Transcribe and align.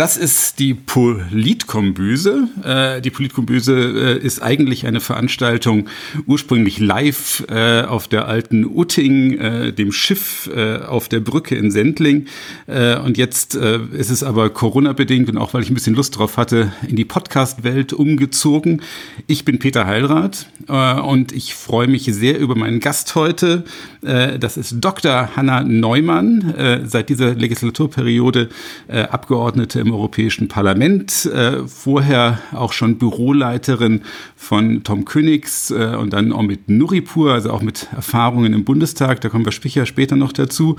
Das 0.00 0.16
ist 0.16 0.58
die 0.60 0.72
Politkombüse. 0.72 2.48
Äh, 2.64 3.02
die 3.02 3.10
Politkombüse 3.10 4.18
äh, 4.18 4.18
ist 4.18 4.42
eigentlich 4.42 4.86
eine 4.86 4.98
Veranstaltung 4.98 5.90
ursprünglich 6.26 6.78
live 6.78 7.44
äh, 7.50 7.82
auf 7.82 8.08
der 8.08 8.26
alten 8.26 8.64
Utting, 8.64 9.38
äh, 9.38 9.72
dem 9.74 9.92
Schiff 9.92 10.48
äh, 10.56 10.78
auf 10.78 11.10
der 11.10 11.20
Brücke 11.20 11.54
in 11.54 11.70
Sendling. 11.70 12.28
Äh, 12.66 12.96
und 12.96 13.18
jetzt 13.18 13.54
ist 13.54 14.08
es 14.08 14.22
aber 14.22 14.48
Corona-bedingt 14.48 15.28
und 15.28 15.36
auch 15.36 15.52
weil 15.52 15.62
ich 15.62 15.70
ein 15.70 15.74
bisschen 15.74 15.96
Lust 15.96 16.16
drauf 16.16 16.38
hatte, 16.38 16.72
in 16.88 16.96
die 16.96 17.04
Podcast-Welt 17.04 17.92
umgezogen. 17.92 18.80
Ich 19.26 19.44
bin 19.44 19.58
Peter 19.58 19.86
Heilrath 19.86 20.46
und 20.66 21.32
ich 21.32 21.54
freue 21.54 21.88
mich 21.88 22.04
sehr 22.04 22.38
über 22.38 22.54
meinen 22.54 22.80
Gast 22.80 23.14
heute. 23.16 23.64
das 24.00 24.56
ist 24.56 24.76
Dr. 24.80 25.36
Hanna 25.36 25.62
Neumann, 25.62 26.82
seit 26.86 27.08
dieser 27.08 27.34
Legislaturperiode 27.34 28.48
Abgeordnete 28.88 29.80
im 29.80 29.89
im 29.90 29.96
Europäischen 29.96 30.48
Parlament, 30.48 31.26
äh, 31.26 31.66
vorher 31.66 32.38
auch 32.54 32.72
schon 32.72 32.98
Büroleiterin 32.98 34.02
von 34.36 34.84
Tom 34.84 35.04
Königs 35.04 35.70
äh, 35.70 35.96
und 35.96 36.12
dann 36.12 36.32
auch 36.32 36.42
mit 36.42 36.68
Nuripur, 36.68 37.32
also 37.32 37.50
auch 37.50 37.62
mit 37.62 37.88
Erfahrungen 37.92 38.54
im 38.54 38.64
Bundestag, 38.64 39.20
da 39.20 39.28
kommen 39.28 39.44
wir 39.44 39.52
später 39.52 40.16
noch 40.16 40.32
dazu. 40.32 40.76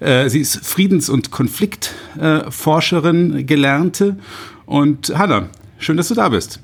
Äh, 0.00 0.28
sie 0.28 0.40
ist 0.40 0.66
Friedens- 0.66 1.10
und 1.10 1.30
Konfliktforscherin, 1.30 3.46
Gelernte. 3.46 4.16
Und 4.66 5.16
Hanna, 5.16 5.48
schön, 5.78 5.96
dass 5.96 6.08
du 6.08 6.14
da 6.14 6.30
bist. 6.30 6.60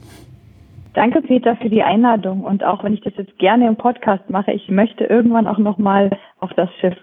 Danke, 0.94 1.22
Peter, 1.22 1.54
für 1.56 1.68
die 1.68 1.82
Einladung. 1.82 2.42
Und 2.42 2.64
auch 2.64 2.82
wenn 2.82 2.94
ich 2.94 3.02
das 3.02 3.12
jetzt 3.16 3.38
gerne 3.38 3.68
im 3.68 3.76
Podcast 3.76 4.28
mache, 4.28 4.50
ich 4.52 4.68
möchte 4.68 5.04
irgendwann 5.04 5.46
auch 5.46 5.58
nochmal 5.58 6.10
auf 6.40 6.52
das 6.54 6.68
Schiff. 6.80 6.96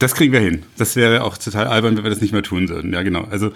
Das 0.00 0.14
kriegen 0.14 0.32
wir 0.32 0.40
hin. 0.40 0.62
Das 0.78 0.96
wäre 0.96 1.22
auch 1.24 1.36
total 1.36 1.66
albern, 1.66 1.94
wenn 1.94 2.04
wir 2.04 2.10
das 2.10 2.22
nicht 2.22 2.32
mehr 2.32 2.42
tun 2.42 2.70
würden. 2.70 2.94
Ja, 2.94 3.02
genau. 3.02 3.28
Also 3.30 3.52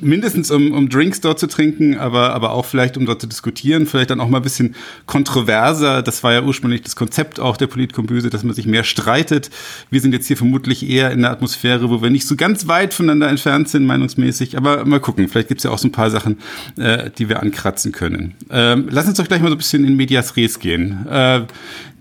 mindestens 0.00 0.48
um, 0.52 0.70
um 0.70 0.88
Drinks 0.88 1.20
dort 1.20 1.40
zu 1.40 1.48
trinken, 1.48 1.98
aber, 1.98 2.34
aber 2.34 2.52
auch 2.52 2.66
vielleicht 2.66 2.96
um 2.96 3.04
dort 3.04 3.20
zu 3.20 3.26
diskutieren, 3.26 3.84
vielleicht 3.84 4.10
dann 4.10 4.20
auch 4.20 4.28
mal 4.28 4.36
ein 4.36 4.44
bisschen 4.44 4.76
kontroverser. 5.06 6.02
Das 6.02 6.22
war 6.22 6.32
ja 6.32 6.42
ursprünglich 6.44 6.82
das 6.82 6.94
Konzept 6.94 7.40
auch 7.40 7.56
der 7.56 7.66
Politkombüse, 7.66 8.30
dass 8.30 8.44
man 8.44 8.54
sich 8.54 8.64
mehr 8.64 8.84
streitet. 8.84 9.50
Wir 9.90 10.00
sind 10.00 10.12
jetzt 10.12 10.28
hier 10.28 10.36
vermutlich 10.36 10.88
eher 10.88 11.10
in 11.10 11.22
der 11.22 11.32
Atmosphäre, 11.32 11.90
wo 11.90 12.00
wir 12.00 12.10
nicht 12.10 12.28
so 12.28 12.36
ganz 12.36 12.68
weit 12.68 12.94
voneinander 12.94 13.28
entfernt 13.28 13.68
sind, 13.68 13.84
meinungsmäßig. 13.84 14.56
Aber 14.56 14.84
mal 14.84 15.00
gucken, 15.00 15.26
vielleicht 15.26 15.48
gibt's 15.48 15.64
ja 15.64 15.72
auch 15.72 15.78
so 15.78 15.88
ein 15.88 15.92
paar 15.92 16.10
Sachen, 16.10 16.38
äh, 16.76 17.10
die 17.10 17.28
wir 17.28 17.42
ankratzen 17.42 17.90
können. 17.90 18.36
Ähm, 18.50 18.86
lass 18.88 19.08
uns 19.08 19.16
doch 19.16 19.26
gleich 19.26 19.42
mal 19.42 19.48
so 19.48 19.56
ein 19.56 19.58
bisschen 19.58 19.84
in 19.84 19.96
Medias 19.96 20.36
Res 20.36 20.60
gehen. 20.60 21.08
Äh, 21.10 21.40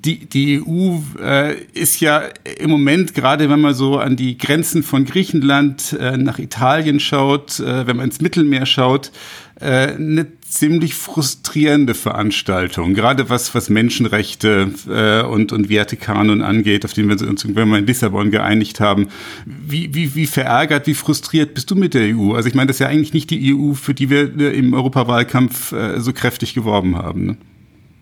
die, 0.05 0.25
die 0.25 0.61
EU 0.61 0.99
äh, 1.21 1.55
ist 1.73 1.99
ja 1.99 2.23
im 2.59 2.69
Moment, 2.69 3.13
gerade 3.13 3.49
wenn 3.49 3.61
man 3.61 3.73
so 3.73 3.97
an 3.97 4.15
die 4.15 4.37
Grenzen 4.37 4.83
von 4.83 5.05
Griechenland 5.05 5.95
äh, 5.99 6.17
nach 6.17 6.39
Italien 6.39 6.99
schaut, 6.99 7.59
äh, 7.59 7.87
wenn 7.87 7.97
man 7.97 8.05
ins 8.05 8.21
Mittelmeer 8.21 8.65
schaut, 8.65 9.11
äh, 9.59 9.93
eine 9.93 10.27
ziemlich 10.41 10.93
frustrierende 10.93 11.93
Veranstaltung, 11.93 12.93
gerade 12.93 13.29
was, 13.29 13.55
was 13.55 13.69
Menschenrechte 13.69 14.71
äh, 14.87 15.25
und, 15.25 15.51
und 15.51 15.69
Wertekanon 15.69 16.41
angeht, 16.41 16.85
auf 16.85 16.93
den 16.93 17.07
wir 17.09 17.27
uns 17.27 17.43
irgendwann 17.43 17.69
mal 17.69 17.79
in 17.79 17.87
Lissabon 17.87 18.31
geeinigt 18.31 18.79
haben. 18.79 19.07
Wie, 19.45 19.93
wie, 19.93 20.15
wie 20.15 20.27
verärgert, 20.27 20.87
wie 20.87 20.93
frustriert 20.93 21.53
bist 21.53 21.71
du 21.71 21.75
mit 21.75 21.93
der 21.93 22.15
EU? 22.15 22.33
Also 22.33 22.47
ich 22.47 22.55
meine, 22.55 22.67
das 22.67 22.77
ist 22.77 22.81
ja 22.81 22.87
eigentlich 22.87 23.13
nicht 23.13 23.29
die 23.29 23.55
EU, 23.55 23.73
für 23.73 23.93
die 23.93 24.09
wir 24.09 24.39
äh, 24.39 24.57
im 24.57 24.73
Europawahlkampf 24.73 25.71
äh, 25.71 25.99
so 25.99 26.13
kräftig 26.13 26.53
geworben 26.53 26.95
haben. 26.95 27.25
Ne? 27.25 27.37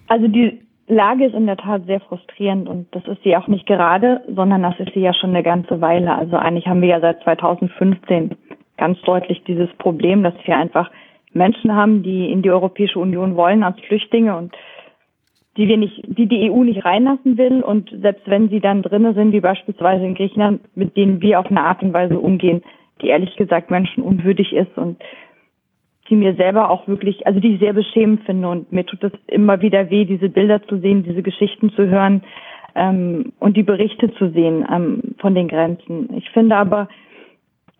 Also 0.07 0.27
die 0.27 0.64
Lage 0.87 1.25
ist 1.25 1.33
in 1.33 1.47
der 1.47 1.57
Tat 1.57 1.85
sehr 1.87 1.99
frustrierend 1.99 2.69
und 2.69 2.87
das 2.93 3.05
ist 3.07 3.23
sie 3.23 3.35
auch 3.35 3.47
nicht 3.47 3.65
gerade, 3.65 4.21
sondern 4.27 4.61
das 4.61 4.79
ist 4.79 4.93
sie 4.93 4.99
ja 4.99 5.13
schon 5.13 5.31
eine 5.31 5.41
ganze 5.41 5.81
Weile. 5.81 6.15
Also 6.15 6.37
eigentlich 6.37 6.67
haben 6.67 6.81
wir 6.81 6.89
ja 6.89 6.99
seit 6.99 7.23
2015 7.23 8.35
ganz 8.77 9.01
deutlich 9.01 9.43
dieses 9.45 9.69
Problem, 9.77 10.21
dass 10.21 10.35
wir 10.45 10.55
einfach 10.55 10.91
Menschen 11.33 11.75
haben, 11.75 12.03
die 12.03 12.31
in 12.31 12.43
die 12.43 12.51
Europäische 12.51 12.99
Union 12.99 13.35
wollen 13.35 13.63
als 13.63 13.79
Flüchtlinge 13.81 14.35
und 14.37 14.55
die 15.57 15.67
wir 15.67 15.77
nicht, 15.77 16.01
die 16.05 16.27
die 16.27 16.51
EU 16.51 16.63
nicht 16.63 16.85
reinlassen 16.85 17.37
will 17.37 17.63
und 17.63 17.89
selbst 18.01 18.27
wenn 18.27 18.49
sie 18.49 18.59
dann 18.59 18.81
drinnen 18.81 19.13
sind, 19.15 19.31
wie 19.31 19.39
beispielsweise 19.39 20.05
in 20.05 20.15
Griechenland, 20.15 20.61
mit 20.75 20.97
denen 20.97 21.21
wir 21.21 21.39
auf 21.39 21.47
eine 21.47 21.61
Art 21.61 21.81
und 21.81 21.93
Weise 21.93 22.19
umgehen, 22.19 22.61
die 23.01 23.07
ehrlich 23.07 23.35
gesagt 23.37 23.71
menschenunwürdig 23.71 24.53
ist 24.53 24.77
und 24.77 25.01
die 26.09 26.15
mir 26.15 26.35
selber 26.35 26.69
auch 26.69 26.87
wirklich, 26.87 27.25
also 27.25 27.39
die 27.39 27.55
ich 27.55 27.59
sehr 27.59 27.73
beschämend 27.73 28.23
finde 28.25 28.47
und 28.47 28.71
mir 28.71 28.85
tut 28.85 29.03
es 29.03 29.11
immer 29.27 29.61
wieder 29.61 29.89
weh, 29.89 30.05
diese 30.05 30.29
Bilder 30.29 30.61
zu 30.67 30.79
sehen, 30.79 31.03
diese 31.03 31.23
Geschichten 31.23 31.71
zu 31.71 31.87
hören 31.87 32.21
ähm, 32.75 33.33
und 33.39 33.57
die 33.57 33.63
Berichte 33.63 34.13
zu 34.15 34.29
sehen 34.29 34.65
ähm, 34.71 35.15
von 35.19 35.33
den 35.33 35.47
Grenzen. 35.47 36.13
Ich 36.15 36.29
finde 36.29 36.55
aber, 36.55 36.87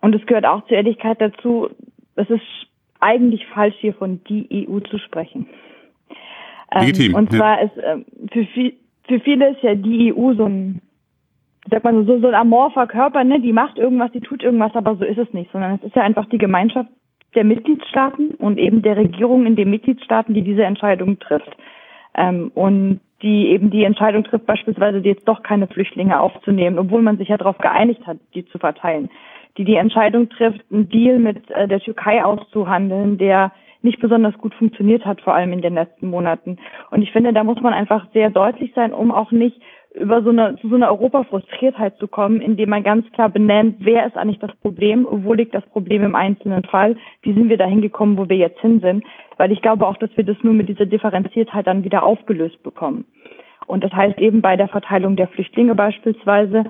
und 0.00 0.14
es 0.14 0.26
gehört 0.26 0.46
auch 0.46 0.66
zur 0.66 0.76
Ehrlichkeit 0.76 1.20
dazu, 1.20 1.68
es 2.16 2.28
ist 2.30 2.42
eigentlich 3.00 3.46
falsch, 3.46 3.76
hier 3.78 3.94
von 3.94 4.20
die 4.24 4.66
EU 4.68 4.80
zu 4.80 4.98
sprechen. 4.98 5.46
Ähm, 6.72 6.80
Legitim. 6.80 7.14
Und 7.14 7.32
zwar 7.32 7.62
ist 7.62 7.76
äh, 7.76 7.98
für, 8.32 8.44
viel, 8.46 8.72
für 9.06 9.20
viele 9.20 9.50
ist 9.50 9.62
ja 9.62 9.74
die 9.74 10.12
EU 10.12 10.34
so 10.34 10.46
ein 10.46 10.80
sag 11.70 11.84
mal 11.84 12.04
so, 12.04 12.20
so 12.20 12.28
ein 12.28 12.34
amorpher 12.34 12.86
Körper, 12.86 13.24
ne, 13.24 13.40
die 13.40 13.52
macht 13.52 13.76
irgendwas, 13.76 14.12
die 14.12 14.20
tut 14.20 14.42
irgendwas, 14.42 14.74
aber 14.74 14.96
so 14.96 15.04
ist 15.04 15.18
es 15.18 15.32
nicht, 15.32 15.50
sondern 15.50 15.74
es 15.74 15.82
ist 15.82 15.96
ja 15.96 16.02
einfach 16.02 16.26
die 16.26 16.38
Gemeinschaft 16.38 16.88
der 17.36 17.44
Mitgliedstaaten 17.44 18.30
und 18.34 18.58
eben 18.58 18.82
der 18.82 18.96
Regierung 18.96 19.46
in 19.46 19.54
den 19.54 19.70
Mitgliedstaaten, 19.70 20.34
die 20.34 20.42
diese 20.42 20.64
Entscheidung 20.64 21.18
trifft. 21.18 21.56
Ähm, 22.14 22.50
und 22.54 23.00
die 23.22 23.48
eben 23.48 23.70
die 23.70 23.84
Entscheidung 23.84 24.24
trifft, 24.24 24.46
beispielsweise 24.46 24.98
jetzt 24.98 25.26
doch 25.28 25.42
keine 25.42 25.66
Flüchtlinge 25.66 26.20
aufzunehmen, 26.20 26.78
obwohl 26.78 27.02
man 27.02 27.16
sich 27.18 27.28
ja 27.28 27.36
darauf 27.36 27.58
geeinigt 27.58 28.06
hat, 28.06 28.18
die 28.34 28.44
zu 28.46 28.58
verteilen. 28.58 29.10
Die 29.56 29.64
die 29.64 29.76
Entscheidung 29.76 30.28
trifft, 30.28 30.60
einen 30.70 30.88
Deal 30.88 31.18
mit 31.18 31.50
äh, 31.50 31.68
der 31.68 31.80
Türkei 31.80 32.24
auszuhandeln, 32.24 33.18
der 33.18 33.52
nicht 33.86 34.00
besonders 34.00 34.36
gut 34.36 34.54
funktioniert 34.54 35.06
hat, 35.06 35.22
vor 35.22 35.34
allem 35.34 35.52
in 35.52 35.62
den 35.62 35.74
letzten 35.74 36.08
Monaten. 36.08 36.58
Und 36.90 37.00
ich 37.02 37.12
finde, 37.12 37.32
da 37.32 37.42
muss 37.42 37.60
man 37.62 37.72
einfach 37.72 38.06
sehr 38.12 38.28
deutlich 38.28 38.72
sein, 38.74 38.92
um 38.92 39.10
auch 39.10 39.30
nicht 39.30 39.58
über 39.94 40.22
so 40.22 40.28
eine, 40.28 40.56
zu 40.56 40.68
so 40.68 40.74
einer 40.74 40.90
Europafrustriertheit 40.90 41.96
zu 41.96 42.06
kommen, 42.06 42.42
indem 42.42 42.68
man 42.68 42.82
ganz 42.82 43.10
klar 43.12 43.30
benennt, 43.30 43.76
wer 43.78 44.06
ist 44.06 44.16
eigentlich 44.16 44.38
das 44.38 44.54
Problem, 44.56 45.06
wo 45.10 45.32
liegt 45.32 45.54
das 45.54 45.64
Problem 45.66 46.02
im 46.02 46.14
einzelnen 46.14 46.64
Fall, 46.64 46.96
wie 47.22 47.32
sind 47.32 47.48
wir 47.48 47.56
dahin 47.56 47.80
gekommen, 47.80 48.18
wo 48.18 48.28
wir 48.28 48.36
jetzt 48.36 48.60
hin 48.60 48.80
sind, 48.80 49.04
weil 49.38 49.52
ich 49.52 49.62
glaube 49.62 49.86
auch, 49.86 49.96
dass 49.96 50.14
wir 50.16 50.24
das 50.24 50.36
nur 50.42 50.52
mit 50.52 50.68
dieser 50.68 50.84
Differenziertheit 50.84 51.66
dann 51.66 51.84
wieder 51.84 52.02
aufgelöst 52.02 52.62
bekommen. 52.62 53.06
Und 53.66 53.82
das 53.82 53.92
heißt 53.92 54.18
eben 54.18 54.42
bei 54.42 54.56
der 54.56 54.68
Verteilung 54.68 55.16
der 55.16 55.28
Flüchtlinge 55.28 55.74
beispielsweise, 55.74 56.64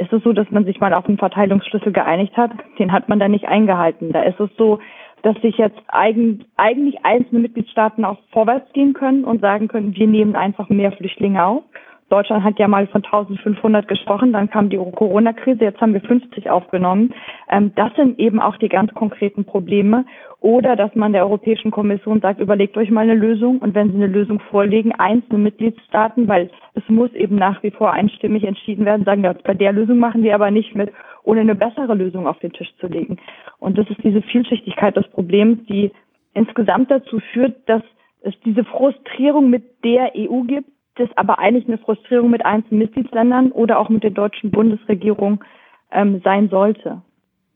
ist 0.00 0.12
es 0.12 0.22
so, 0.22 0.32
dass 0.32 0.50
man 0.50 0.64
sich 0.64 0.80
mal 0.80 0.94
auf 0.94 1.06
einen 1.06 1.18
Verteilungsschlüssel 1.18 1.92
geeinigt 1.92 2.36
hat, 2.36 2.52
den 2.78 2.92
hat 2.92 3.10
man 3.10 3.20
dann 3.20 3.32
nicht 3.32 3.46
eingehalten. 3.46 4.12
Da 4.12 4.22
ist 4.22 4.40
es 4.40 4.48
so, 4.56 4.78
dass 5.22 5.36
sich 5.42 5.56
jetzt 5.58 5.80
eigen, 5.88 6.44
eigentlich 6.56 7.04
einzelne 7.04 7.40
Mitgliedstaaten 7.40 8.04
auch 8.04 8.18
vorwärts 8.32 8.72
gehen 8.72 8.92
können 8.92 9.24
und 9.24 9.40
sagen 9.40 9.68
können, 9.68 9.94
wir 9.94 10.06
nehmen 10.06 10.36
einfach 10.36 10.68
mehr 10.68 10.92
Flüchtlinge 10.92 11.44
auf. 11.44 11.62
Deutschland 12.10 12.42
hat 12.42 12.58
ja 12.58 12.66
mal 12.66 12.88
von 12.88 13.04
1500 13.04 13.86
gesprochen, 13.86 14.32
dann 14.32 14.50
kam 14.50 14.68
die 14.68 14.76
Corona-Krise, 14.76 15.62
jetzt 15.62 15.80
haben 15.80 15.94
wir 15.94 16.00
50 16.00 16.50
aufgenommen. 16.50 17.14
Ähm, 17.48 17.72
das 17.76 17.94
sind 17.94 18.18
eben 18.18 18.40
auch 18.40 18.56
die 18.56 18.68
ganz 18.68 18.92
konkreten 18.94 19.44
Probleme. 19.44 20.04
Oder 20.40 20.74
dass 20.74 20.94
man 20.94 21.12
der 21.12 21.24
Europäischen 21.24 21.70
Kommission 21.70 22.20
sagt, 22.20 22.40
überlegt 22.40 22.76
euch 22.78 22.90
mal 22.90 23.02
eine 23.02 23.14
Lösung 23.14 23.58
und 23.58 23.74
wenn 23.74 23.90
sie 23.90 23.96
eine 23.96 24.06
Lösung 24.06 24.40
vorlegen, 24.50 24.92
einzelne 24.92 25.38
Mitgliedstaaten, 25.38 26.28
weil 26.28 26.50
es 26.74 26.82
muss 26.88 27.12
eben 27.12 27.36
nach 27.36 27.62
wie 27.62 27.70
vor 27.70 27.92
einstimmig 27.92 28.44
entschieden 28.44 28.86
werden, 28.86 29.04
sagen, 29.04 29.22
ja, 29.22 29.34
bei 29.34 29.52
der 29.52 29.72
Lösung 29.72 29.98
machen 29.98 30.22
wir 30.22 30.34
aber 30.34 30.50
nicht 30.50 30.74
mit, 30.74 30.90
ohne 31.24 31.40
eine 31.40 31.54
bessere 31.54 31.94
Lösung 31.94 32.26
auf 32.26 32.38
den 32.38 32.52
Tisch 32.52 32.72
zu 32.80 32.86
legen. 32.86 33.18
Und 33.58 33.76
das 33.76 33.88
ist 33.90 34.02
diese 34.02 34.22
Vielschichtigkeit 34.22 34.96
des 34.96 35.06
Problems, 35.08 35.58
die 35.66 35.92
insgesamt 36.32 36.90
dazu 36.90 37.20
führt, 37.32 37.68
dass 37.68 37.82
es 38.22 38.34
diese 38.44 38.64
Frustrierung 38.64 39.50
mit 39.50 39.84
der 39.84 40.12
EU 40.16 40.42
gibt, 40.42 40.70
das 40.94 41.08
aber 41.16 41.38
eigentlich 41.38 41.68
eine 41.68 41.78
Frustrierung 41.78 42.30
mit 42.30 42.46
einzelnen 42.46 42.80
Mitgliedsländern 42.80 43.52
oder 43.52 43.78
auch 43.78 43.90
mit 43.90 44.04
der 44.04 44.10
deutschen 44.10 44.50
Bundesregierung 44.50 45.44
ähm, 45.92 46.22
sein 46.24 46.48
sollte. 46.48 47.02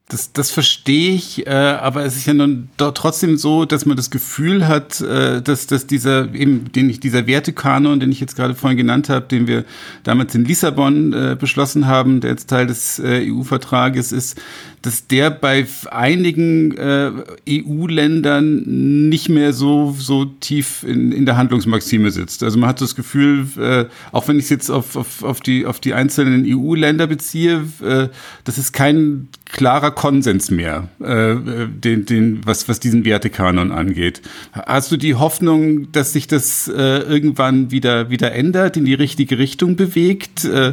Das, 0.08 0.34
das 0.34 0.50
verstehe 0.50 1.14
ich, 1.14 1.46
äh, 1.46 1.50
aber 1.50 2.04
es 2.04 2.14
ist 2.14 2.26
ja 2.26 2.34
nun 2.34 2.68
doch 2.76 2.92
trotzdem 2.92 3.38
so, 3.38 3.64
dass 3.64 3.86
man 3.86 3.96
das 3.96 4.10
Gefühl 4.10 4.68
hat, 4.68 5.00
äh, 5.00 5.40
dass, 5.40 5.66
dass 5.66 5.86
dieser 5.86 6.34
eben, 6.34 6.70
den 6.72 6.90
ich, 6.90 7.00
dieser 7.00 7.26
Wertekanon, 7.26 8.00
den 8.00 8.12
ich 8.12 8.20
jetzt 8.20 8.36
gerade 8.36 8.54
vorhin 8.54 8.76
genannt 8.76 9.08
habe, 9.08 9.26
den 9.26 9.46
wir 9.46 9.64
damals 10.02 10.34
in 10.34 10.44
Lissabon 10.44 11.14
äh, 11.14 11.36
beschlossen 11.40 11.86
haben, 11.86 12.20
der 12.20 12.32
jetzt 12.32 12.50
Teil 12.50 12.66
des 12.66 12.98
äh, 12.98 13.30
EU-Vertrages 13.30 14.12
ist, 14.12 14.38
dass 14.84 15.06
der 15.06 15.30
bei 15.30 15.66
einigen 15.90 16.76
äh, 16.76 17.10
EU-Ländern 17.48 19.08
nicht 19.08 19.30
mehr 19.30 19.54
so, 19.54 19.96
so 19.98 20.26
tief 20.26 20.82
in, 20.82 21.12
in 21.12 21.24
der 21.24 21.38
Handlungsmaxime 21.38 22.10
sitzt. 22.10 22.42
Also 22.42 22.58
man 22.58 22.68
hat 22.68 22.82
das 22.82 22.94
Gefühl, 22.94 23.46
äh, 23.58 23.86
auch 24.12 24.28
wenn 24.28 24.36
ich 24.36 24.44
es 24.44 24.50
jetzt 24.50 24.68
auf, 24.68 24.96
auf, 24.96 25.22
auf, 25.22 25.40
die, 25.40 25.64
auf 25.64 25.80
die 25.80 25.94
einzelnen 25.94 26.44
EU-Länder 26.46 27.06
beziehe, 27.06 27.64
äh, 27.82 28.08
das 28.44 28.58
ist 28.58 28.74
kein 28.74 29.28
klarer 29.46 29.92
Konsens 29.94 30.50
mehr, 30.50 30.88
äh, 31.00 31.36
den, 31.68 32.06
den, 32.06 32.40
was, 32.44 32.68
was 32.68 32.80
diesen 32.80 33.04
Wertekanon 33.04 33.72
angeht. 33.72 34.22
Hast 34.52 34.92
du 34.92 34.96
die 34.96 35.14
Hoffnung, 35.14 35.90
dass 35.92 36.12
sich 36.12 36.26
das 36.26 36.68
äh, 36.68 36.72
irgendwann 36.74 37.70
wieder, 37.70 38.10
wieder 38.10 38.32
ändert, 38.32 38.76
in 38.76 38.84
die 38.84 38.94
richtige 38.94 39.38
Richtung 39.38 39.76
bewegt? 39.76 40.44
Äh, 40.44 40.72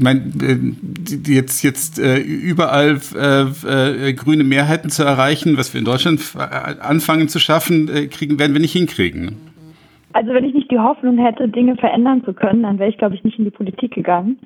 mein, 0.00 0.32
äh, 0.40 1.32
jetzt, 1.32 1.62
jetzt 1.62 1.98
äh, 1.98 2.18
überall 2.18 3.00
äh, 3.14 4.08
äh, 4.08 4.12
grüne 4.14 4.44
Mehrheiten 4.44 4.90
zu 4.90 5.02
erreichen, 5.02 5.56
was 5.56 5.72
wir 5.74 5.78
in 5.78 5.84
Deutschland 5.84 6.20
äh, 6.36 6.40
anfangen 6.80 7.28
zu 7.28 7.38
schaffen, 7.38 7.88
äh, 7.88 8.06
kriegen, 8.06 8.38
werden 8.38 8.52
wir 8.52 8.60
nicht 8.60 8.72
hinkriegen. 8.72 9.36
Also 10.14 10.34
wenn 10.34 10.44
ich 10.44 10.54
nicht 10.54 10.70
die 10.70 10.78
Hoffnung 10.78 11.18
hätte, 11.18 11.48
Dinge 11.48 11.76
verändern 11.76 12.22
zu 12.24 12.34
können, 12.34 12.62
dann 12.62 12.78
wäre 12.78 12.90
ich, 12.90 12.98
glaube 12.98 13.14
ich, 13.14 13.24
nicht 13.24 13.38
in 13.38 13.44
die 13.44 13.50
Politik 13.50 13.94
gegangen. 13.94 14.38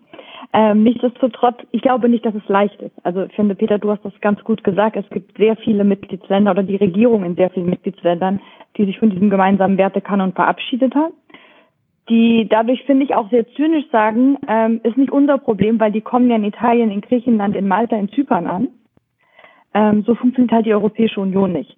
Ähm, 0.53 0.83
nichtsdestotrotz, 0.85 1.59
ich 1.73 1.83
glaube 1.83 2.09
nicht, 2.09 2.25
dass 2.25 2.35
es 2.35 2.49
leicht 2.49 2.81
ist. 2.81 2.95
Also 3.03 3.25
ich 3.25 3.33
finde, 3.33 3.55
Peter, 3.55 3.79
du 3.79 3.91
hast 3.91 4.05
das 4.05 4.19
ganz 4.21 4.43
gut 4.45 4.65
gesagt. 4.65 4.97
Es 4.97 5.09
gibt 5.11 5.37
sehr 5.37 5.57
viele 5.57 5.85
Mitgliedsländer 5.85 6.53
oder 6.53 6.63
die 6.63 6.77
Regierung 6.77 7.25
in 7.25 7.37
sehr 7.37 7.51
vielen 7.51 7.71
Mitgliedsländern, 7.71 8.41
die 8.77 8.85
sich 8.85 8.99
von 8.99 9.11
diesem 9.11 9.31
gemeinsamen 9.31 9.79
Wertekanon 9.79 10.33
verabschiedet 10.33 10.95
haben. 10.95 11.15
Die 12.09 12.47
dadurch, 12.49 12.85
finde 12.85 13.05
ich, 13.05 13.15
auch 13.15 13.29
sehr 13.31 13.47
zynisch 13.55 13.87
sagen, 13.91 14.39
ähm, 14.47 14.81
ist 14.85 14.97
nicht 14.97 15.11
unser 15.11 15.39
Problem, 15.39 15.81
weil 15.81 15.91
die 15.91 16.01
kommen 16.01 16.31
ja 16.31 16.37
in 16.37 16.45
Italien, 16.45 16.91
in 16.91 17.01
Griechenland, 17.01 17.57
in 17.57 17.67
Malta, 17.67 17.97
in 17.97 18.09
Zypern 18.11 18.47
an. 18.47 18.69
Ähm, 19.75 20.05
so 20.05 20.15
funktioniert 20.15 20.53
halt 20.53 20.67
die 20.67 20.75
Europäische 20.75 21.21
Union 21.21 21.53
nicht. 21.53 21.77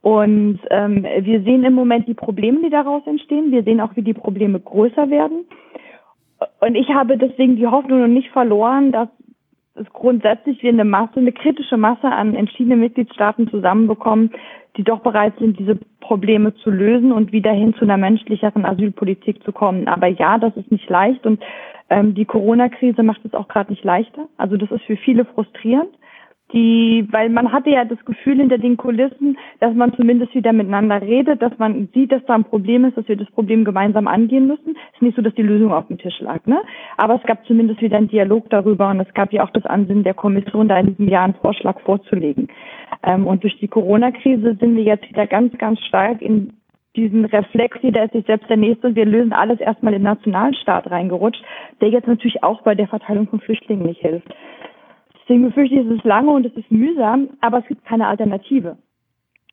Und 0.00 0.60
ähm, 0.70 1.04
wir 1.20 1.42
sehen 1.42 1.64
im 1.64 1.74
Moment 1.74 2.08
die 2.08 2.14
Probleme, 2.14 2.60
die 2.64 2.70
daraus 2.70 3.06
entstehen. 3.06 3.52
Wir 3.52 3.62
sehen 3.62 3.80
auch, 3.80 3.94
wie 3.94 4.02
die 4.02 4.14
Probleme 4.14 4.58
größer 4.58 5.10
werden. 5.10 5.44
Und 6.60 6.74
ich 6.74 6.88
habe 6.90 7.16
deswegen 7.16 7.56
die 7.56 7.66
Hoffnung 7.66 8.00
noch 8.00 8.08
nicht 8.08 8.30
verloren, 8.30 8.92
dass 8.92 9.08
es 9.74 9.86
grundsätzlich 9.92 10.62
wir 10.62 10.72
eine 10.72 10.84
Masse, 10.84 11.16
eine 11.16 11.32
kritische 11.32 11.76
Masse 11.76 12.08
an 12.08 12.34
entschiedenen 12.34 12.80
Mitgliedstaaten 12.80 13.48
zusammenbekommen, 13.48 14.32
die 14.76 14.84
doch 14.84 15.00
bereit 15.00 15.34
sind, 15.38 15.58
diese 15.58 15.78
Probleme 16.00 16.54
zu 16.56 16.70
lösen 16.70 17.12
und 17.12 17.32
wieder 17.32 17.52
hin 17.52 17.74
zu 17.74 17.82
einer 17.84 17.96
menschlicheren 17.96 18.64
Asylpolitik 18.64 19.42
zu 19.44 19.52
kommen. 19.52 19.88
Aber 19.88 20.06
ja, 20.06 20.38
das 20.38 20.56
ist 20.56 20.70
nicht 20.70 20.88
leicht 20.88 21.26
und 21.26 21.42
ähm, 21.90 22.14
die 22.14 22.24
Corona-Krise 22.24 23.02
macht 23.02 23.24
es 23.24 23.34
auch 23.34 23.48
gerade 23.48 23.70
nicht 23.70 23.84
leichter. 23.84 24.28
Also 24.36 24.56
das 24.56 24.70
ist 24.70 24.82
für 24.82 24.96
viele 24.96 25.24
frustrierend 25.24 25.90
die, 26.52 27.06
weil 27.10 27.28
man 27.28 27.52
hatte 27.52 27.70
ja 27.70 27.84
das 27.84 28.02
Gefühl 28.04 28.38
hinter 28.38 28.58
den 28.58 28.76
Kulissen, 28.76 29.36
dass 29.60 29.74
man 29.74 29.92
zumindest 29.94 30.34
wieder 30.34 30.52
miteinander 30.52 31.02
redet, 31.02 31.42
dass 31.42 31.56
man 31.58 31.88
sieht, 31.92 32.10
dass 32.10 32.24
da 32.24 32.34
ein 32.34 32.44
Problem 32.44 32.84
ist, 32.86 32.96
dass 32.96 33.08
wir 33.08 33.16
das 33.16 33.30
Problem 33.32 33.64
gemeinsam 33.64 34.08
angehen 34.08 34.46
müssen. 34.46 34.76
Es 34.88 34.94
ist 34.94 35.02
nicht 35.02 35.16
so, 35.16 35.22
dass 35.22 35.34
die 35.34 35.42
Lösung 35.42 35.72
auf 35.72 35.86
dem 35.88 35.98
Tisch 35.98 36.20
lag, 36.20 36.44
ne? 36.46 36.60
Aber 36.96 37.16
es 37.16 37.22
gab 37.24 37.44
zumindest 37.46 37.82
wieder 37.82 37.98
einen 37.98 38.08
Dialog 38.08 38.48
darüber 38.48 38.88
und 38.88 39.00
es 39.00 39.12
gab 39.14 39.32
ja 39.32 39.44
auch 39.44 39.50
das 39.50 39.66
Ansinnen 39.66 40.04
der 40.04 40.14
Kommission, 40.14 40.68
da 40.68 40.78
in 40.78 40.86
diesem 40.86 41.08
Jahr 41.08 41.24
einen 41.24 41.34
Vorschlag 41.34 41.80
vorzulegen. 41.80 42.48
Ähm, 43.02 43.26
und 43.26 43.42
durch 43.42 43.58
die 43.58 43.68
Corona-Krise 43.68 44.56
sind 44.58 44.76
wir 44.76 44.84
jetzt 44.84 45.08
wieder 45.08 45.26
ganz, 45.26 45.56
ganz 45.58 45.80
stark 45.80 46.22
in 46.22 46.54
diesen 46.96 47.26
Reflex, 47.26 47.78
jeder 47.82 48.04
ist 48.04 48.12
sich 48.12 48.26
selbst 48.26 48.48
der 48.50 48.56
Nächste 48.56 48.88
und 48.88 48.96
wir 48.96 49.04
lösen 49.04 49.32
alles 49.32 49.60
erstmal 49.60 49.92
in 49.92 50.00
den 50.00 50.10
Nationalstaat 50.10 50.90
reingerutscht, 50.90 51.42
der 51.80 51.90
jetzt 51.90 52.08
natürlich 52.08 52.42
auch 52.42 52.62
bei 52.62 52.74
der 52.74 52.88
Verteilung 52.88 53.28
von 53.28 53.40
Flüchtlingen 53.40 53.86
nicht 53.86 54.00
hilft. 54.00 54.34
Deswegen 55.28 55.44
befürchte 55.44 55.74
ich, 55.74 55.86
es 55.86 55.98
ist 55.98 56.04
lange 56.04 56.30
und 56.30 56.46
es 56.46 56.56
ist 56.56 56.70
mühsam, 56.72 57.28
aber 57.42 57.58
es 57.58 57.66
gibt 57.66 57.84
keine 57.84 58.06
Alternative. 58.06 58.78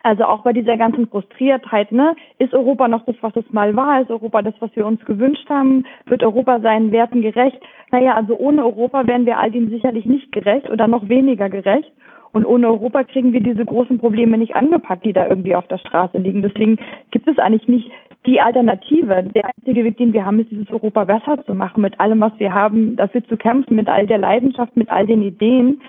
Also 0.04 0.24
auch 0.24 0.44
bei 0.44 0.54
dieser 0.54 0.78
ganzen 0.78 1.08
Frustriertheit, 1.08 1.92
ne? 1.92 2.16
Ist 2.38 2.54
Europa 2.54 2.88
noch 2.88 3.06
das, 3.06 3.16
was 3.20 3.36
es 3.36 3.52
mal 3.52 3.76
war? 3.76 4.00
Ist 4.00 4.10
Europa 4.10 4.42
das, 4.42 4.54
was 4.60 4.74
wir 4.76 4.86
uns 4.86 5.04
gewünscht 5.04 5.50
haben? 5.50 5.86
Wird 6.06 6.24
Europa 6.24 6.62
seinen 6.62 6.94
Werten 6.94 7.22
gerecht? 7.22 7.60
Naja, 7.92 8.14
also 8.16 8.38
ohne 8.38 8.64
Europa 8.64 9.06
wären 9.06 9.26
wir 9.26 9.38
all 9.38 9.52
dem 9.52 9.70
sicherlich 9.70 10.06
nicht 10.06 10.32
gerecht 10.32 10.70
oder 10.70 10.88
noch 10.88 11.10
weniger 11.10 11.50
gerecht. 11.50 11.92
Und 12.36 12.46
ohne 12.46 12.68
Europa 12.68 13.06
kriegen 13.06 13.32
wir 13.32 13.40
diese 13.40 13.64
großen 13.64 13.98
Probleme 13.98 14.38
nicht 14.38 14.58
angepackt, 14.58 15.06
die 15.06 15.14
da 15.14 15.26
irgendwie 15.26 15.56
auf 15.56 15.66
der 15.68 15.78
Straße 15.78 16.18
liegen. 16.18 16.42
Deswegen 16.42 16.78
gibt 17.12 17.30
es 17.30 17.40
eigentlich 17.40 17.70
nicht 17.70 17.90
die 18.26 18.42
Alternative. 18.42 19.24
Der 19.34 19.46
einzige 19.46 19.86
Weg, 19.86 19.96
den 19.96 20.12
wir 20.12 20.26
haben, 20.26 20.42
ist 20.42 20.52
dieses 20.52 20.70
Europa 20.70 21.06
besser 21.06 21.42
zu 21.46 21.56
machen, 21.56 21.80
mit 21.82 21.98
allem, 21.98 22.20
was 22.20 22.34
wir 22.38 22.54
haben, 22.54 22.98
dafür 22.98 23.24
zu 23.24 23.38
kämpfen, 23.38 23.78
mit 23.78 23.88
all 23.88 24.06
der 24.06 24.18
Leidenschaft, 24.18 24.76
mit 24.76 24.90
all 24.90 25.08
den 25.08 25.22
Ideen. 25.22 25.80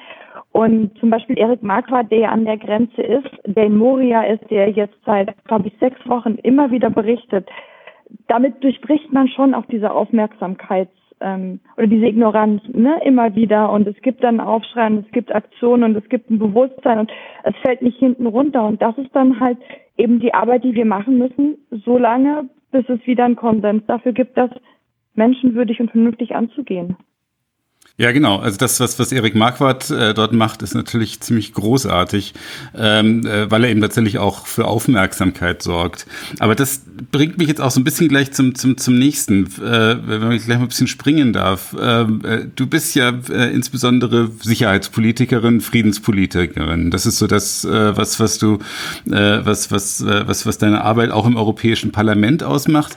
Und 0.52 0.96
zum 1.00 1.10
Beispiel 1.10 1.36
Erik 1.36 1.64
Marquardt, 1.64 2.12
der 2.12 2.30
an 2.30 2.44
der 2.44 2.58
Grenze 2.58 3.02
ist, 3.02 3.28
der 3.44 3.64
in 3.64 3.76
Moria 3.76 4.22
ist, 4.22 4.48
der 4.48 4.70
jetzt 4.70 4.98
seit, 5.04 5.34
glaube 5.46 5.66
ich, 5.66 5.74
sechs 5.80 5.98
Wochen 6.08 6.36
immer 6.44 6.70
wieder 6.70 6.90
berichtet. 6.90 7.48
Damit 8.28 8.62
durchbricht 8.62 9.12
man 9.12 9.26
schon 9.26 9.52
auch 9.52 9.66
diese 9.66 9.90
Aufmerksamkeits- 9.90 11.05
ähm, 11.20 11.60
oder 11.76 11.86
diese 11.86 12.06
Ignoranz 12.06 12.62
ne, 12.68 13.00
immer 13.04 13.34
wieder. 13.34 13.70
Und 13.70 13.86
es 13.86 14.00
gibt 14.02 14.22
dann 14.22 14.40
Aufschrei 14.40 14.86
und 14.86 15.06
es 15.06 15.12
gibt 15.12 15.34
Aktionen 15.34 15.84
und 15.84 16.02
es 16.02 16.08
gibt 16.08 16.30
ein 16.30 16.38
Bewusstsein 16.38 16.98
und 17.00 17.10
es 17.44 17.54
fällt 17.64 17.82
nicht 17.82 17.98
hinten 17.98 18.26
runter. 18.26 18.64
Und 18.66 18.82
das 18.82 18.96
ist 18.98 19.14
dann 19.14 19.40
halt 19.40 19.58
eben 19.96 20.20
die 20.20 20.34
Arbeit, 20.34 20.64
die 20.64 20.74
wir 20.74 20.84
machen 20.84 21.18
müssen, 21.18 21.58
so 21.70 21.98
lange, 21.98 22.48
bis 22.70 22.88
es 22.88 23.06
wieder 23.06 23.24
einen 23.24 23.36
Konsens 23.36 23.84
dafür 23.86 24.12
gibt, 24.12 24.36
das 24.36 24.50
menschenwürdig 25.14 25.80
und 25.80 25.90
vernünftig 25.90 26.34
anzugehen. 26.34 26.96
Ja, 27.98 28.12
genau. 28.12 28.36
Also 28.36 28.58
das, 28.58 28.78
was, 28.78 28.98
was 28.98 29.10
Erik 29.10 29.34
Marquardt 29.34 29.90
äh, 29.90 30.12
dort 30.12 30.34
macht, 30.34 30.60
ist 30.60 30.74
natürlich 30.74 31.20
ziemlich 31.20 31.54
großartig, 31.54 32.34
ähm, 32.76 33.26
äh, 33.26 33.50
weil 33.50 33.64
er 33.64 33.70
eben 33.70 33.80
tatsächlich 33.80 34.18
auch 34.18 34.46
für 34.46 34.66
Aufmerksamkeit 34.66 35.62
sorgt. 35.62 36.06
Aber 36.38 36.54
das 36.54 36.84
bringt 37.10 37.38
mich 37.38 37.48
jetzt 37.48 37.62
auch 37.62 37.70
so 37.70 37.80
ein 37.80 37.84
bisschen 37.84 38.08
gleich 38.08 38.32
zum, 38.32 38.54
zum, 38.54 38.76
zum 38.76 38.98
nächsten, 38.98 39.46
äh, 39.46 39.96
wenn 40.04 40.32
ich 40.32 40.44
gleich 40.44 40.58
mal 40.58 40.64
ein 40.64 40.68
bisschen 40.68 40.88
springen 40.88 41.32
darf. 41.32 41.74
Ähm, 41.80 42.20
äh, 42.22 42.40
du 42.54 42.66
bist 42.66 42.94
ja 42.96 43.14
äh, 43.30 43.54
insbesondere 43.54 44.28
Sicherheitspolitikerin, 44.40 45.62
Friedenspolitikerin. 45.62 46.90
Das 46.90 47.06
ist 47.06 47.18
so 47.18 47.26
das, 47.26 47.64
äh, 47.64 47.96
was, 47.96 48.20
was 48.20 48.38
du, 48.38 48.58
äh, 49.10 49.40
was, 49.42 49.72
was, 49.72 50.02
äh, 50.02 50.28
was, 50.28 50.44
was 50.44 50.58
deine 50.58 50.82
Arbeit 50.82 51.12
auch 51.12 51.26
im 51.26 51.38
Europäischen 51.38 51.92
Parlament 51.92 52.44
ausmacht. 52.44 52.94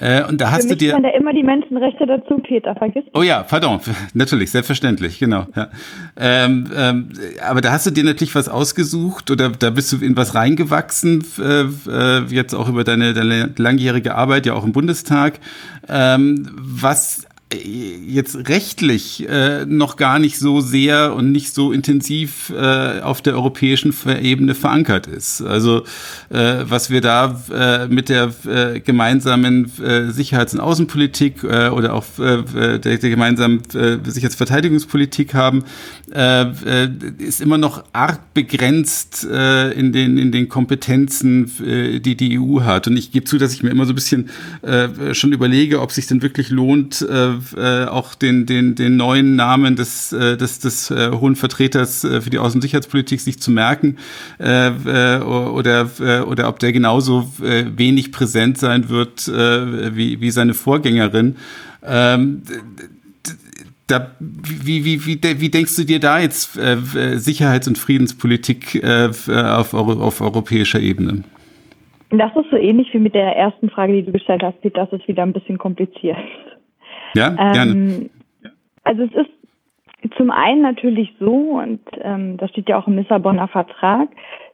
Äh, 0.00 0.24
und 0.24 0.40
da 0.40 0.52
hast 0.52 0.70
du 0.70 0.76
dir. 0.76 0.98
da 1.00 1.08
immer 1.10 1.32
die 1.32 1.42
Menschenrechte 1.42 2.06
dazu, 2.06 2.38
Peter, 2.38 2.74
vergiss. 2.76 3.04
Oh 3.14 3.22
ja, 3.22 3.42
pardon, 3.42 3.80
natürlich, 4.14 4.37
selbstverständlich, 4.46 5.18
genau. 5.18 5.46
Ja. 5.54 5.68
Ähm, 6.16 6.70
ähm, 6.74 7.08
aber 7.46 7.60
da 7.60 7.72
hast 7.72 7.86
du 7.86 7.90
dir 7.90 8.04
natürlich 8.04 8.34
was 8.34 8.48
ausgesucht 8.48 9.30
oder 9.30 9.50
da 9.50 9.70
bist 9.70 9.92
du 9.92 9.98
in 9.98 10.16
was 10.16 10.34
reingewachsen, 10.34 11.24
äh, 11.38 12.18
jetzt 12.28 12.54
auch 12.54 12.68
über 12.68 12.84
deine, 12.84 13.14
deine 13.14 13.50
langjährige 13.56 14.14
Arbeit, 14.14 14.46
ja 14.46 14.54
auch 14.54 14.64
im 14.64 14.72
Bundestag, 14.72 15.40
ähm, 15.88 16.48
was 16.56 17.27
jetzt 17.54 18.48
rechtlich 18.48 19.26
äh, 19.26 19.64
noch 19.64 19.96
gar 19.96 20.18
nicht 20.18 20.38
so 20.38 20.60
sehr 20.60 21.14
und 21.14 21.32
nicht 21.32 21.54
so 21.54 21.72
intensiv 21.72 22.50
äh, 22.50 23.00
auf 23.00 23.22
der 23.22 23.34
europäischen 23.34 23.94
Ebene 24.20 24.54
verankert 24.54 25.06
ist. 25.06 25.40
Also 25.40 25.84
äh, 26.28 26.64
was 26.64 26.90
wir 26.90 27.00
da 27.00 27.40
äh, 27.50 27.88
mit 27.88 28.10
der 28.10 28.34
äh, 28.46 28.80
gemeinsamen 28.80 29.72
äh, 29.80 30.10
Sicherheits- 30.10 30.52
und 30.52 30.60
Außenpolitik 30.60 31.42
äh, 31.42 31.68
oder 31.68 31.94
auch 31.94 32.04
äh, 32.18 32.78
der, 32.78 32.98
der 32.98 33.10
gemeinsamen 33.10 33.62
äh, 33.74 33.98
Sicherheitsverteidigungspolitik 34.04 35.32
haben, 35.32 35.64
äh, 36.12 36.42
äh, 36.42 36.90
ist 37.18 37.40
immer 37.40 37.56
noch 37.56 37.84
arg 37.94 38.34
begrenzt 38.34 39.26
äh, 39.30 39.70
in 39.72 39.92
den 39.92 40.18
in 40.18 40.32
den 40.32 40.50
Kompetenzen, 40.50 41.50
äh, 41.64 42.00
die 42.00 42.14
die 42.14 42.38
EU 42.38 42.60
hat. 42.60 42.88
Und 42.88 42.98
ich 42.98 43.10
gebe 43.10 43.24
zu, 43.24 43.38
dass 43.38 43.54
ich 43.54 43.62
mir 43.62 43.70
immer 43.70 43.86
so 43.86 43.92
ein 43.92 43.94
bisschen 43.94 44.28
äh, 44.60 45.14
schon 45.14 45.32
überlege, 45.32 45.80
ob 45.80 45.92
sich 45.92 46.06
denn 46.06 46.20
wirklich 46.20 46.50
lohnt. 46.50 47.00
Äh, 47.02 47.37
äh, 47.56 47.84
auch 47.86 48.14
den, 48.14 48.46
den, 48.46 48.74
den 48.74 48.96
neuen 48.96 49.36
Namen 49.36 49.76
des, 49.76 50.12
äh, 50.12 50.36
des, 50.36 50.58
des 50.58 50.90
äh, 50.90 51.10
hohen 51.12 51.36
Vertreters 51.36 52.04
äh, 52.04 52.20
für 52.20 52.30
die 52.30 52.38
Außensicherheitspolitik 52.38 53.20
sich 53.20 53.40
zu 53.40 53.50
merken 53.50 53.96
äh, 54.38 54.68
äh, 54.68 55.22
oder, 55.22 55.90
äh, 56.00 56.20
oder 56.20 56.48
ob 56.48 56.58
der 56.58 56.72
genauso 56.72 57.30
äh, 57.42 57.64
wenig 57.76 58.12
präsent 58.12 58.58
sein 58.58 58.88
wird 58.88 59.28
äh, 59.28 59.94
wie, 59.96 60.20
wie 60.20 60.30
seine 60.30 60.54
Vorgängerin. 60.54 61.36
Ähm, 61.84 62.42
da, 63.86 64.10
wie, 64.20 64.84
wie, 64.84 65.06
wie, 65.06 65.40
wie 65.40 65.48
denkst 65.48 65.76
du 65.76 65.84
dir 65.84 65.98
da 65.98 66.20
jetzt 66.20 66.58
äh, 66.58 66.76
Sicherheits- 67.16 67.68
und 67.68 67.78
Friedenspolitik 67.78 68.74
äh, 68.74 69.08
auf, 69.28 69.74
auf 69.74 70.20
europäischer 70.20 70.80
Ebene? 70.80 71.24
Das 72.10 72.34
ist 72.36 72.50
so 72.50 72.56
ähnlich 72.56 72.88
wie 72.92 72.98
mit 72.98 73.14
der 73.14 73.36
ersten 73.36 73.68
Frage, 73.68 73.92
die 73.92 74.02
du 74.02 74.12
gestellt 74.12 74.42
hast, 74.42 74.56
Das 74.74 74.92
ist 74.92 75.06
wieder 75.08 75.22
ein 75.22 75.32
bisschen 75.32 75.58
kompliziert. 75.58 76.16
Ja, 77.14 77.30
gerne. 77.30 77.72
Ähm, 77.72 78.10
also 78.84 79.02
es 79.02 79.12
ist 79.12 79.30
zum 80.16 80.30
einen 80.30 80.62
natürlich 80.62 81.14
so, 81.18 81.34
und 81.34 81.80
ähm, 82.00 82.36
das 82.36 82.50
steht 82.50 82.68
ja 82.68 82.78
auch 82.78 82.86
im 82.86 82.96
Lissabonner 82.96 83.48
Vertrag, 83.48 84.08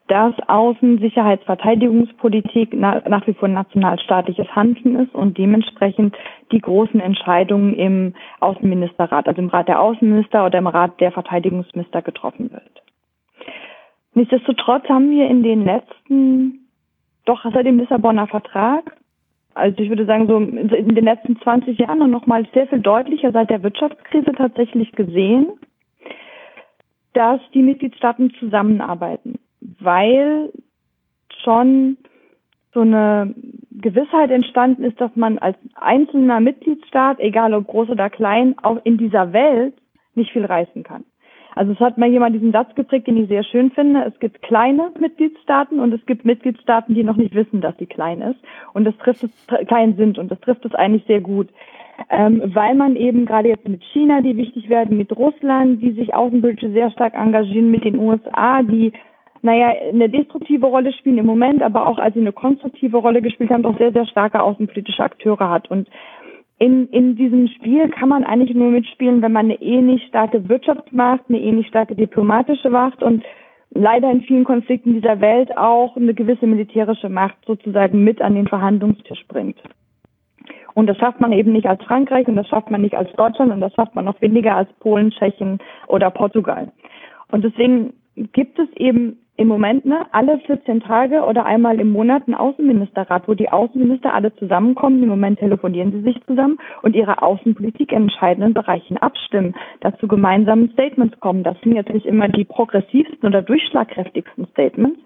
dass 0.09 0.35
Außen-, 0.49 1.01
Sicherheits-, 1.01 1.45
Verteidigungspolitik 1.45 2.71
na, 2.73 3.03
nach 3.09 3.27
wie 3.27 3.35
vor 3.35 3.49
nationalstaatliches 3.49 4.49
Handeln 4.55 4.97
ist 4.97 5.15
und 5.15 5.39
dementsprechend 5.39 6.17
die 6.53 6.61
großen 6.61 7.01
Entscheidungen 7.01 7.75
im 7.75 8.15
Außenministerrat, 8.41 9.27
also 9.29 9.41
im 9.41 9.49
Rat 9.49 9.69
der 9.69 9.81
Außenminister 9.81 10.45
oder 10.45 10.59
im 10.59 10.67
Rat 10.67 11.01
der 11.01 11.13
Verteidigungsminister 11.13 12.03
getroffen 12.03 12.53
wird. 12.53 12.83
Nichtsdestotrotz 14.15 14.89
haben 14.89 15.11
wir 15.11 15.29
in 15.29 15.43
den 15.43 15.65
letzten, 15.65 16.69
doch 17.25 17.43
seit 17.43 17.67
dem 17.67 17.79
Lissabonner 17.79 18.27
Vertrag, 18.27 18.97
also 19.55 19.81
ich 19.81 19.89
würde 19.89 20.05
sagen, 20.05 20.27
so 20.27 20.37
in 20.37 20.95
den 20.95 21.05
letzten 21.05 21.41
20 21.41 21.79
Jahren 21.79 22.03
und 22.03 22.11
nochmal 22.11 22.47
sehr 22.53 22.67
viel 22.67 22.81
deutlicher 22.81 23.33
seit 23.33 23.51
der 23.51 23.63
Wirtschaftskrise 23.63 24.33
tatsächlich 24.33 24.93
gesehen, 24.93 25.47
dass 27.13 27.41
die 27.53 27.63
Mitgliedstaaten 27.63 28.33
zusammenarbeiten, 28.41 29.39
weil 29.61 30.51
schon 31.43 31.97
so 32.73 32.81
eine 32.81 33.33
Gewissheit 33.71 34.31
entstanden 34.31 34.83
ist, 34.83 35.01
dass 35.01 35.15
man 35.15 35.39
als 35.39 35.57
einzelner 35.75 36.41
Mitgliedstaat, 36.41 37.21
egal 37.21 37.55
ob 37.55 37.69
groß 37.69 37.91
oder 37.91 38.11
klein, 38.11 38.57
auch 38.63 38.81
in 38.85 38.99
dieser 38.99 39.33
Welt 39.33 39.75
nicht 40.15 40.33
viel 40.33 40.45
reißen 40.45 40.83
kann. 40.83 41.05
Also 41.55 41.73
es 41.73 41.81
hat 41.81 41.99
mal 41.99 42.11
jemand 42.11 42.35
diesen 42.35 42.53
Satz 42.53 42.75
geprägt, 42.75 43.07
den 43.07 43.17
ich 43.17 43.29
sehr 43.29 43.45
schön 43.45 43.71
finde. 43.71 44.05
Es 44.05 44.19
gibt 44.19 44.43
kleine 44.43 44.91
Mitgliedstaaten 44.99 45.81
und 45.81 45.93
es 45.93 46.05
gibt 46.07 46.25
Mitgliedstaaten, 46.25 46.95
die 46.95 47.05
noch 47.05 47.17
nicht 47.17 47.35
wissen, 47.35 47.61
dass 47.61 47.77
sie 47.79 47.87
klein 47.87 48.21
ist. 48.23 48.39
Und 48.73 48.85
das 48.85 48.97
trifft 48.99 49.23
es 49.25 49.67
klein 49.67 49.95
sind 49.97 50.19
und 50.19 50.31
das 50.31 50.41
trifft 50.41 50.65
es 50.65 50.75
eigentlich 50.75 51.05
sehr 51.07 51.21
gut. 51.21 51.49
Ähm, 52.11 52.43
weil 52.55 52.75
man 52.75 52.97
eben 52.97 53.25
gerade 53.25 53.49
jetzt 53.49 53.69
mit 53.69 53.83
China, 53.93 54.21
die 54.21 54.37
wichtig 54.37 54.69
werden, 54.69 54.97
mit 54.97 55.17
Russland, 55.17 55.81
die 55.81 55.93
sich 55.93 56.13
außenpolitisch 56.13 56.73
sehr 56.73 56.91
stark 56.91 57.15
engagieren, 57.15 57.71
mit 57.71 57.85
den 57.85 57.99
USA, 57.99 58.63
die 58.63 58.93
naja, 59.43 59.75
eine 59.93 60.09
destruktive 60.09 60.67
Rolle 60.67 60.91
spielen 60.95 61.19
im 61.19 61.27
Moment, 61.27 61.63
aber 61.63 61.87
auch 61.87 61.99
als 61.99 62.15
sie 62.15 62.21
eine 62.21 62.33
konstruktive 62.33 62.97
Rolle 62.97 63.21
gespielt 63.21 63.51
haben, 63.51 63.63
doch 63.63 63.77
sehr, 63.77 63.93
sehr 63.93 64.07
starke 64.07 64.43
außenpolitische 64.43 65.05
Akteure 65.05 65.51
hat. 65.51 65.71
Und 65.71 65.87
in, 66.59 66.89
in 66.89 67.17
diesem 67.17 67.49
Spiel 67.49 67.89
kann 67.89 68.09
man 68.09 68.25
eigentlich 68.25 68.57
nur 68.57 68.71
mitspielen, 68.71 69.23
wenn 69.23 69.33
man 69.33 69.47
eine 69.47 69.61
ähnlich 69.61 70.03
starke 70.07 70.49
Wirtschaftsmacht, 70.49 71.25
eine 71.29 71.41
ähnlich 71.41 71.67
starke 71.67 71.95
diplomatische 71.95 72.71
Macht 72.71 73.03
und 73.03 73.25
leider 73.71 74.11
in 74.11 74.23
vielen 74.23 74.45
Konflikten 74.45 74.95
dieser 74.95 75.21
Welt 75.21 75.57
auch 75.57 75.97
eine 75.97 76.15
gewisse 76.15 76.47
militärische 76.47 77.09
Macht 77.09 77.37
sozusagen 77.47 78.05
mit 78.05 78.23
an 78.23 78.37
den 78.37 78.47
Verhandlungstisch 78.47 79.27
bringt. 79.27 79.61
Und 80.75 80.87
das 80.87 80.97
schafft 80.97 81.21
man 81.21 81.33
eben 81.33 81.53
nicht 81.53 81.67
als 81.67 81.83
Frankreich 81.85 82.27
und 82.29 82.37
das 82.37 82.49
schafft 82.49 82.71
man 82.71 82.83
nicht 82.83 82.95
als 82.95 83.11
Deutschland 83.13 83.53
und 83.53 83.61
das 83.61 83.73
schafft 83.75 83.95
man 83.95 84.05
noch 84.05 84.21
weniger 84.21 84.57
als 84.57 84.73
Polen, 84.75 85.11
Tschechien 85.11 85.59
oder 85.89 86.11
Portugal. 86.11 86.73
Und 87.31 87.45
deswegen 87.45 87.95
gibt 88.33 88.59
es 88.59 88.69
eben 88.77 89.19
im 89.37 89.49
Moment 89.49 89.85
ne, 89.85 90.07
alle 90.13 90.39
14 90.39 90.81
Tage 90.81 91.23
oder 91.23 91.45
einmal 91.45 91.81
im 91.81 91.91
Monat 91.91 92.29
ein 92.29 92.35
Außenministerrat, 92.35 93.27
wo 93.27 93.35
die 93.35 93.51
Außenminister 93.51 94.15
alle 94.15 94.35
zusammenkommen. 94.37 95.03
Im 95.03 95.09
Moment 95.09 95.41
telefonieren 95.41 95.91
sie 95.91 96.03
sich 96.03 96.25
zusammen 96.27 96.59
und 96.83 96.95
ihre 96.95 97.21
Außenpolitik 97.21 97.91
in 97.91 98.03
entscheidenden 98.03 98.55
Bereichen 98.55 98.97
abstimmen, 98.97 99.55
dazu 99.81 100.07
gemeinsamen 100.07 100.71
Statements 100.71 101.19
kommen. 101.19 101.43
Das 101.43 101.61
sind 101.63 101.75
jetzt 101.75 101.93
nicht 101.93 102.07
immer 102.07 102.29
die 102.29 102.45
progressivsten 102.45 103.29
oder 103.29 103.43
durchschlagkräftigsten 103.43 104.47
Statements, 104.53 105.01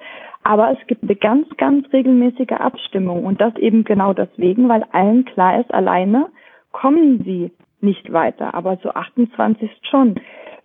aber 0.45 0.73
es 0.73 0.87
gibt 0.87 1.05
eine 1.05 1.17
ganz, 1.17 1.49
ganz 1.57 1.91
regelmäßige 1.93 2.53
Abstimmung 2.53 3.25
und 3.25 3.41
das 3.41 3.57
eben 3.57 3.85
genau 3.85 4.13
deswegen, 4.13 4.69
weil 4.69 4.85
allen 4.93 5.25
klar 5.25 5.61
ist, 5.61 5.73
alleine 5.73 6.27
kommen 6.73 7.23
sie 7.25 7.51
nicht 7.81 8.13
weiter, 8.13 8.55
aber 8.55 8.77
so 8.83 8.91
28 8.91 9.71
schon. 9.91 10.17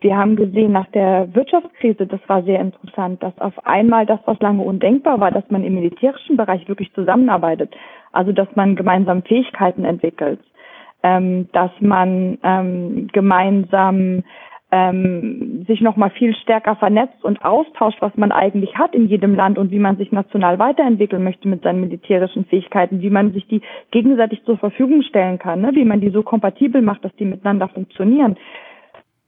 Wir 0.01 0.17
haben 0.17 0.35
gesehen 0.35 0.73
nach 0.73 0.87
der 0.87 1.33
Wirtschaftskrise, 1.33 2.05
das 2.05 2.19
war 2.27 2.43
sehr 2.43 2.59
interessant, 2.59 3.23
dass 3.23 3.37
auf 3.39 3.65
einmal 3.65 4.05
das, 4.05 4.19
was 4.25 4.39
lange 4.41 4.61
undenkbar 4.61 5.19
war, 5.21 5.31
dass 5.31 5.49
man 5.49 5.63
im 5.63 5.75
militärischen 5.75 6.35
Bereich 6.35 6.67
wirklich 6.67 6.91
zusammenarbeitet, 6.93 7.73
also 8.11 8.33
dass 8.33 8.53
man 8.55 8.75
gemeinsam 8.75 9.23
Fähigkeiten 9.23 9.85
entwickelt, 9.85 10.41
ähm, 11.03 11.47
dass 11.53 11.71
man 11.79 12.37
ähm, 12.43 13.07
gemeinsam 13.13 14.23
ähm, 14.75 15.65
sich 15.67 15.81
noch 15.81 15.97
mal 15.97 16.09
viel 16.09 16.35
stärker 16.35 16.75
vernetzt 16.75 17.23
und 17.23 17.45
austauscht, 17.45 18.01
was 18.01 18.15
man 18.15 18.31
eigentlich 18.31 18.75
hat 18.75 18.95
in 18.95 19.07
jedem 19.07 19.35
Land 19.35 19.59
und 19.59 19.69
wie 19.69 19.77
man 19.77 19.97
sich 19.97 20.11
national 20.11 20.57
weiterentwickeln 20.57 21.23
möchte 21.23 21.47
mit 21.47 21.61
seinen 21.61 21.81
militärischen 21.81 22.45
Fähigkeiten, 22.45 22.99
wie 23.01 23.11
man 23.11 23.33
sich 23.33 23.45
die 23.47 23.61
gegenseitig 23.91 24.43
zur 24.45 24.57
Verfügung 24.57 25.03
stellen 25.03 25.37
kann, 25.37 25.61
ne? 25.61 25.71
wie 25.75 25.85
man 25.85 26.01
die 26.01 26.09
so 26.09 26.23
kompatibel 26.23 26.81
macht, 26.81 27.05
dass 27.05 27.15
die 27.17 27.25
miteinander 27.25 27.67
funktionieren 27.67 28.35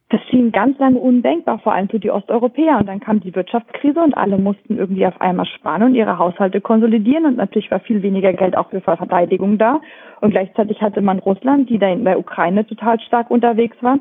das 0.08 0.20
schien 0.30 0.52
ganz 0.52 0.78
lange 0.78 0.98
undenkbar, 0.98 1.58
vor 1.58 1.72
allem 1.72 1.88
für 1.88 1.98
die 1.98 2.12
Osteuropäer. 2.12 2.78
Und 2.78 2.86
dann 2.86 3.00
kam 3.00 3.18
die 3.18 3.34
Wirtschaftskrise 3.34 4.00
und 4.00 4.16
alle 4.16 4.38
mussten 4.38 4.78
irgendwie 4.78 5.04
auf 5.04 5.20
einmal 5.20 5.46
sparen 5.46 5.82
und 5.82 5.94
ihre 5.96 6.18
Haushalte 6.18 6.60
konsolidieren. 6.60 7.26
Und 7.26 7.36
natürlich 7.36 7.72
war 7.72 7.80
viel 7.80 8.02
weniger 8.02 8.32
Geld 8.32 8.56
auch 8.56 8.70
für 8.70 8.80
Verteidigung 8.80 9.58
da. 9.58 9.80
Und 10.20 10.30
gleichzeitig 10.30 10.80
hatte 10.80 11.00
man 11.00 11.18
Russland, 11.18 11.68
die 11.68 11.78
da 11.78 11.88
in 11.88 12.04
der 12.04 12.20
Ukraine 12.20 12.64
total 12.64 13.00
stark 13.00 13.32
unterwegs 13.32 13.76
waren. 13.80 14.00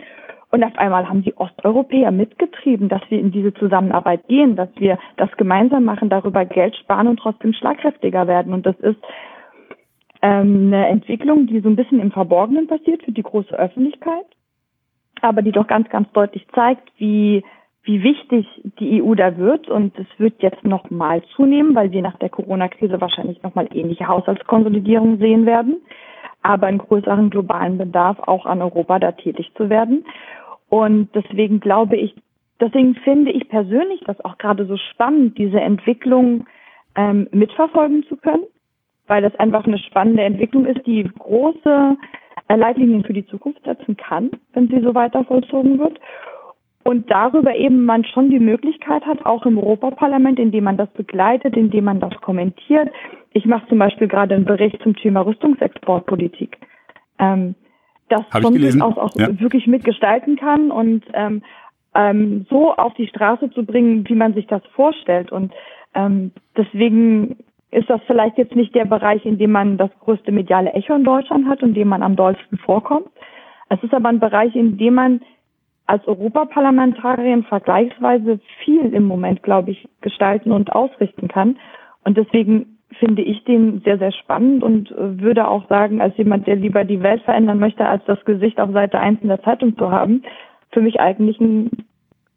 Und 0.56 0.64
auf 0.64 0.78
einmal 0.78 1.08
haben 1.08 1.22
die 1.22 1.36
Osteuropäer 1.38 2.12
mitgetrieben, 2.12 2.90
dass 2.90 3.02
wir 3.10 3.20
in 3.20 3.32
diese 3.32 3.54
Zusammenarbeit 3.54 4.28
gehen, 4.28 4.56
dass 4.56 4.70
wir 4.78 4.98
das 5.18 5.32
gemeinsam 5.38 5.84
machen, 5.84 6.10
darüber 6.10 6.46
Geld 6.46 6.76
sparen 6.78 7.08
und 7.08 7.18
trotzdem 7.18 7.54
schlagkräftiger 7.54 8.28
werden. 8.28 8.54
Und 8.54 8.66
das 8.66 8.80
ist 8.80 9.00
ähm, 10.22 10.68
eine 10.68 10.88
Entwicklung, 10.88 11.48
die 11.48 11.60
so 11.60 11.70
ein 11.70 11.76
bisschen 11.76 12.00
im 12.00 12.12
Verborgenen 12.12 12.68
passiert 12.68 13.04
für 13.04 13.12
die 13.12 13.24
große 13.24 13.54
Öffentlichkeit 13.54 14.26
aber 15.22 15.42
die 15.42 15.52
doch 15.52 15.68
ganz, 15.68 15.90
ganz 15.90 16.12
deutlich 16.14 16.46
zeigt, 16.54 16.90
wie, 16.98 17.44
wie 17.84 18.04
wichtig 18.04 18.48
die 18.80 19.02
EU 19.02 19.16
da 19.16 19.38
wird. 19.38 19.70
Und 19.70 19.98
es 19.98 20.08
wird 20.18 20.42
jetzt 20.42 20.64
noch 20.64 20.90
mal 20.90 21.22
zunehmen, 21.36 21.76
weil 21.76 21.92
wir 21.92 22.02
nach 22.02 22.18
der 22.18 22.30
Corona-Krise 22.30 23.00
wahrscheinlich 23.02 23.42
noch 23.44 23.56
mal 23.56 23.68
ähnliche 23.74 24.08
Haushaltskonsolidierung 24.08 25.18
sehen 25.18 25.46
werden. 25.46 25.82
Aber 26.42 26.68
einen 26.68 26.78
größeren 26.78 27.32
globalen 27.32 27.78
Bedarf 27.78 28.20
auch 28.20 28.46
an 28.46 28.62
Europa 28.62 29.00
da 29.00 29.12
tätig 29.12 29.52
zu 29.58 29.70
werden. 29.70 30.06
Und 30.70 31.10
deswegen 31.14 31.60
glaube 31.60 31.98
ich, 31.98 32.16
deswegen 32.60 32.96
finde 32.96 33.32
ich 33.32 33.48
persönlich 33.50 34.02
das 34.06 34.20
auch 34.24 34.38
gerade 34.38 34.66
so 34.66 34.78
spannend, 34.78 35.38
diese 35.38 35.60
Entwicklung 35.60 36.46
ähm, 36.96 37.28
mitverfolgen 37.32 38.04
zu 38.04 38.18
können, 38.18 38.44
weil 39.08 39.22
das 39.22 39.36
einfach 39.36 39.66
eine 39.66 39.78
spannende 39.78 40.24
Entwicklung 40.24 40.66
ist, 40.66 40.86
die 40.86 41.04
große 41.04 41.98
Leitlinien 42.50 43.04
für 43.04 43.14
die 43.14 43.26
Zukunft 43.26 43.64
setzen 43.64 43.98
kann, 43.98 44.32
wenn 44.54 44.68
sie 44.68 44.82
so 44.82 44.94
weiter 44.94 45.24
vollzogen 45.24 45.80
wird. 45.80 46.00
Und 46.84 47.10
darüber 47.10 47.56
eben 47.56 47.86
man 47.86 48.06
schon 48.06 48.30
die 48.30 48.40
Möglichkeit 48.40 49.04
hat, 49.08 49.26
auch 49.26 49.46
im 49.48 49.58
Europaparlament, 49.58 50.38
indem 50.38 50.66
man 50.66 50.78
das 50.78 50.90
begleitet, 50.90 51.58
indem 51.58 51.86
man 51.86 52.00
das 52.00 52.14
kommentiert. 52.22 52.90
Ich 53.34 53.46
mache 53.46 53.68
zum 53.68 53.80
Beispiel 53.80 54.08
gerade 54.08 54.36
einen 54.36 54.46
Bericht 54.46 54.80
zum 54.84 54.96
Thema 54.96 55.22
Rüstungsexportpolitik. 55.22 56.58
Ähm, 57.18 57.56
das 58.10 58.24
von 58.30 58.54
sich 58.54 58.82
aus 58.82 58.98
auch 58.98 59.16
ja. 59.16 59.40
wirklich 59.40 59.68
mitgestalten 59.68 60.36
kann 60.36 60.72
und 60.72 61.04
ähm, 61.14 61.42
ähm, 61.96 62.46
so 62.50 62.74
auf 62.74 62.94
die 62.96 63.08
Straße 63.08 63.50
zu 63.52 63.66
bringen, 63.66 64.08
wie 64.08 64.16
man 64.16 64.34
sich 64.34 64.48
das 64.48 64.62
vorstellt. 64.76 65.32
Und 65.32 65.54
ähm, 65.94 66.32
deswegen 66.56 67.38
ist 67.72 67.90
das 67.90 68.02
vielleicht 68.06 68.38
jetzt 68.38 68.56
nicht 68.56 68.76
der 68.76 68.86
Bereich, 68.86 69.26
in 69.26 69.38
dem 69.38 69.52
man 69.52 69.78
das 69.78 69.90
größte 70.02 70.32
mediale 70.32 70.74
Echo 70.74 70.94
in 70.96 71.04
Deutschland 71.04 71.48
hat 71.48 71.64
und 71.64 71.74
dem 71.74 71.88
man 71.88 72.04
am 72.04 72.16
dollsten 72.16 72.58
vorkommt. 72.58 73.10
Es 73.70 73.82
ist 73.82 73.94
aber 73.94 74.10
ein 74.10 74.20
Bereich, 74.20 74.56
in 74.56 74.78
dem 74.78 74.94
man 74.94 75.22
als 75.88 76.06
Europaparlamentarierin 76.08 77.44
vergleichsweise 77.44 78.40
viel 78.64 78.94
im 78.94 79.06
Moment, 79.06 79.44
glaube 79.44 79.72
ich, 79.72 79.88
gestalten 80.02 80.52
und 80.52 80.74
ausrichten 80.74 81.28
kann. 81.28 81.58
Und 82.04 82.18
deswegen 82.18 82.75
finde 83.00 83.22
ich 83.22 83.44
den 83.44 83.82
sehr, 83.82 83.98
sehr 83.98 84.12
spannend 84.12 84.64
und 84.64 84.94
würde 84.98 85.48
auch 85.48 85.68
sagen, 85.68 86.02
als 86.02 86.16
jemand, 86.18 86.48
der 86.48 86.56
lieber 86.56 86.84
die 86.84 87.02
Welt 87.02 87.22
verändern 87.24 87.60
möchte, 87.60 87.86
als 87.86 88.04
das 88.06 88.24
Gesicht 88.26 88.60
auf 88.60 88.72
Seite 88.72 89.00
1 89.00 89.22
in 89.22 89.28
der 89.28 89.42
Zeitung 89.44 89.78
zu 89.78 89.92
haben, 89.92 90.24
für 90.72 90.82
mich 90.82 91.00
eigentlich 91.00 91.40
ein 91.40 91.72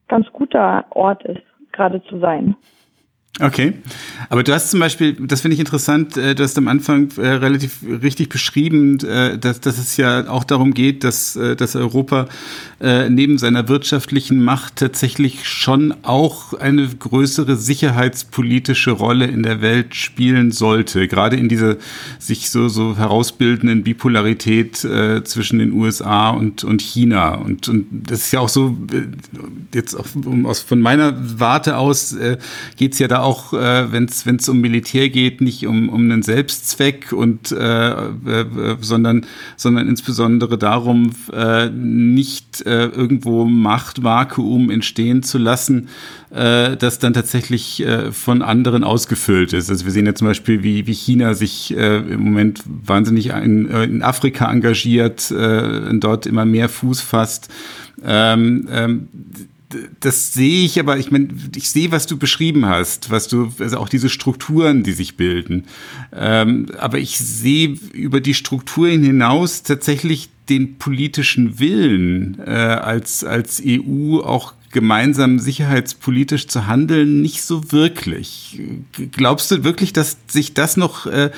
ganz 0.09 0.27
guter 0.33 0.87
Ort 0.91 1.25
ist, 1.25 1.43
gerade 1.73 2.03
zu 2.05 2.19
sein. 2.19 2.57
Okay, 3.41 3.75
aber 4.31 4.43
du 4.43 4.53
hast 4.53 4.71
zum 4.71 4.81
Beispiel, 4.81 5.17
das 5.21 5.43
finde 5.43 5.55
ich 5.55 5.61
interessant, 5.61 6.17
äh, 6.17 6.35
du 6.35 6.43
hast 6.43 6.59
am 6.59 6.67
Anfang 6.67 7.09
äh, 7.19 7.29
relativ 7.29 7.79
richtig 8.03 8.31
beschrieben, 8.31 8.99
äh, 9.01 9.39
dass, 9.39 9.61
dass 9.61 9.79
es 9.79 9.97
ja 9.97 10.29
auch 10.29 10.43
darum 10.43 10.75
geht, 10.75 11.05
dass, 11.05 11.39
dass 11.57 11.77
Europa 11.77 12.29
neben 12.81 13.39
seiner 13.39 13.69
wirtschaftlichen 13.69 14.43
Macht 14.45 14.77
tatsächlich 14.77 15.49
schon 15.49 15.93
auch 16.03 16.55
eine 16.55 16.87
größere 16.87 17.57
sicherheitspolitische 17.57 18.93
Rolle 18.93 19.27
in 19.27 19.43
der 19.43 19.61
Welt 19.61 19.97
spielen 19.97 20.53
sollte, 20.53 21.09
gerade 21.09 21.35
in 21.35 21.49
dieser 21.49 21.77
sich 22.21 22.51
so, 22.51 22.69
so 22.69 22.97
herausbildenden 22.97 23.83
Bipolarität 23.83 24.77
zwischen 24.77 25.59
den 25.59 25.73
USA 25.73 26.31
und, 26.31 26.63
und 26.63 26.81
China. 26.81 27.35
Und, 27.35 27.69
und 27.69 27.87
das 27.91 28.27
ist 28.27 28.33
ja 28.33 28.39
auch 28.39 28.49
so, 28.49 28.77
jetzt 29.75 29.97
auch 29.97 30.07
von 30.07 30.81
meiner 30.81 31.17
Warte 31.41 31.79
aus 31.79 32.17
geht 32.77 32.93
es 32.93 33.01
ja 33.01 33.09
da 33.09 33.23
auch 33.23 33.28
auch, 33.29 33.53
äh, 33.53 33.93
wenn 33.93 34.07
es 34.07 34.49
um 34.49 34.61
Militär 34.61 35.11
geht, 35.11 35.43
nicht 35.43 35.67
um, 35.67 35.91
um 35.91 36.03
einen 36.03 36.23
Selbstzweck 36.23 37.13
und 37.13 37.53
äh, 37.53 37.91
äh, 37.91 38.77
sondern, 38.81 39.27
sondern 39.57 39.87
insbesondere 39.87 40.57
darum, 40.57 41.11
äh, 41.33 41.69
nicht 41.69 42.65
äh, 42.65 42.87
irgendwo 42.87 43.45
Machtvakuum 43.45 44.71
entstehen 44.71 45.23
zu 45.23 45.37
lassen, 45.37 45.89
äh, 46.31 46.77
das 46.77 46.99
dann 46.99 47.13
tatsächlich 47.13 47.85
äh, 47.85 48.13
von 48.13 48.41
anderen 48.41 48.83
ausgefüllt 48.83 49.53
ist. 49.53 49.69
Also 49.69 49.85
wir 49.85 49.93
sehen 49.93 50.07
ja 50.07 50.15
zum 50.15 50.27
Beispiel, 50.27 50.63
wie, 50.63 50.87
wie 50.87 50.95
China 50.95 51.35
sich 51.35 51.77
äh, 51.77 51.99
im 51.99 52.23
Moment 52.23 52.63
wahnsinnig 52.67 53.29
in, 53.29 53.71
äh, 53.71 53.85
in 53.85 54.03
Afrika 54.03 54.51
engagiert, 54.51 55.31
äh, 55.31 55.95
dort 55.99 56.25
immer 56.25 56.47
mehr 56.47 56.71
Fuß 56.71 57.03
fasst. 57.03 57.51
Ähm, 58.03 58.69
ähm, 58.73 59.09
das 60.01 60.33
sehe 60.33 60.65
ich, 60.65 60.81
aber 60.81 60.97
ich 60.99 61.11
meine, 61.11 61.29
ich 61.55 61.71
sehe, 61.71 61.91
was 61.91 62.07
du 62.07 62.17
beschrieben 62.17 62.67
hast, 62.67 63.11
was 63.11 63.29
du, 63.29 63.53
also 63.59 63.79
auch 63.79 63.89
diese 63.89 64.09
Strukturen, 64.09 64.83
die 64.83 64.93
sich 64.93 65.17
bilden. 65.17 65.65
Ähm, 66.13 66.67
aber 66.79 66.99
ich 66.99 67.19
sehe 67.19 67.77
über 67.93 68.21
die 68.21 68.35
Strukturen 68.35 69.03
hinaus 69.03 69.63
tatsächlich 69.63 70.31
den 70.49 70.79
politischen 70.79 71.59
Willen 71.59 72.39
äh, 72.39 72.51
als, 72.51 73.25
als 73.25 73.63
EU 73.65 74.21
auch 74.21 74.55
gemeinsam 74.71 75.39
sicherheitspolitisch 75.39 76.47
zu 76.49 76.67
handeln, 76.67 77.23
nicht 77.23 77.43
so 77.43 77.73
wirklich. 77.73 78.61
Glaubst 79.13 79.51
du 79.51 79.65
wirklich, 79.65 79.93
dass 79.93 80.19
sich 80.29 80.55
das 80.55 80.77
noch 80.77 81.07
äh, 81.07 81.31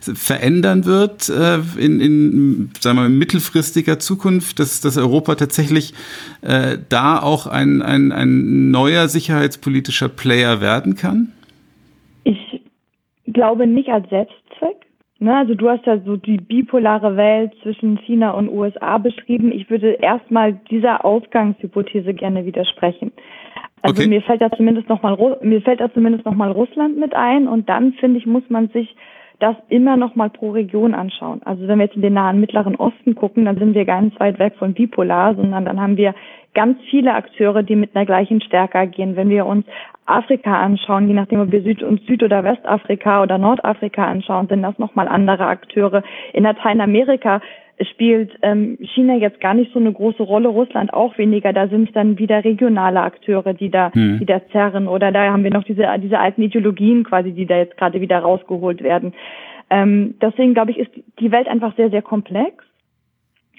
verändern 0.00 0.84
wird 0.84 1.28
äh, 1.28 1.58
in, 1.78 2.00
in 2.00 2.70
sagen 2.80 2.98
wir, 2.98 3.08
mittelfristiger 3.08 3.98
Zukunft, 3.98 4.58
dass, 4.60 4.80
dass 4.80 4.96
Europa 4.96 5.34
tatsächlich 5.34 5.94
äh, 6.42 6.78
da 6.88 7.20
auch 7.20 7.46
ein, 7.46 7.82
ein, 7.82 8.12
ein 8.12 8.70
neuer 8.70 9.08
sicherheitspolitischer 9.08 10.08
Player 10.08 10.60
werden 10.60 10.96
kann? 10.96 11.32
Ich 12.24 12.60
glaube 13.26 13.66
nicht 13.66 13.88
als 13.88 14.08
Selbstzweck. 14.08 14.45
Ne, 15.18 15.34
also 15.34 15.54
du 15.54 15.70
hast 15.70 15.86
ja 15.86 15.98
so 16.00 16.16
die 16.16 16.36
bipolare 16.36 17.16
Welt 17.16 17.52
zwischen 17.62 17.96
China 18.04 18.32
und 18.32 18.50
USA 18.50 18.98
beschrieben. 18.98 19.50
Ich 19.50 19.70
würde 19.70 19.92
erstmal 19.92 20.52
dieser 20.70 21.06
Ausgangshypothese 21.06 22.12
gerne 22.12 22.44
widersprechen. 22.44 23.12
Also 23.80 24.02
okay. 24.02 24.10
mir 24.10 24.20
fällt 24.20 24.42
da 24.42 24.50
zumindest 24.50 24.88
noch 24.90 25.02
mal 25.02 25.16
mir 25.42 25.62
fällt 25.62 25.80
da 25.80 25.92
zumindest 25.92 26.26
noch 26.26 26.34
mal 26.34 26.50
Russland 26.50 26.98
mit 26.98 27.14
ein 27.14 27.48
und 27.48 27.68
dann 27.68 27.94
finde 27.94 28.18
ich 28.18 28.26
muss 28.26 28.42
man 28.48 28.68
sich 28.68 28.94
das 29.38 29.56
immer 29.68 29.96
noch 29.96 30.16
mal 30.16 30.30
pro 30.30 30.50
Region 30.50 30.94
anschauen. 30.94 31.42
Also 31.44 31.68
wenn 31.68 31.78
wir 31.78 31.86
jetzt 31.86 31.96
in 31.96 32.02
den 32.02 32.14
nahen 32.14 32.40
Mittleren 32.40 32.76
Osten 32.76 33.14
gucken, 33.14 33.44
dann 33.44 33.58
sind 33.58 33.74
wir 33.74 33.84
ganz 33.84 34.18
weit 34.18 34.38
weg 34.38 34.54
von 34.58 34.72
bipolar, 34.72 35.34
sondern 35.34 35.64
dann 35.64 35.80
haben 35.80 35.96
wir 35.96 36.14
ganz 36.56 36.78
viele 36.90 37.14
Akteure, 37.14 37.62
die 37.62 37.76
mit 37.76 37.94
einer 37.94 38.06
gleichen 38.06 38.40
Stärke 38.40 38.78
agieren. 38.78 39.14
Wenn 39.14 39.28
wir 39.28 39.46
uns 39.46 39.66
Afrika 40.06 40.58
anschauen, 40.58 41.06
je 41.06 41.14
nachdem, 41.14 41.40
ob 41.40 41.52
wir 41.52 41.62
Süd- 41.62 41.82
und 41.82 42.00
Süd- 42.06 42.22
oder 42.22 42.42
Westafrika 42.42 43.22
oder 43.22 43.38
Nordafrika 43.38 44.06
anschauen, 44.06 44.48
sind 44.48 44.62
das 44.62 44.78
nochmal 44.78 45.06
andere 45.06 45.46
Akteure. 45.46 46.02
In 46.32 46.44
Lateinamerika 46.44 47.42
spielt 47.92 48.32
ähm, 48.40 48.78
China 48.94 49.16
jetzt 49.16 49.40
gar 49.40 49.52
nicht 49.52 49.70
so 49.74 49.78
eine 49.78 49.92
große 49.92 50.22
Rolle, 50.22 50.48
Russland 50.48 50.94
auch 50.94 51.18
weniger. 51.18 51.52
Da 51.52 51.68
sind 51.68 51.88
es 51.88 51.94
dann 51.94 52.18
wieder 52.18 52.42
regionale 52.42 53.02
Akteure, 53.02 53.52
die 53.52 53.70
da, 53.70 53.92
hm. 53.92 54.18
die 54.18 54.24
da 54.24 54.40
zerren. 54.50 54.88
Oder 54.88 55.12
da 55.12 55.30
haben 55.30 55.44
wir 55.44 55.50
noch 55.50 55.64
diese, 55.64 55.86
diese 55.98 56.18
alten 56.18 56.40
Ideologien 56.40 57.04
quasi, 57.04 57.32
die 57.32 57.44
da 57.44 57.58
jetzt 57.58 57.76
gerade 57.76 58.00
wieder 58.00 58.20
rausgeholt 58.20 58.82
werden. 58.82 59.12
Ähm, 59.68 60.14
deswegen 60.22 60.54
glaube 60.54 60.70
ich, 60.70 60.78
ist 60.78 60.90
die 61.20 61.32
Welt 61.32 61.48
einfach 61.48 61.76
sehr, 61.76 61.90
sehr 61.90 62.02
komplex. 62.02 62.64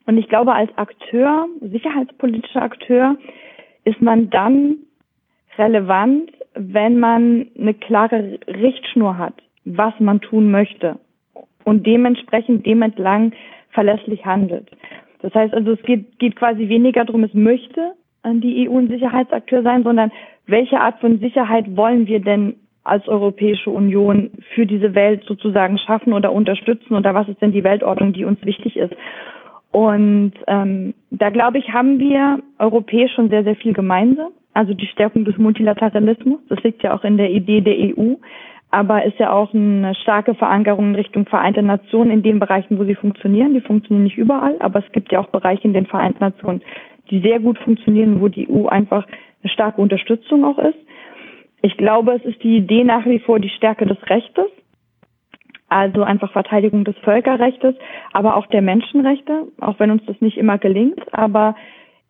Und 0.07 0.17
ich 0.17 0.29
glaube, 0.29 0.53
als 0.53 0.75
Akteur, 0.77 1.47
sicherheitspolitischer 1.61 2.61
Akteur, 2.61 3.17
ist 3.83 4.01
man 4.01 4.29
dann 4.29 4.77
relevant, 5.57 6.31
wenn 6.55 6.99
man 6.99 7.47
eine 7.59 7.73
klare 7.73 8.39
Richtschnur 8.47 9.17
hat, 9.17 9.35
was 9.65 9.93
man 9.99 10.21
tun 10.21 10.49
möchte 10.49 10.97
und 11.65 11.85
dementsprechend 11.85 12.65
dem 12.65 12.81
entlang 12.81 13.33
verlässlich 13.71 14.25
handelt. 14.25 14.69
Das 15.21 15.33
heißt 15.33 15.53
also, 15.53 15.73
es 15.73 15.81
geht, 15.83 16.17
geht 16.19 16.35
quasi 16.35 16.69
weniger 16.69 17.03
darum, 17.03 17.23
es 17.23 17.33
möchte 17.33 17.93
an 18.23 18.39
die 18.39 18.69
EU 18.69 18.77
ein 18.77 18.87
Sicherheitsakteur 18.87 19.61
sein, 19.63 19.83
sondern 19.83 20.11
welche 20.45 20.79
Art 20.79 20.99
von 20.99 21.19
Sicherheit 21.19 21.75
wollen 21.75 22.07
wir 22.07 22.21
denn 22.21 22.55
als 22.83 23.05
Europäische 23.09 23.69
Union 23.69 24.31
für 24.55 24.65
diese 24.65 24.95
Welt 24.95 25.25
sozusagen 25.25 25.77
schaffen 25.77 26.13
oder 26.13 26.31
unterstützen 26.31 26.95
oder 26.95 27.13
was 27.13 27.27
ist 27.27 27.41
denn 27.41 27.51
die 27.51 27.65
Weltordnung, 27.65 28.13
die 28.13 28.23
uns 28.23 28.43
wichtig 28.45 28.77
ist. 28.77 28.93
Und 29.71 30.33
ähm, 30.47 30.93
da 31.11 31.29
glaube 31.29 31.57
ich, 31.59 31.71
haben 31.71 31.99
wir 31.99 32.39
europäisch 32.59 33.13
schon 33.13 33.29
sehr, 33.29 33.43
sehr 33.43 33.55
viel 33.55 33.73
gemeinsam. 33.73 34.29
Also 34.53 34.73
die 34.73 34.87
Stärkung 34.87 35.23
des 35.25 35.37
Multilateralismus, 35.37 36.39
das 36.49 36.63
liegt 36.63 36.81
ja 36.81 36.95
auch 36.95 37.03
in 37.03 37.17
der 37.17 37.29
Idee 37.29 37.61
der 37.61 37.75
EU, 37.75 38.15
aber 38.71 39.05
ist 39.05 39.19
ja 39.19 39.31
auch 39.31 39.53
eine 39.53 39.93
starke 39.95 40.33
Verankerung 40.33 40.89
in 40.89 40.95
Richtung 40.95 41.25
Vereinte 41.25 41.61
Nationen 41.61 42.11
in 42.11 42.23
den 42.23 42.39
Bereichen, 42.39 42.79
wo 42.79 42.83
sie 42.83 42.95
funktionieren. 42.95 43.53
Die 43.53 43.61
funktionieren 43.61 44.03
nicht 44.03 44.17
überall, 44.17 44.55
aber 44.59 44.79
es 44.79 44.91
gibt 44.91 45.11
ja 45.11 45.19
auch 45.19 45.27
Bereiche 45.27 45.63
in 45.63 45.73
den 45.73 45.85
Vereinten 45.85 46.23
Nationen, 46.23 46.61
die 47.11 47.21
sehr 47.21 47.39
gut 47.39 47.57
funktionieren, 47.59 48.19
wo 48.19 48.27
die 48.27 48.49
EU 48.49 48.67
einfach 48.67 49.05
eine 49.43 49.51
starke 49.51 49.79
Unterstützung 49.79 50.43
auch 50.43 50.57
ist. 50.57 50.77
Ich 51.61 51.77
glaube, 51.77 52.13
es 52.13 52.25
ist 52.25 52.43
die 52.43 52.57
Idee 52.57 52.83
nach 52.83 53.05
wie 53.05 53.19
vor 53.19 53.39
die 53.39 53.49
Stärke 53.49 53.85
des 53.85 53.97
Rechtes 54.09 54.47
also 55.69 56.03
einfach 56.03 56.31
Verteidigung 56.31 56.85
des 56.85 56.95
Völkerrechtes, 56.99 57.75
aber 58.13 58.37
auch 58.37 58.47
der 58.47 58.61
Menschenrechte, 58.61 59.47
auch 59.59 59.79
wenn 59.79 59.91
uns 59.91 60.05
das 60.05 60.19
nicht 60.21 60.37
immer 60.37 60.57
gelingt. 60.57 61.13
Aber 61.13 61.55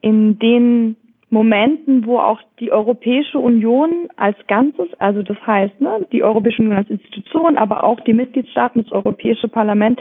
in 0.02 0.38
den 0.40 0.96
Momenten, 1.30 2.06
wo 2.06 2.20
auch 2.20 2.40
die 2.60 2.72
Europäische 2.72 3.40
Union 3.40 4.08
als 4.16 4.38
Ganzes, 4.48 4.88
also 5.00 5.24
das 5.24 5.38
heißt 5.46 5.82
ne, 5.82 6.08
die 6.12 6.24
Europäische 6.24 6.62
Union 6.62 6.78
als 6.78 6.90
Institution, 6.90 7.58
aber 7.58 7.84
auch 7.84 8.00
die 8.02 8.14
Mitgliedstaaten, 8.14 8.84
das 8.84 8.92
Europäische 8.92 9.50
Parlament 9.50 10.00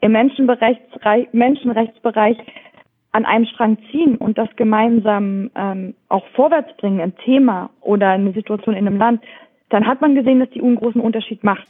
im 0.00 0.12
Menschenrechtsbereich 0.12 2.38
an 3.12 3.24
einem 3.26 3.44
Strang 3.46 3.78
ziehen 3.90 4.16
und 4.16 4.38
das 4.38 4.48
gemeinsam 4.56 5.50
ähm, 5.54 5.94
auch 6.08 6.26
vorwärts 6.34 6.74
bringen, 6.78 7.00
ein 7.00 7.16
Thema 7.16 7.68
oder 7.82 8.10
eine 8.10 8.32
Situation 8.32 8.74
in 8.74 8.86
einem 8.86 8.98
Land, 8.98 9.22
dann 9.68 9.86
hat 9.86 10.00
man 10.00 10.14
gesehen, 10.14 10.40
dass 10.40 10.48
die 10.50 10.62
EU 10.62 10.66
einen 10.66 10.76
großen 10.76 11.00
Unterschied 11.00 11.44
macht 11.44 11.68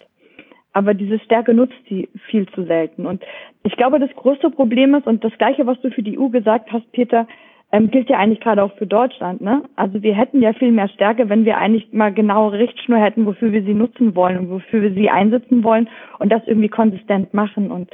aber 0.72 0.94
diese 0.94 1.18
Stärke 1.20 1.54
nutzt 1.54 1.76
sie 1.88 2.08
viel 2.30 2.46
zu 2.48 2.64
selten. 2.64 3.06
Und 3.06 3.22
ich 3.62 3.76
glaube, 3.76 3.98
das 3.98 4.10
größte 4.16 4.50
Problem 4.50 4.94
ist, 4.94 5.06
und 5.06 5.22
das 5.22 5.36
Gleiche, 5.38 5.66
was 5.66 5.80
du 5.80 5.90
für 5.90 6.02
die 6.02 6.18
EU 6.18 6.28
gesagt 6.28 6.72
hast, 6.72 6.90
Peter, 6.92 7.26
ähm, 7.72 7.90
gilt 7.90 8.10
ja 8.10 8.18
eigentlich 8.18 8.40
gerade 8.40 8.62
auch 8.62 8.74
für 8.76 8.86
Deutschland. 8.86 9.40
Ne? 9.40 9.62
Also 9.76 10.02
wir 10.02 10.14
hätten 10.14 10.42
ja 10.42 10.52
viel 10.52 10.72
mehr 10.72 10.88
Stärke, 10.88 11.28
wenn 11.30 11.46
wir 11.46 11.56
eigentlich 11.56 11.92
mal 11.92 12.12
genauere 12.12 12.58
Richtschnur 12.58 12.98
hätten, 12.98 13.24
wofür 13.24 13.50
wir 13.52 13.62
sie 13.62 13.74
nutzen 13.74 14.14
wollen 14.14 14.38
und 14.38 14.50
wofür 14.50 14.82
wir 14.82 14.92
sie 14.92 15.08
einsetzen 15.08 15.64
wollen 15.64 15.88
und 16.18 16.30
das 16.30 16.42
irgendwie 16.46 16.68
konsistent 16.68 17.32
machen. 17.32 17.70
Und 17.70 17.90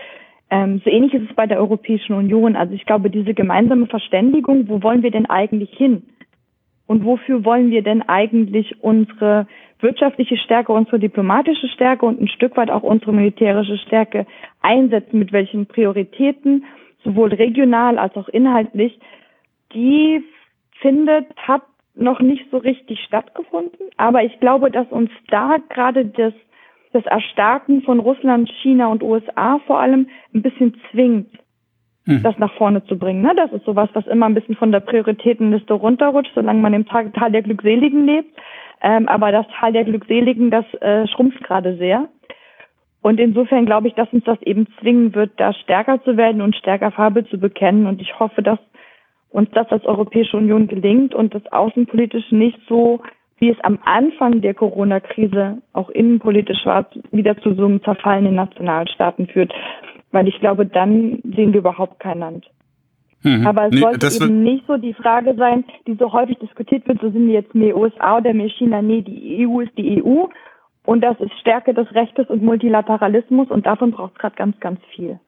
ähm, 0.51 0.81
so 0.85 0.91
ähnlich 0.91 1.15
ist 1.15 1.31
es 1.31 1.37
bei 1.37 1.47
der 1.47 1.59
Europäischen 1.59 2.15
Union. 2.15 2.57
Also 2.57 2.75
ich 2.75 2.87
glaube, 2.87 3.09
diese 3.09 3.35
gemeinsame 3.35 3.87
Verständigung, 3.87 4.69
wo 4.69 4.83
wollen 4.83 5.05
wir 5.05 5.13
denn 5.13 5.27
eigentlich 5.27 5.71
hin? 5.71 6.03
Und 6.87 7.05
wofür 7.05 7.45
wollen 7.45 7.71
wir 7.71 7.83
denn 7.83 8.03
eigentlich 8.03 8.83
unsere 8.83 9.47
wirtschaftliche 9.81 10.37
Stärke, 10.37 10.73
unsere 10.73 10.99
diplomatische 10.99 11.69
Stärke 11.69 12.07
und 12.07 12.21
ein 12.21 12.29
Stück 12.29 12.57
weit 12.57 12.71
auch 12.71 12.83
unsere 12.83 13.13
militärische 13.13 13.79
Stärke 13.79 14.27
einsetzen, 14.61 15.19
mit 15.19 15.33
welchen 15.33 15.67
Prioritäten, 15.67 16.65
sowohl 17.05 17.33
regional 17.33 17.99
als 17.99 18.17
auch 18.17 18.29
inhaltlich, 18.29 18.99
die 19.73 20.23
findet, 20.81 21.27
hat 21.37 21.63
noch 21.95 22.21
nicht 22.21 22.47
so 22.51 22.59
richtig 22.59 23.01
stattgefunden. 23.01 23.89
Aber 23.97 24.23
ich 24.25 24.39
glaube, 24.41 24.71
dass 24.71 24.87
uns 24.89 25.11
da 25.29 25.57
gerade 25.69 26.07
das, 26.07 26.33
das 26.93 27.05
Erstarken 27.07 27.83
von 27.83 27.99
Russland, 27.99 28.51
China 28.63 28.89
und 28.89 29.03
USA 29.03 29.61
vor 29.67 29.81
allem 29.81 30.09
ein 30.35 30.43
bisschen 30.43 30.77
zwingt, 30.91 31.31
hm. 32.05 32.23
das 32.23 32.39
nach 32.39 32.53
vorne 32.55 32.85
zu 32.85 32.99
bringen. 32.99 33.23
Ne? 33.23 33.33
Das 33.37 33.53
ist 33.53 33.65
sowas, 33.65 33.89
was 33.93 34.07
immer 34.07 34.27
ein 34.27 34.35
bisschen 34.35 34.57
von 34.57 34.73
der 34.73 34.81
Prioritätenliste 34.81 35.75
runterrutscht, 35.75 36.33
solange 36.35 36.61
man 36.61 36.75
im 36.75 36.87
Tal 36.87 37.11
der 37.31 37.43
Glückseligen 37.43 38.07
lebt. 38.07 38.39
Ähm, 38.81 39.09
aber 39.09 39.33
das 39.33 39.47
Tal 39.59 39.73
der 39.73 39.85
Glückseligen, 39.85 40.51
das 40.51 40.65
äh, 40.81 41.07
schrumpft 41.09 41.43
gerade 41.45 41.77
sehr. 41.77 42.09
Und 43.01 43.21
insofern 43.21 43.67
glaube 43.67 43.89
ich, 43.89 43.95
dass 43.95 44.13
uns 44.13 44.25
das 44.25 44.41
eben 44.43 44.67
zwingen 44.81 45.15
wird, 45.15 45.33
da 45.37 45.53
stärker 45.53 46.03
zu 46.03 46.17
werden 46.17 46.43
und 46.43 46.57
stärker 46.57 46.91
Farbe 46.91 47.25
zu 47.27 47.39
bekennen. 47.39 47.87
Und 47.87 48.01
ich 48.01 48.19
hoffe, 48.19 48.43
dass 48.43 48.59
uns 49.31 49.51
das 49.53 49.71
als 49.71 49.85
Europäische 49.85 50.37
Union 50.37 50.67
gelingt 50.67 51.15
und 51.15 51.35
das 51.35 51.47
außenpolitisch 51.53 52.33
nicht 52.33 52.59
so, 52.69 53.01
wie 53.39 53.51
es 53.51 53.61
am 53.61 53.79
Anfang 53.85 54.41
der 54.41 54.55
Corona-Krise 54.55 55.59
auch 55.73 55.91
innenpolitisch 55.91 56.65
war, 56.67 56.87
wieder 57.13 57.37
zu 57.39 57.55
so 57.55 57.67
einem 57.67 57.83
zerfallenen 57.83 58.35
Nationalstaaten 58.35 59.29
führt. 59.29 59.53
Weil 60.11 60.27
ich 60.27 60.41
glaube, 60.41 60.67
dann 60.67 61.21
sehen 61.37 61.53
wir 61.53 61.61
überhaupt 61.61 62.01
kein 62.01 62.19
Land. 62.19 62.51
Mhm. 63.23 63.47
Aber 63.47 63.67
es 63.67 63.73
nee, 63.73 63.81
sollte 63.81 64.09
eben 64.25 64.43
nicht 64.43 64.65
so 64.67 64.77
die 64.77 64.95
Frage 64.95 65.35
sein, 65.37 65.65
die 65.87 65.95
so 65.95 66.13
häufig 66.13 66.39
diskutiert 66.39 66.87
wird, 66.87 67.01
so 67.01 67.11
sind 67.11 67.27
wir 67.27 67.35
jetzt 67.35 67.55
mehr 67.55 67.77
USA 67.77 68.19
oder 68.19 68.33
mehr 68.33 68.49
China. 68.49 68.81
Nee, 68.81 69.03
die 69.03 69.47
EU 69.47 69.61
ist 69.61 69.77
die 69.77 70.03
EU 70.03 70.27
und 70.85 71.01
das 71.01 71.19
ist 71.21 71.33
Stärke 71.41 71.75
des 71.75 71.93
Rechtes 71.95 72.29
und 72.29 72.43
Multilateralismus 72.43 73.51
und 73.51 73.67
davon 73.67 73.91
braucht 73.91 74.13
es 74.15 74.19
gerade 74.19 74.37
ganz, 74.37 74.59
ganz 74.61 74.81
viel. 74.95 75.19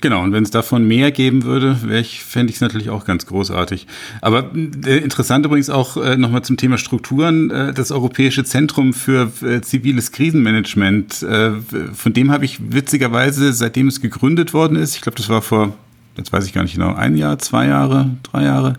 Genau, 0.00 0.22
und 0.22 0.32
wenn 0.32 0.42
es 0.42 0.50
davon 0.50 0.86
mehr 0.86 1.12
geben 1.12 1.44
würde, 1.44 1.78
ich, 1.98 2.22
fände 2.24 2.50
ich 2.50 2.56
es 2.56 2.60
natürlich 2.60 2.90
auch 2.90 3.06
ganz 3.06 3.26
großartig. 3.26 3.86
Aber 4.20 4.50
äh, 4.54 4.98
interessant 4.98 5.46
übrigens 5.46 5.70
auch 5.70 5.96
äh, 5.96 6.16
nochmal 6.16 6.42
zum 6.42 6.56
Thema 6.56 6.78
Strukturen, 6.78 7.50
äh, 7.50 7.72
das 7.72 7.90
Europäische 7.90 8.44
Zentrum 8.44 8.92
für 8.92 9.32
äh, 9.42 9.60
ziviles 9.62 10.12
Krisenmanagement, 10.12 11.22
äh, 11.22 11.52
von 11.94 12.12
dem 12.12 12.32
habe 12.32 12.44
ich 12.44 12.72
witzigerweise, 12.72 13.52
seitdem 13.52 13.88
es 13.88 14.02
gegründet 14.02 14.52
worden 14.52 14.76
ist, 14.76 14.94
ich 14.96 15.00
glaube, 15.00 15.16
das 15.16 15.30
war 15.30 15.42
vor 15.42 15.72
jetzt 16.16 16.32
weiß 16.32 16.46
ich 16.46 16.52
gar 16.52 16.62
nicht 16.62 16.74
genau, 16.74 16.94
ein 16.94 17.16
Jahr, 17.16 17.38
zwei 17.38 17.66
Jahre, 17.66 18.10
drei 18.22 18.44
Jahre, 18.44 18.74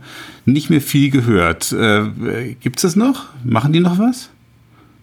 nicht 0.46 0.70
mehr 0.70 0.82
viel 0.82 1.12
gehört. 1.12 1.72
Äh, 1.72 2.56
Gibt 2.62 2.78
es 2.78 2.84
das 2.84 2.96
noch? 2.96 3.26
Machen 3.44 3.74
die 3.74 3.80
noch 3.80 4.00
was? 4.00 4.32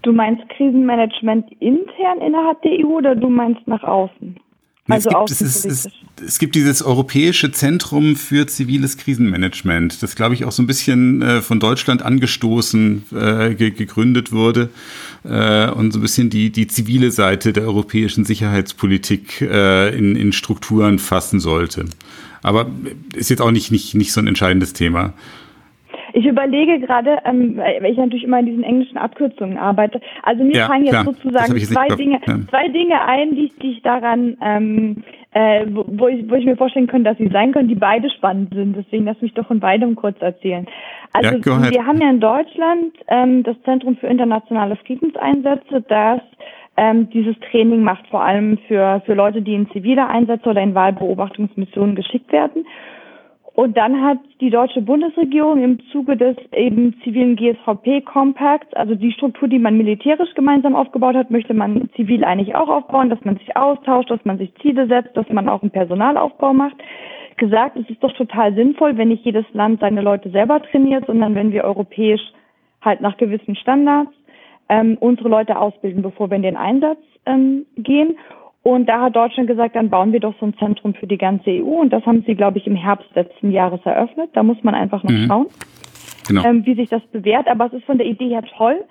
Du 0.03 0.13
meinst 0.13 0.43
Krisenmanagement 0.51 1.51
intern 1.61 2.21
innerhalb 2.27 2.61
der 2.63 2.73
EU 2.73 2.99
oder 2.99 3.15
du 3.15 3.29
meinst 3.29 3.67
nach 3.69 3.83
außen? 3.83 4.37
Also 4.93 5.11
es, 5.11 5.17
gibt, 5.17 5.31
es, 5.31 5.41
ist, 5.41 5.65
es, 5.65 5.89
es, 6.25 6.39
gibt 6.39 6.55
dieses 6.55 6.83
Europäische 6.83 7.53
Zentrum 7.53 8.17
für 8.17 8.47
ziviles 8.47 8.97
Krisenmanagement, 8.97 10.03
das 10.03 10.15
glaube 10.15 10.35
ich 10.35 10.45
auch 10.45 10.53
so 10.53 10.63
ein 10.63 10.67
bisschen 10.67 11.23
äh, 11.23 11.43
von 11.43 11.61
Deutschland 11.61 12.03
angestoßen 12.03 13.05
äh, 13.13 13.55
ge 13.55 13.71
gegründet 13.71 14.33
wurde 14.33 14.71
äh, 15.25 15.69
und 15.71 15.93
so 15.93 15.99
ein 15.99 16.03
bisschen 16.03 16.31
die, 16.31 16.51
die 16.51 16.67
zivile 16.67 17.11
Seite 17.11 17.53
der 17.53 17.65
europäischen 17.65 18.25
Sicherheitspolitik 18.25 19.41
äh, 19.41 19.97
in, 19.97 20.17
in 20.17 20.33
Strukturen 20.33 20.99
fassen 20.99 21.41
sollte. 21.41 21.87
Aber 22.43 22.71
ist 23.15 23.31
jetzt 23.31 23.41
auch 23.41 23.53
nicht, 23.53 23.71
nicht, 23.71 23.95
nicht 23.95 24.13
so 24.13 24.21
ein 24.21 24.27
entscheidendes 24.27 24.73
Thema. 24.73 25.15
Ich 26.13 26.27
überlege 26.27 26.81
gerade, 26.81 27.19
ähm, 27.25 27.57
weil 27.57 27.93
ich 27.93 27.97
natürlich 27.97 28.25
immer 28.25 28.41
in 28.41 28.47
diesen 28.47 28.63
englischen 28.63 28.99
Abkürzungen 28.99 29.57
arbeite. 29.57 30.01
Also 30.23 30.45
mir 30.45 30.57
Ja, 30.57 30.67
fallen 30.67 30.85
jetzt 30.85 30.91
klar. 30.91 31.05
sozusagen 31.05 31.57
ich 31.57 31.63
jetzt 31.63 31.73
zwei 31.73 31.89
Dinge, 31.89 32.21
zwei 32.51 32.69
Dinge 32.69 33.01
ein, 33.03 33.35
die, 33.35 33.53
die 33.63 33.73
ich 33.73 33.83
daran, 33.83 34.37
ähm, 34.43 35.03
äh, 35.33 35.65
wo, 35.69 36.09
ich, 36.09 36.29
wo 36.31 36.35
ich 36.35 36.45
mir 36.45 36.57
vorstellen 36.57 36.87
könnte, 36.87 37.11
dass 37.11 37.19
sie 37.19 37.29
sein 37.29 37.53
können, 37.53 37.69
die 37.69 37.75
beide 37.75 38.11
spannend 38.11 38.53
sind. 38.55 38.77
Deswegen 38.77 39.07
lass 39.07 39.21
mich 39.23 39.33
doch 39.35 39.47
von 39.47 39.61
beidem 39.61 39.97
kurz 39.97 40.21
erzählen. 40.21 40.67
Also 41.13 41.37
Ja, 41.37 41.71
wir 41.71 41.87
haben 41.87 42.01
ja 42.01 42.11
in 42.11 42.21
Deutschland 42.21 42.93
ähm, 43.09 43.43
das 43.43 43.57
Zentrum 43.65 43.97
für 43.97 44.07
internationale 44.07 44.77
Friedenseinsätze, 44.77 45.83
das 45.89 46.21
ähm, 46.77 47.11
dieses 47.11 47.37
Training 47.51 47.83
macht, 47.83 48.07
vor 48.09 48.23
allem 48.23 48.59
für, 48.67 49.03
für 49.05 49.15
Leute, 49.15 49.43
die 49.43 49.55
in 49.55 49.71
zivile 49.71 50.07
Einsätze 50.07 50.49
oder 50.49 50.63
in 50.63 50.75
Wahlbeobachtungsmissionen 50.75 51.95
geschickt 51.95 52.33
werden. 52.33 52.67
Und 53.55 53.77
dann 53.77 54.03
hat 54.03 54.19
die 54.41 54.49
deutsche 54.49 54.81
Bundesregierung 54.81 55.63
im 55.63 55.79
Zuge 55.91 56.17
des 56.17 56.37
eben 56.53 56.95
zivilen 57.05 57.37
GSVP-Compacts, 57.37 58.73
also 58.75 58.95
die 58.95 59.13
Struktur, 59.13 59.47
die 59.47 59.59
man 59.59 59.77
militärisch 59.77 60.33
gemeinsam 60.35 60.75
aufgebaut 60.75 61.15
hat, 61.15 61.31
möchte 61.31 61.53
man 61.53 61.91
zivil 61.95 62.25
eigentlich 62.25 62.55
auch 62.55 62.69
aufbauen, 62.69 63.11
dass 63.11 63.23
man 63.25 63.37
sich 63.37 63.55
austauscht, 63.55 64.11
dass 64.11 64.25
man 64.25 64.39
sich 64.39 64.55
Ziele 64.63 64.87
setzt, 64.87 65.15
dass 65.17 65.29
man 65.29 65.51
auch 65.51 65.61
einen 65.61 65.71
Personalaufbau 65.71 66.55
macht. 66.55 66.77
Gesagt, 67.37 67.77
es 67.77 67.89
ist 67.91 68.03
doch 68.03 68.13
total 68.15 68.55
sinnvoll, 68.55 68.97
wenn 68.97 69.09
nicht 69.09 69.25
jedes 69.25 69.45
Land 69.53 69.81
seine 69.81 70.01
Leute 70.01 70.31
selber 70.31 70.63
trainiert, 70.63 71.07
sondern 71.07 71.35
wenn 71.35 71.53
wir 71.53 71.65
europäisch 71.65 72.23
halt 72.81 73.03
nach 73.03 73.19
gewissen 73.19 73.55
Standards 73.57 74.13
ähm, 74.71 74.97
unsere 74.99 75.29
Leute 75.29 75.59
ausbilden, 75.59 76.03
bevor 76.03 76.31
wir 76.31 76.37
in 76.37 76.43
den 76.43 76.57
Einsatz 76.57 76.99
ähm, 77.27 77.67
gehen. 77.77 78.17
Und 78.63 78.89
da 78.89 79.03
hat 79.03 79.17
Deutschland 79.17 79.49
gesagt, 79.49 79.75
dann 79.75 79.91
bauen 79.91 80.13
wir 80.13 80.21
doch 80.21 80.35
so 80.39 80.47
ein 80.47 80.55
Zentrum 80.57 80.95
für 80.95 81.07
die 81.09 81.19
ganze 81.19 81.51
EU. 81.51 81.81
Und 81.81 81.93
das 81.93 82.07
haben 82.07 82.23
sie, 82.27 82.35
glaube 82.35 82.59
ich, 82.59 82.67
im 82.67 82.77
Herbst 82.77 83.09
letzten 83.15 83.51
Jahres 83.51 83.81
eröffnet. 83.85 84.31
Da 84.35 84.43
muss 84.45 84.63
man 84.63 84.75
einfach 84.75 85.03
noch 85.03 85.11
Mhm. 85.11 85.27
schauen, 85.27 85.47
Genau. 86.29 86.45
ähm, 86.45 86.65
wie 86.65 86.75
sich 86.75 86.89
das 86.89 87.03
bewährt. 87.09 87.49
Aber 87.49 87.67
es 87.67 87.73
ist 87.73 87.85
von 87.85 87.99
der 87.99 88.07
Idee 88.07 88.29
her 88.29 88.45
toll, 88.57 88.85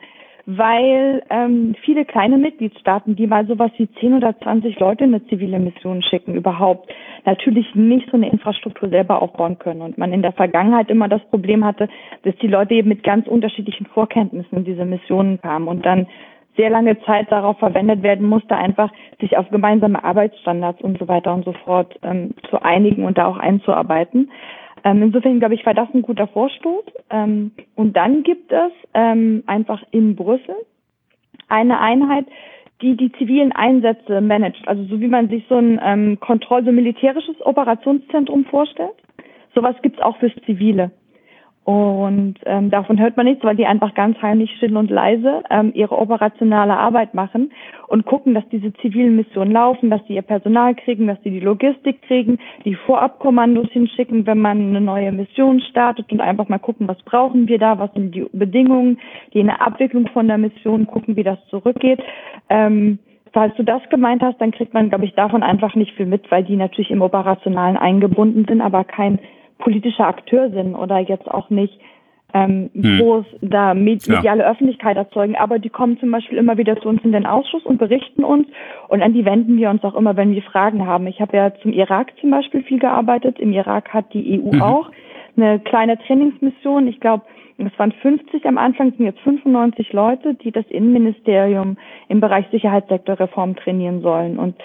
weil 0.45 1.23
ähm, 1.29 1.75
viele 1.86 2.03
kleine 2.03 2.38
Mitgliedstaaten, 2.38 3.15
die 3.15 3.27
mal 3.27 3.45
sowas 3.47 3.71
wie 3.77 3.88
10 3.99 4.15
oder 4.15 4.38
20 4.39 4.77
Leute 4.79 5.05
in 5.05 5.13
eine 5.13 5.25
zivile 5.27 5.60
Mission 5.60 6.01
schicken, 6.01 6.36
überhaupt 6.36 6.91
natürlich 7.25 7.73
nicht 7.73 8.10
so 8.10 8.17
eine 8.17 8.29
Infrastruktur 8.29 8.89
selber 8.89 9.21
aufbauen 9.21 9.57
können. 9.57 9.81
Und 9.81 9.97
man 9.97 10.12
in 10.12 10.21
der 10.21 10.34
Vergangenheit 10.34 10.89
immer 10.89 11.07
das 11.07 11.21
Problem 11.29 11.63
hatte, 11.63 11.88
dass 12.23 12.36
die 12.38 12.47
Leute 12.47 12.73
eben 12.73 12.89
mit 12.89 13.03
ganz 13.03 13.27
unterschiedlichen 13.27 13.86
Vorkenntnissen 13.86 14.57
in 14.57 14.65
diese 14.65 14.84
Missionen 14.84 15.39
kamen 15.39 15.69
und 15.69 15.86
dann 15.86 16.07
sehr 16.57 16.69
lange 16.69 16.99
Zeit 17.01 17.31
darauf 17.31 17.57
verwendet 17.59 18.03
werden 18.03 18.27
musste, 18.27 18.55
einfach 18.55 18.91
sich 19.19 19.37
auf 19.37 19.49
gemeinsame 19.49 20.03
Arbeitsstandards 20.03 20.81
und 20.81 20.97
so 20.99 21.07
weiter 21.07 21.33
und 21.33 21.45
so 21.45 21.53
fort 21.65 21.97
ähm, 22.03 22.33
zu 22.49 22.61
einigen 22.61 23.05
und 23.05 23.17
da 23.17 23.27
auch 23.27 23.37
einzuarbeiten. 23.37 24.31
Ähm, 24.83 25.03
insofern, 25.03 25.39
glaube 25.39 25.55
ich, 25.55 25.65
war 25.65 25.73
das 25.73 25.87
ein 25.93 26.01
guter 26.01 26.27
Vorstoß. 26.27 26.83
Ähm, 27.09 27.51
und 27.75 27.95
dann 27.95 28.23
gibt 28.23 28.51
es 28.51 28.71
ähm, 28.93 29.43
einfach 29.45 29.81
in 29.91 30.15
Brüssel 30.15 30.55
eine 31.47 31.79
Einheit, 31.79 32.25
die 32.81 32.97
die 32.97 33.11
zivilen 33.13 33.51
Einsätze 33.51 34.21
managt. 34.21 34.67
Also 34.67 34.83
so 34.85 34.99
wie 34.99 35.07
man 35.07 35.29
sich 35.29 35.45
so 35.47 35.55
ein 35.55 35.79
ähm, 35.83 36.19
Kontroll-, 36.19 36.65
so 36.65 36.71
militärisches 36.71 37.35
Operationszentrum 37.45 38.45
vorstellt. 38.45 38.95
Sowas 39.53 39.75
gibt's 39.81 40.01
auch 40.01 40.17
fürs 40.17 40.33
Zivile. 40.45 40.91
Und 41.71 42.36
ähm, 42.45 42.69
davon 42.69 42.99
hört 42.99 43.15
man 43.15 43.25
nichts, 43.25 43.43
weil 43.45 43.55
die 43.55 43.65
einfach 43.65 43.93
ganz 43.93 44.21
heimlich, 44.21 44.53
still 44.57 44.75
und 44.75 44.91
leise 44.91 45.41
ähm, 45.49 45.71
ihre 45.73 45.97
operationale 45.97 46.77
Arbeit 46.77 47.13
machen 47.13 47.51
und 47.88 48.05
gucken, 48.05 48.34
dass 48.34 48.43
diese 48.49 48.73
zivilen 48.73 49.15
Missionen 49.15 49.53
laufen, 49.53 49.89
dass 49.89 50.01
sie 50.07 50.15
ihr 50.15 50.21
Personal 50.21 50.75
kriegen, 50.75 51.07
dass 51.07 51.21
sie 51.23 51.29
die 51.29 51.39
Logistik 51.39 52.01
kriegen, 52.01 52.39
die 52.65 52.75
Vorabkommandos 52.75 53.69
hinschicken, 53.71 54.25
wenn 54.25 54.39
man 54.39 54.60
eine 54.60 54.81
neue 54.81 55.13
Mission 55.13 55.62
startet 55.62 56.12
und 56.12 56.19
einfach 56.19 56.49
mal 56.49 56.60
gucken, 56.60 56.89
was 56.89 57.01
brauchen 57.03 57.47
wir 57.47 57.57
da, 57.57 57.79
was 57.79 57.93
sind 57.93 58.13
die 58.13 58.25
Bedingungen, 58.34 58.99
die 59.34 59.39
in 59.39 59.47
der 59.47 59.65
Abwicklung 59.65 60.07
von 60.10 60.27
der 60.27 60.38
Mission 60.38 60.88
gucken, 60.88 61.15
wie 61.15 61.23
das 61.23 61.39
zurückgeht. 61.49 62.01
Ähm, 62.49 62.99
Falls 63.34 63.55
du 63.55 63.63
das 63.63 63.81
gemeint 63.89 64.21
hast, 64.21 64.41
dann 64.41 64.51
kriegt 64.51 64.73
man, 64.73 64.89
glaube 64.89 65.05
ich, 65.05 65.13
davon 65.13 65.41
einfach 65.41 65.73
nicht 65.75 65.95
viel 65.95 66.05
mit, 66.05 66.29
weil 66.29 66.43
die 66.43 66.57
natürlich 66.57 66.91
im 66.91 67.01
Operationalen 67.01 67.77
eingebunden 67.77 68.43
sind, 68.45 68.60
aber 68.60 68.84
kein 68.84 69.19
politischer 69.62 70.08
Akteur 70.08 70.50
sind 70.52 70.76
oder 70.76 71.00
jetzt 71.00 71.30
auch 71.32 71.50
nicht 71.50 71.80
ähm, 72.34 72.69
Hm. 72.74 72.97
groß 73.00 73.26
da 73.41 73.74
med 73.74 74.06
Ja. 74.08 74.15
mediale 74.15 74.45
Öffentlichkeit 74.50 74.95
erzeugen. 74.95 75.36
Aber 75.36 75.60
die 75.60 75.69
kommen 75.69 76.00
zum 76.00 76.12
Beispiel 76.12 76.38
immer 76.38 76.58
wieder 76.58 76.80
zu 76.80 76.88
uns 76.88 77.04
in 77.04 77.12
den 77.12 77.26
Ausschuss 77.26 77.65
und 77.65 77.78
berichten 77.78 78.24
uns 78.24 78.47
und 78.88 79.02
an 79.02 79.13
die 79.13 79.26
wenden 79.26 79.58
wir 79.58 79.69
uns 79.69 79.84
auch 79.84 79.95
immer, 79.95 80.15
wenn 80.15 80.34
wir 80.34 80.41
Fragen 80.41 80.86
haben. 80.88 81.08
Ich 81.08 81.19
habe 81.19 81.36
ja 81.36 81.54
zum 81.62 81.74
Irak 81.74 82.13
zum 82.21 82.32
Beispiel 82.32 82.63
viel 82.63 82.80
gearbeitet. 82.80 83.38
Im 83.39 83.52
Irak 83.52 83.93
hat 83.93 84.13
die 84.13 84.39
EU 84.39 84.54
Mhm. 84.56 84.62
auch 84.62 84.89
eine 85.36 85.60
kleine 85.60 85.97
Trainingsmission. 85.97 86.88
Ich 86.88 87.00
glaube, 87.02 87.24
es 87.58 87.78
waren 87.78 87.91
50 87.91 88.45
am 88.47 88.58
Anfang, 88.58 88.91
sind 88.93 89.06
jetzt 89.06 89.19
95 89.21 89.91
Leute, 89.93 90.34
die 90.36 90.52
das 90.52 90.65
Innenministerium 90.69 91.78
im 92.08 92.19
Bereich 92.21 92.45
Sicherheitssektorreform 92.52 93.56
trainieren 93.58 94.02
sollen. 94.02 94.39
Und 94.39 94.56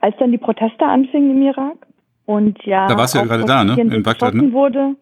als 0.00 0.16
dann 0.18 0.32
die 0.32 0.38
Proteste 0.38 0.84
anfingen 0.84 1.30
im 1.30 1.42
Irak 1.42 1.87
und 2.28 2.62
ja, 2.64 2.86
Da 2.88 2.98
warst 2.98 3.14
du 3.14 3.20
ja 3.20 3.24
gerade 3.24 3.46
da, 3.46 3.64
ne? 3.64 3.80
In 3.80 4.02
Bagdad, 4.02 4.34
ne? 4.34 4.52
wurde. 4.52 4.96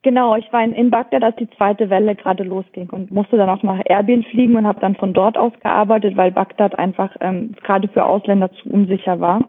Genau, 0.00 0.36
ich 0.36 0.50
war 0.54 0.64
in, 0.64 0.72
in 0.72 0.90
Bagdad, 0.90 1.22
als 1.22 1.36
die 1.36 1.50
zweite 1.50 1.90
Welle 1.90 2.14
gerade 2.14 2.44
losging 2.44 2.88
und 2.88 3.10
musste 3.10 3.36
dann 3.36 3.50
auch 3.50 3.62
nach 3.62 3.78
Erbil 3.84 4.24
fliegen 4.30 4.56
und 4.56 4.66
habe 4.66 4.80
dann 4.80 4.96
von 4.96 5.12
dort 5.12 5.36
aus 5.36 5.52
gearbeitet, 5.62 6.16
weil 6.16 6.30
Bagdad 6.30 6.78
einfach 6.78 7.14
ähm, 7.20 7.54
gerade 7.62 7.88
für 7.88 8.06
Ausländer 8.06 8.50
zu 8.52 8.70
unsicher 8.70 9.20
war. 9.20 9.44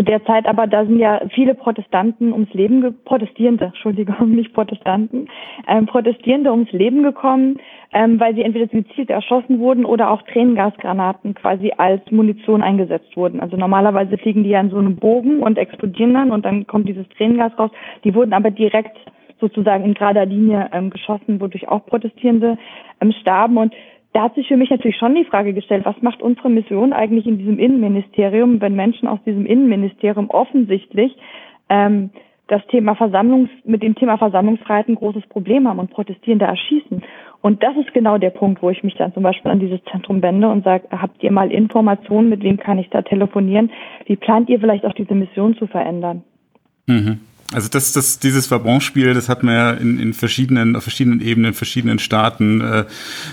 Zu 0.00 0.04
der 0.04 0.24
Zeit 0.24 0.46
aber, 0.46 0.66
da 0.66 0.86
sind 0.86 0.98
ja 0.98 1.20
viele 1.34 1.54
Protestanten 1.54 2.32
ums 2.32 2.50
Leben, 2.54 2.80
ge 2.80 2.90
Protestierende, 3.04 3.66
Entschuldigung, 3.66 4.30
nicht 4.34 4.54
Protestanten, 4.54 5.28
ähm, 5.68 5.84
Protestierende 5.84 6.50
ums 6.50 6.72
Leben 6.72 7.02
gekommen, 7.02 7.58
ähm, 7.92 8.18
weil 8.18 8.34
sie 8.34 8.40
entweder 8.40 8.66
gezielt 8.66 9.10
erschossen 9.10 9.58
wurden 9.58 9.84
oder 9.84 10.10
auch 10.10 10.22
Tränengasgranaten 10.22 11.34
quasi 11.34 11.72
als 11.76 12.00
Munition 12.10 12.62
eingesetzt 12.62 13.14
wurden. 13.14 13.40
Also 13.40 13.58
normalerweise 13.58 14.16
fliegen 14.16 14.42
die 14.42 14.48
ja 14.48 14.60
in 14.62 14.70
so 14.70 14.78
einem 14.78 14.96
Bogen 14.96 15.40
und 15.40 15.58
explodieren 15.58 16.14
dann 16.14 16.30
und 16.30 16.46
dann 16.46 16.66
kommt 16.66 16.88
dieses 16.88 17.06
Tränengas 17.10 17.52
raus. 17.58 17.70
Die 18.02 18.14
wurden 18.14 18.32
aber 18.32 18.50
direkt 18.50 18.96
sozusagen 19.38 19.84
in 19.84 19.92
gerader 19.92 20.24
Linie 20.24 20.70
ähm, 20.72 20.88
geschossen, 20.88 21.42
wodurch 21.42 21.68
auch 21.68 21.84
Protestierende 21.84 22.56
ähm, 23.02 23.12
starben. 23.20 23.58
Und 23.58 23.74
da 24.12 24.22
hat 24.22 24.34
sich 24.34 24.48
für 24.48 24.56
mich 24.56 24.70
natürlich 24.70 24.96
schon 24.96 25.14
die 25.14 25.24
Frage 25.24 25.52
gestellt, 25.52 25.84
was 25.84 26.00
macht 26.02 26.20
unsere 26.20 26.50
Mission 26.50 26.92
eigentlich 26.92 27.26
in 27.26 27.38
diesem 27.38 27.58
Innenministerium, 27.58 28.60
wenn 28.60 28.74
Menschen 28.74 29.06
aus 29.06 29.22
diesem 29.24 29.46
Innenministerium 29.46 30.30
offensichtlich 30.30 31.16
ähm, 31.68 32.10
das 32.48 32.66
Thema 32.66 32.96
Versammlungs 32.96 33.48
mit 33.64 33.82
dem 33.82 33.94
Thema 33.94 34.18
Versammlungsfreiheit 34.18 34.88
ein 34.88 34.96
großes 34.96 35.24
Problem 35.28 35.68
haben 35.68 35.78
und 35.78 35.90
Protestierende 35.90 36.46
erschießen. 36.46 37.02
Und 37.42 37.62
das 37.62 37.76
ist 37.76 37.94
genau 37.94 38.18
der 38.18 38.30
Punkt, 38.30 38.60
wo 38.62 38.70
ich 38.70 38.82
mich 38.82 38.96
dann 38.96 39.14
zum 39.14 39.22
Beispiel 39.22 39.50
an 39.50 39.60
dieses 39.60 39.80
Zentrum 39.84 40.20
wende 40.20 40.48
und 40.48 40.64
sage, 40.64 40.88
habt 40.90 41.22
ihr 41.22 41.30
mal 41.30 41.52
Informationen, 41.52 42.28
mit 42.28 42.42
wem 42.42 42.58
kann 42.58 42.78
ich 42.78 42.90
da 42.90 43.02
telefonieren? 43.02 43.70
Wie 44.06 44.16
plant 44.16 44.48
ihr 44.48 44.58
vielleicht 44.58 44.84
auch 44.84 44.92
diese 44.92 45.14
Mission 45.14 45.56
zu 45.56 45.68
verändern? 45.68 46.24
Mhm. 46.86 47.20
Also 47.52 47.68
das, 47.68 47.92
das, 47.92 48.20
dieses 48.20 48.46
Verbranspiel, 48.46 49.12
das 49.12 49.28
hat 49.28 49.42
man 49.42 49.54
ja 49.54 49.70
in, 49.72 49.98
in 49.98 50.14
verschiedenen, 50.14 50.76
auf 50.76 50.84
verschiedenen 50.84 51.20
Ebenen, 51.20 51.52
verschiedenen 51.52 51.98
Staaten. 51.98 52.60
Äh, 52.60 52.84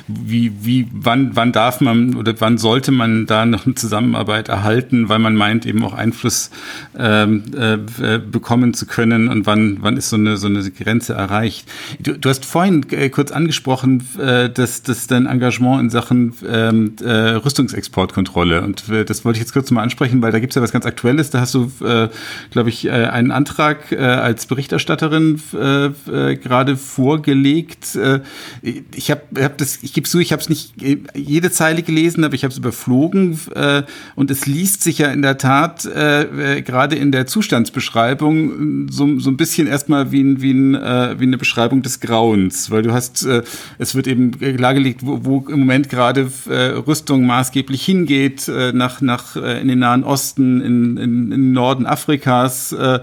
wie, 0.08 0.52
wie, 0.62 0.88
wann, 0.92 1.36
wann 1.36 1.52
darf 1.52 1.82
man 1.82 2.16
oder 2.16 2.34
wann 2.40 2.58
sollte 2.58 2.92
man 2.92 3.28
da 3.28 3.46
noch 3.46 3.66
eine 3.66 3.76
Zusammenarbeit 3.76 4.50
erhalten, 4.50 5.08
weil 5.10 5.20
man 5.20 5.36
meint, 5.36 5.66
eben 5.68 5.84
auch 5.84 5.94
Einfluss 5.94 6.50
ähm, 6.98 7.44
äh, 7.56 7.78
bekommen 8.18 8.74
zu 8.74 8.88
können 8.88 9.28
und 9.28 9.46
wann, 9.46 9.78
wann 9.82 9.98
ist 9.98 10.10
so 10.10 10.16
eine, 10.16 10.38
so 10.38 10.48
eine 10.48 10.70
Grenze 10.72 11.14
erreicht? 11.14 11.70
Du, 12.00 12.18
du 12.18 12.30
hast 12.30 12.46
vorhin 12.46 12.86
äh, 12.92 13.10
kurz 13.10 13.32
angesprochen, 13.32 14.08
äh, 14.20 14.50
dass, 14.50 14.82
dass 14.82 15.06
dein 15.06 15.28
Engagement 15.28 15.82
in 15.82 15.90
Sachen 15.92 16.34
ähm, 16.48 16.96
äh, 17.04 17.12
Rüstungsexportkontrolle 17.12 18.64
und 18.64 18.90
äh, 18.90 19.06
das 19.06 19.26
wollte 19.26 19.38
ich 19.38 19.42
jetzt 19.42 19.54
kurz 19.54 19.70
mal 19.70 19.84
ansprechen, 19.84 20.22
weil 20.24 20.32
da 20.32 20.40
gibt 20.40 20.52
es 20.52 20.56
ja 20.56 20.62
was 20.62 20.72
ganz 20.72 20.86
Aktuelles. 20.86 21.30
Da 21.30 21.42
hast 21.42 21.54
du, 21.54 21.72
äh, 21.84 22.10
glaube 22.50 22.70
ich, 22.70 22.86
äh, 22.86 22.90
einen 22.90 23.32
Antrag 23.32 23.92
äh, 23.92 24.07
als 24.08 24.46
Berichterstatterin 24.46 25.42
äh, 25.54 25.86
äh, 25.86 26.36
gerade 26.36 26.78
vorgelegt. 26.78 27.96
Äh, 27.96 28.22
ich 28.62 29.12
habe 29.12 29.22
hab 29.42 29.58
das, 29.58 29.80
ich 29.82 29.94
gebe 29.94 30.08
zu, 30.08 30.20
ich 30.20 30.32
habe 30.32 30.42
es 30.42 30.50
nicht 30.50 30.74
jede 31.16 31.52
Zeile 31.52 31.84
gelesen, 31.84 32.24
aber 32.24 32.36
ich 32.36 32.44
habe 32.44 32.52
es 32.52 32.58
überflogen 32.58 33.40
äh, 33.56 33.84
und 34.16 34.32
es 34.32 34.46
liest 34.46 34.84
sich 34.84 35.00
ja 35.00 35.08
in 35.08 35.22
der 35.22 35.38
Tat 35.38 35.86
äh, 35.86 36.62
gerade 36.62 36.96
in 36.96 37.12
der 37.12 37.28
Zustandsbeschreibung 37.28 38.88
so, 38.90 39.20
so 39.20 39.30
ein 39.30 39.38
bisschen 39.38 39.68
erstmal 39.68 40.12
wie, 40.12 40.22
ein, 40.22 40.42
wie, 40.42 40.52
ein, 40.52 40.76
äh, 40.76 41.16
wie 41.20 41.24
eine 41.24 41.38
Beschreibung 41.38 41.82
des 41.82 42.00
Grauens, 42.00 42.72
weil 42.72 42.84
du 42.84 42.94
hast, 42.94 43.26
äh, 43.26 43.44
es 43.78 43.96
wird 43.96 44.08
eben 44.08 44.32
klargelegt, 44.32 45.06
wo, 45.06 45.20
wo 45.24 45.46
im 45.50 45.60
Moment 45.60 45.90
gerade 45.90 46.32
äh, 46.50 46.54
Rüstung 46.78 47.26
maßgeblich 47.26 47.84
hingeht, 47.84 48.48
äh, 48.48 48.72
nach, 48.74 49.02
nach 49.02 49.36
äh, 49.36 49.62
in 49.62 49.68
den 49.68 49.80
Nahen 49.80 50.04
Osten, 50.04 50.62
in, 50.62 50.98
in, 50.98 51.32
in 51.32 51.52
Norden 51.52 51.86
Afrikas. 51.86 52.72
Äh, 52.72 53.00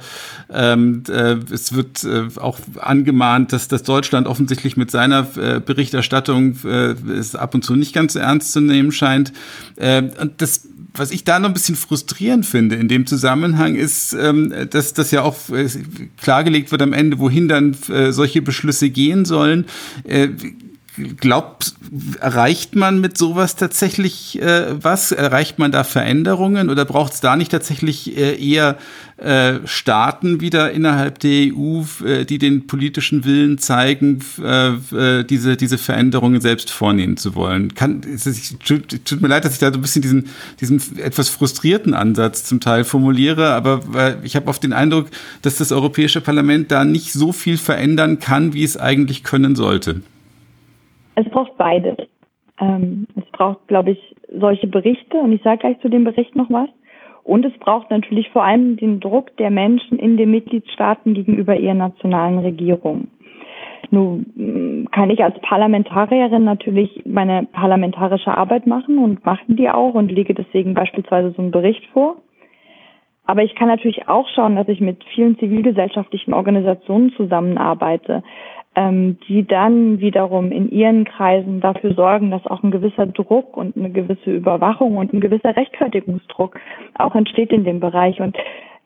ähm, 1.08 1.44
äh, 1.48 1.52
es 1.52 1.74
wird 1.74 2.04
äh, 2.04 2.28
auch 2.38 2.58
angemahnt, 2.78 3.52
dass, 3.52 3.68
dass 3.68 3.82
Deutschland 3.82 4.26
offensichtlich 4.26 4.76
mit 4.76 4.90
seiner 4.90 5.26
äh, 5.36 5.60
Berichterstattung 5.60 6.56
äh, 6.64 6.94
es 7.12 7.34
ab 7.34 7.54
und 7.54 7.64
zu 7.64 7.76
nicht 7.76 7.94
ganz 7.94 8.14
so 8.14 8.18
ernst 8.18 8.52
zu 8.52 8.60
nehmen 8.60 8.92
scheint. 8.92 9.32
Äh, 9.76 10.02
und 10.20 10.40
das 10.40 10.68
was 10.96 11.10
ich 11.10 11.24
da 11.24 11.40
noch 11.40 11.48
ein 11.48 11.54
bisschen 11.54 11.74
frustrierend 11.74 12.46
finde 12.46 12.76
in 12.76 12.86
dem 12.86 13.04
Zusammenhang 13.04 13.74
ist, 13.74 14.12
ähm, 14.12 14.54
dass 14.70 14.94
das 14.94 15.10
ja 15.10 15.22
auch 15.22 15.36
äh, 15.50 15.68
klargelegt 16.16 16.70
wird 16.70 16.82
am 16.82 16.92
Ende, 16.92 17.18
wohin 17.18 17.48
dann 17.48 17.76
äh, 17.88 18.12
solche 18.12 18.42
Beschlüsse 18.42 18.90
gehen 18.90 19.24
sollen. 19.24 19.66
Glaubt, 20.96 21.74
erreicht 22.20 22.76
man 22.76 23.00
mit 23.00 23.18
sowas 23.18 23.56
tatsächlich 23.56 24.40
äh, 24.40 24.80
was? 24.80 25.10
Erreicht 25.10 25.58
man 25.58 25.72
da 25.72 25.82
Veränderungen 25.82 26.70
oder 26.70 26.84
braucht 26.84 27.14
es 27.14 27.20
da 27.20 27.34
nicht 27.34 27.50
tatsächlich 27.50 28.16
äh, 28.16 28.36
eher 28.36 28.78
äh, 29.16 29.54
Staaten 29.64 30.40
wieder 30.40 30.70
innerhalb 30.70 31.18
der 31.18 31.52
EU, 31.52 31.82
äh, 32.04 32.24
die 32.24 32.38
den 32.38 32.68
politischen 32.68 33.24
Willen 33.24 33.58
zeigen, 33.58 34.20
äh, 34.40 34.68
äh, 34.68 35.24
diese, 35.24 35.56
diese 35.56 35.78
Veränderungen 35.78 36.40
selbst 36.40 36.70
vornehmen 36.70 37.16
zu 37.16 37.34
wollen? 37.34 37.74
Kann, 37.74 38.02
es 38.02 38.54
tut, 38.64 39.04
tut 39.04 39.20
mir 39.20 39.28
leid, 39.28 39.44
dass 39.44 39.54
ich 39.54 39.58
da 39.58 39.72
so 39.72 39.78
ein 39.80 39.82
bisschen 39.82 40.02
diesen, 40.02 40.28
diesen 40.60 40.80
etwas 40.98 41.28
frustrierten 41.28 41.94
Ansatz 41.94 42.44
zum 42.44 42.60
Teil 42.60 42.84
formuliere, 42.84 43.52
aber 43.52 43.82
ich 44.22 44.36
habe 44.36 44.46
oft 44.46 44.62
den 44.62 44.72
Eindruck, 44.72 45.08
dass 45.42 45.56
das 45.56 45.72
Europäische 45.72 46.20
Parlament 46.20 46.70
da 46.70 46.84
nicht 46.84 47.12
so 47.12 47.32
viel 47.32 47.58
verändern 47.58 48.20
kann, 48.20 48.52
wie 48.52 48.62
es 48.62 48.76
eigentlich 48.76 49.24
können 49.24 49.56
sollte. 49.56 50.02
Es 51.14 51.28
braucht 51.30 51.56
beides. 51.56 51.96
Ähm, 52.60 53.06
es 53.16 53.24
braucht, 53.32 53.66
glaube 53.68 53.92
ich, 53.92 54.16
solche 54.32 54.66
Berichte 54.66 55.18
und 55.18 55.32
ich 55.32 55.42
sage 55.42 55.58
gleich 55.58 55.80
zu 55.80 55.88
dem 55.88 56.04
Bericht 56.04 56.36
noch 56.36 56.50
was. 56.50 56.68
Und 57.24 57.44
es 57.44 57.52
braucht 57.58 57.90
natürlich 57.90 58.28
vor 58.30 58.44
allem 58.44 58.76
den 58.76 59.00
Druck 59.00 59.34
der 59.38 59.50
Menschen 59.50 59.98
in 59.98 60.16
den 60.16 60.30
Mitgliedstaaten 60.30 61.14
gegenüber 61.14 61.56
ihren 61.56 61.78
nationalen 61.78 62.38
Regierungen. 62.38 63.10
Nun 63.90 64.26
mm, 64.34 64.90
kann 64.90 65.10
ich 65.10 65.22
als 65.22 65.38
Parlamentarierin 65.40 66.44
natürlich 66.44 67.02
meine 67.06 67.46
parlamentarische 67.50 68.36
Arbeit 68.36 68.66
machen 68.66 68.98
und 68.98 69.24
machen 69.24 69.56
die 69.56 69.70
auch 69.70 69.94
und 69.94 70.12
lege 70.12 70.34
deswegen 70.34 70.74
beispielsweise 70.74 71.30
so 71.32 71.42
einen 71.42 71.50
Bericht 71.50 71.84
vor. 71.92 72.16
Aber 73.26 73.42
ich 73.42 73.54
kann 73.54 73.68
natürlich 73.68 74.06
auch 74.06 74.28
schauen, 74.34 74.56
dass 74.56 74.68
ich 74.68 74.80
mit 74.80 75.02
vielen 75.14 75.38
zivilgesellschaftlichen 75.38 76.34
Organisationen 76.34 77.10
zusammenarbeite, 77.12 78.22
ähm, 78.76 79.18
die 79.28 79.46
dann 79.46 80.00
wiederum 80.00 80.50
in 80.50 80.70
ihren 80.70 81.04
Kreisen 81.04 81.60
dafür 81.60 81.94
sorgen, 81.94 82.30
dass 82.30 82.46
auch 82.46 82.62
ein 82.62 82.70
gewisser 82.70 83.06
Druck 83.06 83.56
und 83.56 83.76
eine 83.76 83.90
gewisse 83.90 84.30
Überwachung 84.30 84.96
und 84.96 85.12
ein 85.12 85.20
gewisser 85.20 85.56
Rechtfertigungsdruck 85.56 86.58
auch 86.98 87.14
entsteht 87.14 87.52
in 87.52 87.64
dem 87.64 87.80
Bereich. 87.80 88.20
Und 88.20 88.36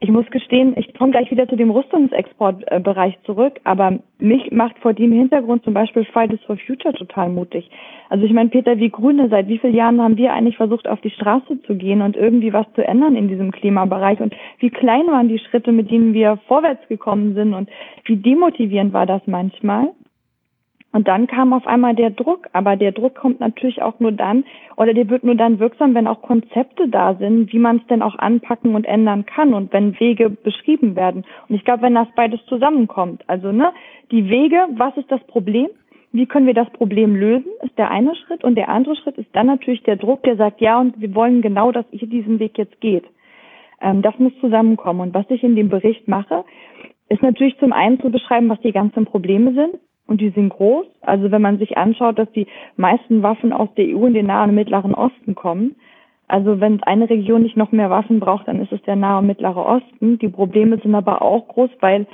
ich 0.00 0.10
muss 0.10 0.26
gestehen, 0.30 0.74
ich 0.76 0.94
komme 0.94 1.10
gleich 1.10 1.30
wieder 1.30 1.48
zu 1.48 1.56
dem 1.56 1.70
Rüstungsexportbereich 1.70 3.18
zurück, 3.24 3.60
aber 3.64 3.98
mich 4.18 4.52
macht 4.52 4.78
vor 4.78 4.94
dem 4.94 5.10
Hintergrund 5.10 5.64
zum 5.64 5.74
Beispiel 5.74 6.04
Fridays 6.04 6.40
for 6.46 6.56
Future 6.56 6.94
total 6.94 7.30
mutig. 7.30 7.68
Also 8.08 8.24
ich 8.24 8.32
meine, 8.32 8.48
Peter, 8.48 8.78
wie 8.78 8.90
Grüne, 8.90 9.28
seit 9.28 9.48
wie 9.48 9.58
vielen 9.58 9.74
Jahren 9.74 10.00
haben 10.00 10.16
wir 10.16 10.32
eigentlich 10.32 10.56
versucht, 10.56 10.86
auf 10.86 11.00
die 11.00 11.10
Straße 11.10 11.62
zu 11.62 11.74
gehen 11.74 12.00
und 12.00 12.16
irgendwie 12.16 12.52
was 12.52 12.66
zu 12.74 12.86
ändern 12.86 13.16
in 13.16 13.26
diesem 13.26 13.50
Klimabereich? 13.50 14.20
Und 14.20 14.34
wie 14.60 14.70
klein 14.70 15.06
waren 15.08 15.28
die 15.28 15.40
Schritte, 15.40 15.72
mit 15.72 15.90
denen 15.90 16.14
wir 16.14 16.38
vorwärts 16.46 16.86
gekommen 16.88 17.34
sind 17.34 17.52
und 17.52 17.68
wie 18.04 18.16
demotivierend 18.16 18.92
war 18.92 19.06
das 19.06 19.22
manchmal? 19.26 19.88
Und 20.90 21.06
dann 21.06 21.26
kam 21.26 21.52
auf 21.52 21.66
einmal 21.66 21.94
der 21.94 22.10
Druck, 22.10 22.48
aber 22.54 22.76
der 22.76 22.92
Druck 22.92 23.14
kommt 23.14 23.40
natürlich 23.40 23.82
auch 23.82 24.00
nur 24.00 24.12
dann, 24.12 24.44
oder 24.76 24.94
der 24.94 25.10
wird 25.10 25.22
nur 25.22 25.34
dann 25.34 25.58
wirksam, 25.58 25.94
wenn 25.94 26.06
auch 26.06 26.22
Konzepte 26.22 26.88
da 26.88 27.14
sind, 27.14 27.52
wie 27.52 27.58
man 27.58 27.76
es 27.76 27.86
denn 27.88 28.00
auch 28.00 28.18
anpacken 28.18 28.74
und 28.74 28.86
ändern 28.86 29.26
kann 29.26 29.52
und 29.52 29.72
wenn 29.72 30.00
Wege 30.00 30.30
beschrieben 30.30 30.96
werden. 30.96 31.24
Und 31.48 31.56
ich 31.56 31.64
glaube, 31.64 31.82
wenn 31.82 31.94
das 31.94 32.08
beides 32.16 32.40
zusammenkommt, 32.46 33.22
also 33.26 33.52
ne, 33.52 33.72
die 34.10 34.30
Wege, 34.30 34.66
was 34.76 34.96
ist 34.96 35.10
das 35.10 35.22
Problem? 35.26 35.68
Wie 36.12 36.24
können 36.24 36.46
wir 36.46 36.54
das 36.54 36.70
Problem 36.70 37.14
lösen, 37.14 37.50
ist 37.62 37.76
der 37.76 37.90
eine 37.90 38.14
Schritt. 38.16 38.42
Und 38.42 38.54
der 38.54 38.70
andere 38.70 38.96
Schritt 38.96 39.18
ist 39.18 39.28
dann 39.34 39.46
natürlich 39.46 39.82
der 39.82 39.96
Druck, 39.96 40.22
der 40.22 40.36
sagt, 40.36 40.62
ja, 40.62 40.80
und 40.80 40.98
wir 40.98 41.14
wollen 41.14 41.42
genau, 41.42 41.70
dass 41.70 41.84
ihr 41.90 42.08
diesen 42.08 42.38
Weg 42.38 42.56
jetzt 42.56 42.80
geht. 42.80 43.04
Ähm, 43.82 44.00
das 44.00 44.18
muss 44.18 44.32
zusammenkommen. 44.40 45.00
Und 45.00 45.14
was 45.14 45.26
ich 45.28 45.44
in 45.44 45.54
dem 45.54 45.68
Bericht 45.68 46.08
mache, 46.08 46.46
ist 47.10 47.22
natürlich 47.22 47.58
zum 47.58 47.74
einen 47.74 48.00
zu 48.00 48.10
beschreiben, 48.10 48.48
was 48.48 48.60
die 48.62 48.72
ganzen 48.72 49.04
Probleme 49.04 49.52
sind 49.52 49.78
und 50.08 50.20
die 50.20 50.30
sind 50.30 50.48
groß. 50.48 50.86
Also 51.02 51.30
wenn 51.30 51.42
man 51.42 51.58
sich 51.58 51.78
anschaut, 51.78 52.18
dass 52.18 52.30
die 52.32 52.48
meisten 52.76 53.22
Waffen 53.22 53.52
aus 53.52 53.68
der 53.76 53.84
EU 53.86 54.06
in 54.06 54.14
den 54.14 54.26
Nahen 54.26 54.50
und 54.50 54.56
Mittleren 54.56 54.94
Osten 54.94 55.36
kommen, 55.36 55.76
also 56.26 56.60
wenn 56.60 56.82
eine 56.82 57.08
Region 57.08 57.42
nicht 57.42 57.56
noch 57.56 57.72
mehr 57.72 57.88
Waffen 57.90 58.20
braucht, 58.20 58.48
dann 58.48 58.60
ist 58.60 58.72
es 58.72 58.82
der 58.82 58.96
Nahe 58.96 59.18
und 59.18 59.26
Mittlere 59.26 59.64
Osten. 59.64 60.18
Die 60.18 60.28
Probleme 60.28 60.78
sind 60.78 60.94
aber 60.94 61.22
auch 61.22 61.48
groß, 61.48 61.70
weil 61.80 62.06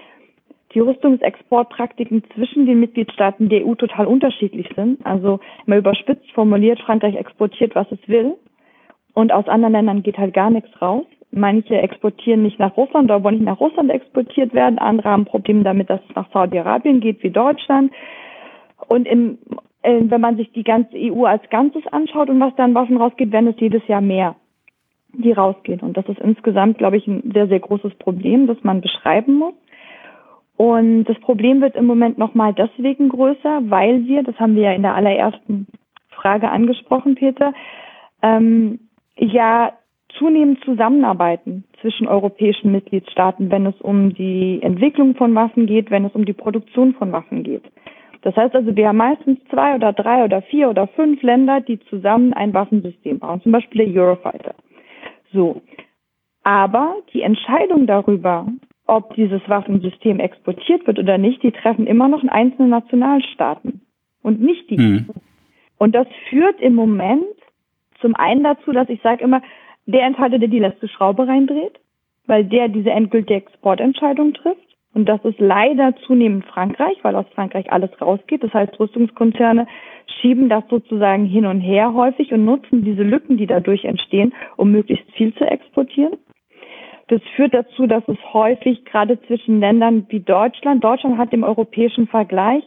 die 0.72 0.80
Rüstungsexportpraktiken 0.80 2.22
zwischen 2.34 2.66
den 2.66 2.80
Mitgliedstaaten 2.80 3.48
der 3.48 3.66
EU 3.66 3.74
total 3.74 4.06
unterschiedlich 4.06 4.68
sind. 4.76 5.04
Also 5.04 5.40
mal 5.66 5.78
überspitzt 5.78 6.30
formuliert, 6.32 6.80
Frankreich 6.80 7.16
exportiert, 7.16 7.74
was 7.74 7.90
es 7.90 8.08
will. 8.08 8.34
Und 9.14 9.32
aus 9.32 9.46
anderen 9.48 9.72
Ländern 9.72 10.02
geht 10.02 10.18
halt 10.18 10.34
gar 10.34 10.50
nichts 10.50 10.70
raus. 10.82 11.06
Manche 11.34 11.76
exportieren 11.80 12.42
nicht 12.42 12.58
nach 12.58 12.76
Russland 12.76 13.06
oder 13.06 13.24
wollen 13.24 13.36
nicht 13.36 13.46
nach 13.46 13.60
Russland 13.60 13.90
exportiert 13.90 14.54
werden. 14.54 14.78
Andere 14.78 15.08
haben 15.10 15.24
Probleme 15.24 15.64
damit, 15.64 15.90
dass 15.90 16.00
es 16.08 16.14
nach 16.14 16.30
Saudi-Arabien 16.32 17.00
geht, 17.00 17.22
wie 17.22 17.30
Deutschland. 17.30 17.92
Und 18.88 19.06
im, 19.06 19.38
äh, 19.82 20.00
wenn 20.04 20.20
man 20.20 20.36
sich 20.36 20.52
die 20.52 20.64
ganze 20.64 20.96
EU 20.96 21.24
als 21.24 21.42
Ganzes 21.50 21.86
anschaut 21.88 22.30
und 22.30 22.40
was 22.40 22.54
dann 22.56 22.74
Waffen 22.74 22.96
rausgeht, 22.96 23.32
werden 23.32 23.48
es 23.48 23.60
jedes 23.60 23.86
Jahr 23.88 24.00
mehr, 24.00 24.36
die 25.12 25.32
rausgehen. 25.32 25.80
Und 25.80 25.96
das 25.96 26.06
ist 26.08 26.20
insgesamt, 26.20 26.78
glaube 26.78 26.96
ich, 26.96 27.06
ein 27.06 27.32
sehr, 27.34 27.48
sehr 27.48 27.60
großes 27.60 27.94
Problem, 27.96 28.46
das 28.46 28.58
man 28.62 28.80
beschreiben 28.80 29.34
muss. 29.34 29.54
Und 30.56 31.04
das 31.04 31.18
Problem 31.20 31.60
wird 31.60 31.74
im 31.74 31.86
Moment 31.86 32.16
nochmal 32.16 32.54
deswegen 32.54 33.08
größer, 33.08 33.62
weil 33.64 34.06
wir, 34.06 34.22
das 34.22 34.38
haben 34.38 34.54
wir 34.54 34.62
ja 34.62 34.72
in 34.72 34.82
der 34.82 34.94
allerersten 34.94 35.66
Frage 36.10 36.48
angesprochen, 36.48 37.16
Peter, 37.16 37.52
ähm, 38.22 38.78
ja 39.16 39.72
zunehmend 40.18 40.64
zusammenarbeiten 40.64 41.64
zwischen 41.80 42.06
europäischen 42.06 42.72
Mitgliedstaaten, 42.72 43.50
wenn 43.50 43.66
es 43.66 43.80
um 43.80 44.14
die 44.14 44.60
Entwicklung 44.62 45.14
von 45.14 45.34
Waffen 45.34 45.66
geht, 45.66 45.90
wenn 45.90 46.04
es 46.04 46.12
um 46.14 46.24
die 46.24 46.32
Produktion 46.32 46.94
von 46.94 47.12
Waffen 47.12 47.42
geht. 47.42 47.64
Das 48.22 48.34
heißt 48.36 48.54
also, 48.54 48.74
wir 48.74 48.88
haben 48.88 48.96
meistens 48.96 49.38
zwei 49.50 49.74
oder 49.74 49.92
drei 49.92 50.24
oder 50.24 50.40
vier 50.42 50.70
oder 50.70 50.86
fünf 50.88 51.22
Länder, 51.22 51.60
die 51.60 51.78
zusammen 51.90 52.32
ein 52.32 52.54
Waffensystem 52.54 53.18
bauen, 53.18 53.42
zum 53.42 53.52
Beispiel 53.52 53.92
der 53.92 54.02
Eurofighter. 54.02 54.54
So. 55.32 55.60
Aber 56.42 56.96
die 57.12 57.22
Entscheidung 57.22 57.86
darüber, 57.86 58.46
ob 58.86 59.14
dieses 59.14 59.42
Waffensystem 59.46 60.20
exportiert 60.20 60.86
wird 60.86 60.98
oder 60.98 61.18
nicht, 61.18 61.42
die 61.42 61.52
treffen 61.52 61.86
immer 61.86 62.08
noch 62.08 62.24
einzelne 62.24 62.68
Nationalstaaten 62.68 63.82
und 64.22 64.40
nicht 64.40 64.70
die. 64.70 64.78
Mhm. 64.78 65.06
Und 65.78 65.94
das 65.94 66.06
führt 66.30 66.60
im 66.60 66.74
Moment 66.74 67.24
zum 68.00 68.14
einen 68.14 68.42
dazu, 68.42 68.72
dass 68.72 68.88
ich 68.88 69.00
sage 69.02 69.24
immer, 69.24 69.42
der 69.86 70.02
entscheidet, 70.02 70.42
der 70.42 70.48
die 70.48 70.58
letzte 70.58 70.88
Schraube 70.88 71.26
reindreht, 71.26 71.78
weil 72.26 72.44
der 72.44 72.68
diese 72.68 72.90
endgültige 72.90 73.34
Exportentscheidung 73.34 74.34
trifft. 74.34 74.60
Und 74.94 75.08
das 75.08 75.24
ist 75.24 75.40
leider 75.40 75.94
zunehmend 76.06 76.44
Frankreich, 76.46 76.96
weil 77.02 77.16
aus 77.16 77.26
Frankreich 77.34 77.72
alles 77.72 77.90
rausgeht. 78.00 78.44
Das 78.44 78.54
heißt, 78.54 78.78
Rüstungskonzerne 78.78 79.66
schieben 80.20 80.48
das 80.48 80.62
sozusagen 80.70 81.26
hin 81.26 81.46
und 81.46 81.60
her 81.60 81.92
häufig 81.94 82.32
und 82.32 82.44
nutzen 82.44 82.84
diese 82.84 83.02
Lücken, 83.02 83.36
die 83.36 83.46
dadurch 83.46 83.84
entstehen, 83.84 84.32
um 84.56 84.70
möglichst 84.70 85.10
viel 85.12 85.34
zu 85.34 85.44
exportieren. 85.44 86.16
Das 87.08 87.20
führt 87.36 87.52
dazu, 87.52 87.86
dass 87.86 88.06
es 88.08 88.16
häufig 88.32 88.84
gerade 88.84 89.20
zwischen 89.22 89.60
Ländern 89.60 90.06
wie 90.08 90.20
Deutschland, 90.20 90.82
Deutschland 90.82 91.18
hat 91.18 91.32
im 91.32 91.42
europäischen 91.42 92.06
Vergleich 92.06 92.64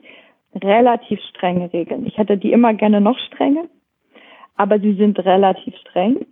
relativ 0.54 1.20
strenge 1.30 1.72
Regeln. 1.74 2.06
Ich 2.06 2.18
hätte 2.18 2.38
die 2.38 2.52
immer 2.52 2.74
gerne 2.74 3.02
noch 3.02 3.18
strenger, 3.20 3.66
aber 4.56 4.80
sie 4.80 4.94
sind 4.94 5.18
relativ 5.20 5.76
streng. 5.78 6.26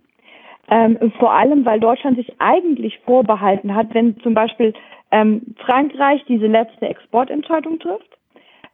Ähm, 0.68 1.12
vor 1.18 1.32
allem, 1.32 1.64
weil 1.64 1.78
Deutschland 1.78 2.16
sich 2.16 2.32
eigentlich 2.38 2.98
vorbehalten 3.00 3.74
hat, 3.74 3.94
wenn 3.94 4.18
zum 4.20 4.34
Beispiel 4.34 4.74
ähm, 5.12 5.54
Frankreich 5.58 6.24
diese 6.28 6.46
letzte 6.46 6.88
Exportentscheidung 6.88 7.78
trifft, 7.78 8.16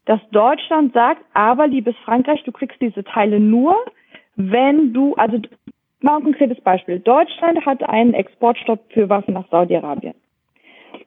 dass 0.06 0.20
Deutschland 0.30 0.94
sagt, 0.94 1.22
aber 1.34 1.66
liebes 1.66 1.94
Frankreich, 2.04 2.42
du 2.44 2.52
kriegst 2.52 2.80
diese 2.80 3.04
Teile 3.04 3.38
nur, 3.38 3.76
wenn 4.36 4.92
du, 4.92 5.14
also 5.14 5.38
mal 6.00 6.16
ein 6.16 6.24
konkretes 6.24 6.60
Beispiel. 6.60 6.98
Deutschland 6.98 7.64
hat 7.64 7.82
einen 7.88 8.14
Exportstopp 8.14 8.80
für 8.92 9.08
Waffen 9.08 9.34
nach 9.34 9.48
Saudi-Arabien. 9.50 10.14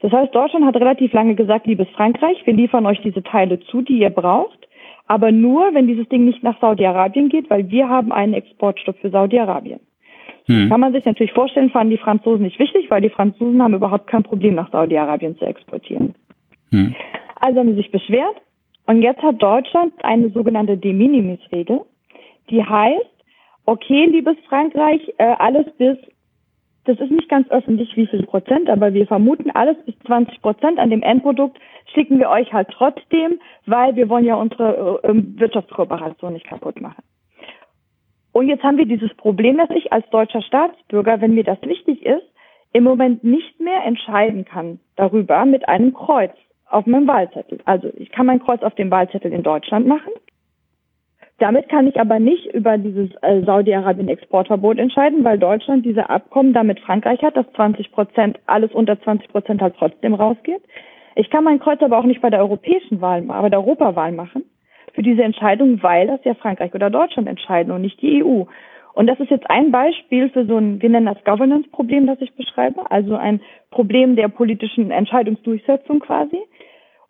Das 0.01 0.11
heißt, 0.11 0.33
Deutschland 0.33 0.65
hat 0.65 0.75
relativ 0.75 1.13
lange 1.13 1.35
gesagt, 1.35 1.67
liebes 1.67 1.89
Frankreich, 1.95 2.45
wir 2.45 2.53
liefern 2.53 2.85
euch 2.85 3.01
diese 3.01 3.23
Teile 3.23 3.59
zu, 3.59 3.81
die 3.81 3.99
ihr 3.99 4.09
braucht, 4.09 4.67
aber 5.07 5.31
nur, 5.31 5.73
wenn 5.73 5.87
dieses 5.87 6.07
Ding 6.09 6.25
nicht 6.25 6.43
nach 6.43 6.59
Saudi-Arabien 6.59 7.29
geht, 7.29 7.49
weil 7.49 7.69
wir 7.69 7.89
haben 7.89 8.11
einen 8.11 8.33
Exportstopp 8.33 8.97
für 8.99 9.09
Saudi-Arabien. 9.09 9.79
Hm. 10.47 10.69
Kann 10.69 10.79
man 10.79 10.93
sich 10.93 11.05
natürlich 11.05 11.33
vorstellen, 11.33 11.71
fanden 11.71 11.91
die 11.91 11.97
Franzosen 11.97 12.43
nicht 12.43 12.59
wichtig, 12.59 12.89
weil 12.89 13.01
die 13.01 13.09
Franzosen 13.09 13.61
haben 13.61 13.73
überhaupt 13.73 14.07
kein 14.07 14.23
Problem, 14.23 14.55
nach 14.55 14.71
Saudi-Arabien 14.71 15.37
zu 15.37 15.45
exportieren. 15.45 16.13
Hm. 16.71 16.95
Also 17.39 17.59
haben 17.59 17.69
sie 17.69 17.77
sich 17.77 17.91
beschwert 17.91 18.35
und 18.85 19.01
jetzt 19.01 19.21
hat 19.21 19.41
Deutschland 19.41 19.93
eine 20.03 20.29
sogenannte 20.29 20.77
De 20.77 20.93
Minimis-Regel, 20.93 21.81
die 22.49 22.63
heißt, 22.63 23.15
okay, 23.65 24.05
liebes 24.05 24.37
Frankreich, 24.47 25.01
äh, 25.17 25.23
alles 25.39 25.65
bis, 25.77 25.97
das 26.85 26.99
ist 26.99 27.09
nicht 27.09 27.29
ganz 27.29 27.49
öffentlich, 27.49 27.95
wie 27.95 28.05
viel 28.05 28.23
Prozent, 28.23 28.69
aber 28.69 28.93
wir 28.93 29.07
vermuten, 29.07 29.49
alles 29.51 29.77
bis 29.85 29.97
20 30.05 30.41
Prozent 30.41 30.77
an 30.77 30.91
dem 30.91 31.01
Endprodukt 31.01 31.57
schicken 31.93 32.19
wir 32.19 32.29
euch 32.29 32.53
halt 32.53 32.69
trotzdem, 32.71 33.39
weil 33.65 33.95
wir 33.95 34.07
wollen 34.09 34.25
ja 34.25 34.35
unsere 34.35 34.99
äh, 35.03 35.39
Wirtschaftskooperation 35.39 36.33
nicht 36.33 36.47
kaputt 36.47 36.79
machen. 36.79 37.03
Und 38.35 38.49
jetzt 38.49 38.63
haben 38.63 38.77
wir 38.77 38.85
dieses 38.85 39.13
Problem, 39.13 39.57
dass 39.57 39.69
ich 39.69 39.93
als 39.93 40.05
deutscher 40.09 40.41
Staatsbürger, 40.41 41.21
wenn 41.21 41.35
mir 41.35 41.45
das 41.45 41.61
wichtig 41.61 42.05
ist, 42.05 42.25
im 42.73 42.83
Moment 42.83 43.23
nicht 43.23 43.61
mehr 43.61 43.81
entscheiden 43.85 44.43
kann 44.43 44.81
darüber 44.97 45.45
mit 45.45 45.69
einem 45.69 45.93
Kreuz 45.93 46.33
auf 46.69 46.85
meinem 46.85 47.07
Wahlzettel. 47.07 47.59
Also 47.63 47.93
ich 47.95 48.11
kann 48.11 48.25
mein 48.25 48.41
Kreuz 48.41 48.61
auf 48.61 48.75
dem 48.75 48.91
Wahlzettel 48.91 49.31
in 49.31 49.41
Deutschland 49.41 49.87
machen. 49.87 50.11
Damit 51.37 51.69
kann 51.69 51.87
ich 51.87 51.97
aber 51.97 52.19
nicht 52.19 52.47
über 52.47 52.77
dieses 52.77 53.09
äh, 53.21 53.41
Saudi-Arabien-Exportverbot 53.45 54.79
entscheiden, 54.79 55.23
weil 55.23 55.39
Deutschland 55.39 55.85
diese 55.85 56.09
Abkommen 56.09 56.51
damit 56.51 56.81
Frankreich 56.81 57.23
hat, 57.23 57.37
dass 57.37 57.49
20 57.53 57.93
Prozent, 57.93 58.37
alles 58.47 58.73
unter 58.73 59.01
20 59.01 59.29
Prozent 59.29 59.61
halt 59.61 59.75
trotzdem 59.79 60.13
rausgeht. 60.13 60.61
Ich 61.15 61.29
kann 61.29 61.45
mein 61.45 61.61
Kreuz 61.61 61.81
aber 61.81 61.97
auch 61.99 62.03
nicht 62.03 62.21
bei 62.21 62.29
der 62.29 62.41
europäischen 62.41 62.99
Wahl, 62.99 63.21
bei 63.21 63.47
der 63.47 63.59
Europawahl 63.59 64.11
machen 64.11 64.43
für 64.95 65.03
diese 65.03 65.23
Entscheidung, 65.23 65.83
weil 65.83 66.07
das 66.07 66.23
ja 66.23 66.33
Frankreich 66.33 66.73
oder 66.73 66.89
Deutschland 66.89 67.27
entscheiden 67.27 67.71
und 67.71 67.81
nicht 67.81 68.01
die 68.01 68.23
EU. 68.23 68.45
Und 68.93 69.07
das 69.07 69.19
ist 69.19 69.29
jetzt 69.29 69.49
ein 69.49 69.71
Beispiel 69.71 70.29
für 70.29 70.45
so 70.45 70.55
ein, 70.55 70.81
wir 70.81 70.89
nennen 70.89 71.05
das 71.05 71.23
Governance-Problem, 71.25 72.07
das 72.07 72.21
ich 72.21 72.33
beschreibe, 72.35 72.89
also 72.89 73.15
ein 73.15 73.41
Problem 73.69 74.15
der 74.15 74.29
politischen 74.29 74.89
Entscheidungsdurchsetzung 74.89 75.99
quasi. 75.99 76.39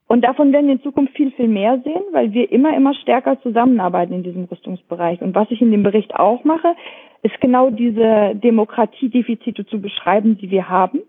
Und 0.07 0.21
davon 0.23 0.51
werden 0.51 0.67
wir 0.67 0.73
in 0.73 0.81
Zukunft 0.81 1.15
viel, 1.15 1.31
viel 1.31 1.47
mehr 1.47 1.79
sehen, 1.83 2.03
weil 2.11 2.33
wir 2.33 2.51
immer, 2.51 2.75
immer 2.75 2.93
stärker 2.95 3.39
zusammenarbeiten 3.41 4.13
in 4.13 4.23
diesem 4.23 4.45
Rüstungsbereich. 4.45 5.21
Und 5.21 5.35
was 5.35 5.49
ich 5.51 5.61
in 5.61 5.71
dem 5.71 5.83
Bericht 5.83 6.15
auch 6.15 6.43
mache, 6.43 6.75
ist 7.21 7.39
genau 7.39 7.69
diese 7.69 8.33
Demokratiedefizite 8.35 9.65
zu 9.65 9.79
beschreiben, 9.79 10.37
die 10.37 10.51
wir 10.51 10.69
haben, 10.69 11.01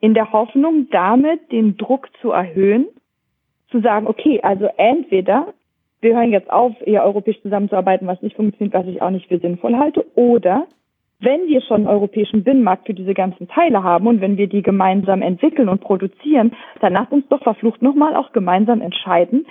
in 0.00 0.14
der 0.14 0.32
Hoffnung, 0.32 0.88
damit 0.90 1.50
den 1.50 1.76
Druck 1.76 2.08
zu 2.20 2.30
erhöhen, 2.30 2.86
zu 3.70 3.80
sagen, 3.80 4.06
okay, 4.06 4.40
also 4.42 4.68
entweder 4.76 5.52
wir 6.00 6.16
hören 6.16 6.30
jetzt 6.30 6.50
auf, 6.50 6.74
eher 6.86 7.04
europäisch 7.04 7.40
zusammenzuarbeiten, 7.42 8.06
was 8.06 8.22
nicht 8.22 8.36
funktioniert, 8.36 8.74
was 8.74 8.86
ich 8.86 9.02
auch 9.02 9.10
nicht 9.10 9.28
für 9.28 9.38
sinnvoll 9.38 9.76
halte. 9.76 10.04
Oder 10.14 10.66
wenn 11.20 11.48
wir 11.48 11.60
schon 11.62 11.78
einen 11.78 11.88
europäischen 11.88 12.44
Binnenmarkt 12.44 12.86
für 12.86 12.94
diese 12.94 13.14
ganzen 13.14 13.48
Teile 13.48 13.82
haben 13.82 14.06
und 14.06 14.20
wenn 14.20 14.36
wir 14.36 14.46
die 14.46 14.62
gemeinsam 14.62 15.22
entwickeln 15.22 15.68
und 15.68 15.80
produzieren, 15.80 16.52
dann 16.80 16.92
lasst 16.92 17.12
uns 17.12 17.26
doch 17.28 17.42
verflucht 17.42 17.82
nochmal 17.82 18.14
auch 18.14 18.32
gemeinsam 18.32 18.80
entscheiden, 18.80 19.46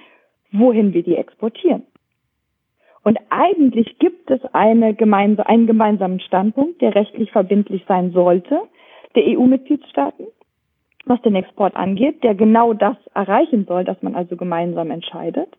wohin 0.51 0.93
wir 0.93 1.03
die 1.03 1.17
exportieren. 1.17 1.83
Und 3.03 3.19
eigentlich 3.29 3.99
gibt 3.99 4.31
es 4.31 4.43
eine 4.53 4.93
gemeinsa 4.93 5.43
einen 5.43 5.67
gemeinsamen 5.67 6.19
Standpunkt, 6.21 6.81
der 6.81 6.95
rechtlich 6.95 7.31
verbindlich 7.31 7.83
sein 7.87 8.11
sollte, 8.11 8.61
der 9.15 9.23
EU-Mitgliedstaaten, 9.23 10.27
was 11.05 11.21
den 11.21 11.35
Export 11.35 11.75
angeht, 11.75 12.23
der 12.23 12.35
genau 12.35 12.73
das 12.73 12.97
erreichen 13.13 13.65
soll, 13.65 13.83
dass 13.83 14.01
man 14.01 14.15
also 14.15 14.37
gemeinsam 14.37 14.91
entscheidet 14.91 15.49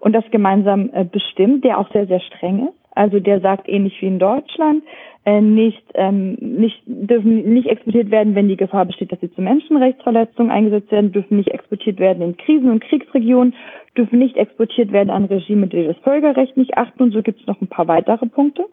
und 0.00 0.12
das 0.12 0.24
gemeinsam 0.30 0.90
äh, 0.92 1.04
bestimmt, 1.04 1.64
der 1.64 1.78
auch 1.78 1.90
sehr, 1.92 2.06
sehr 2.06 2.20
streng 2.20 2.68
ist. 2.68 2.86
Also 2.94 3.20
der 3.20 3.40
sagt 3.40 3.68
ähnlich 3.68 4.00
wie 4.00 4.06
in 4.06 4.18
Deutschland, 4.18 4.82
äh, 5.26 5.40
nicht, 5.40 5.82
ähm, 5.94 6.34
nicht, 6.40 6.80
dürfen 6.86 7.52
nicht 7.52 7.68
exportiert 7.68 8.10
werden, 8.10 8.34
wenn 8.34 8.48
die 8.48 8.56
Gefahr 8.56 8.86
besteht, 8.86 9.12
dass 9.12 9.20
sie 9.20 9.32
zu 9.32 9.42
Menschenrechtsverletzungen 9.42 10.50
eingesetzt 10.50 10.90
werden, 10.90 11.12
dürfen 11.12 11.36
nicht 11.36 11.50
exportiert 11.50 11.98
werden 11.98 12.22
in 12.22 12.36
Krisen- 12.36 12.70
und 12.70 12.82
Kriegsregionen, 12.82 13.54
dürfen 13.96 14.18
nicht 14.18 14.36
exportiert 14.36 14.92
werden 14.92 15.10
an 15.10 15.26
Regime, 15.26 15.66
die 15.66 15.84
das 15.84 15.98
Völkerrecht 15.98 16.56
nicht 16.56 16.78
achten 16.78 17.02
und 17.02 17.12
so 17.12 17.22
gibt 17.22 17.40
es 17.40 17.46
noch 17.46 17.60
ein 17.60 17.68
paar 17.68 17.88
weitere 17.88 18.26
Punkte. 18.26 18.64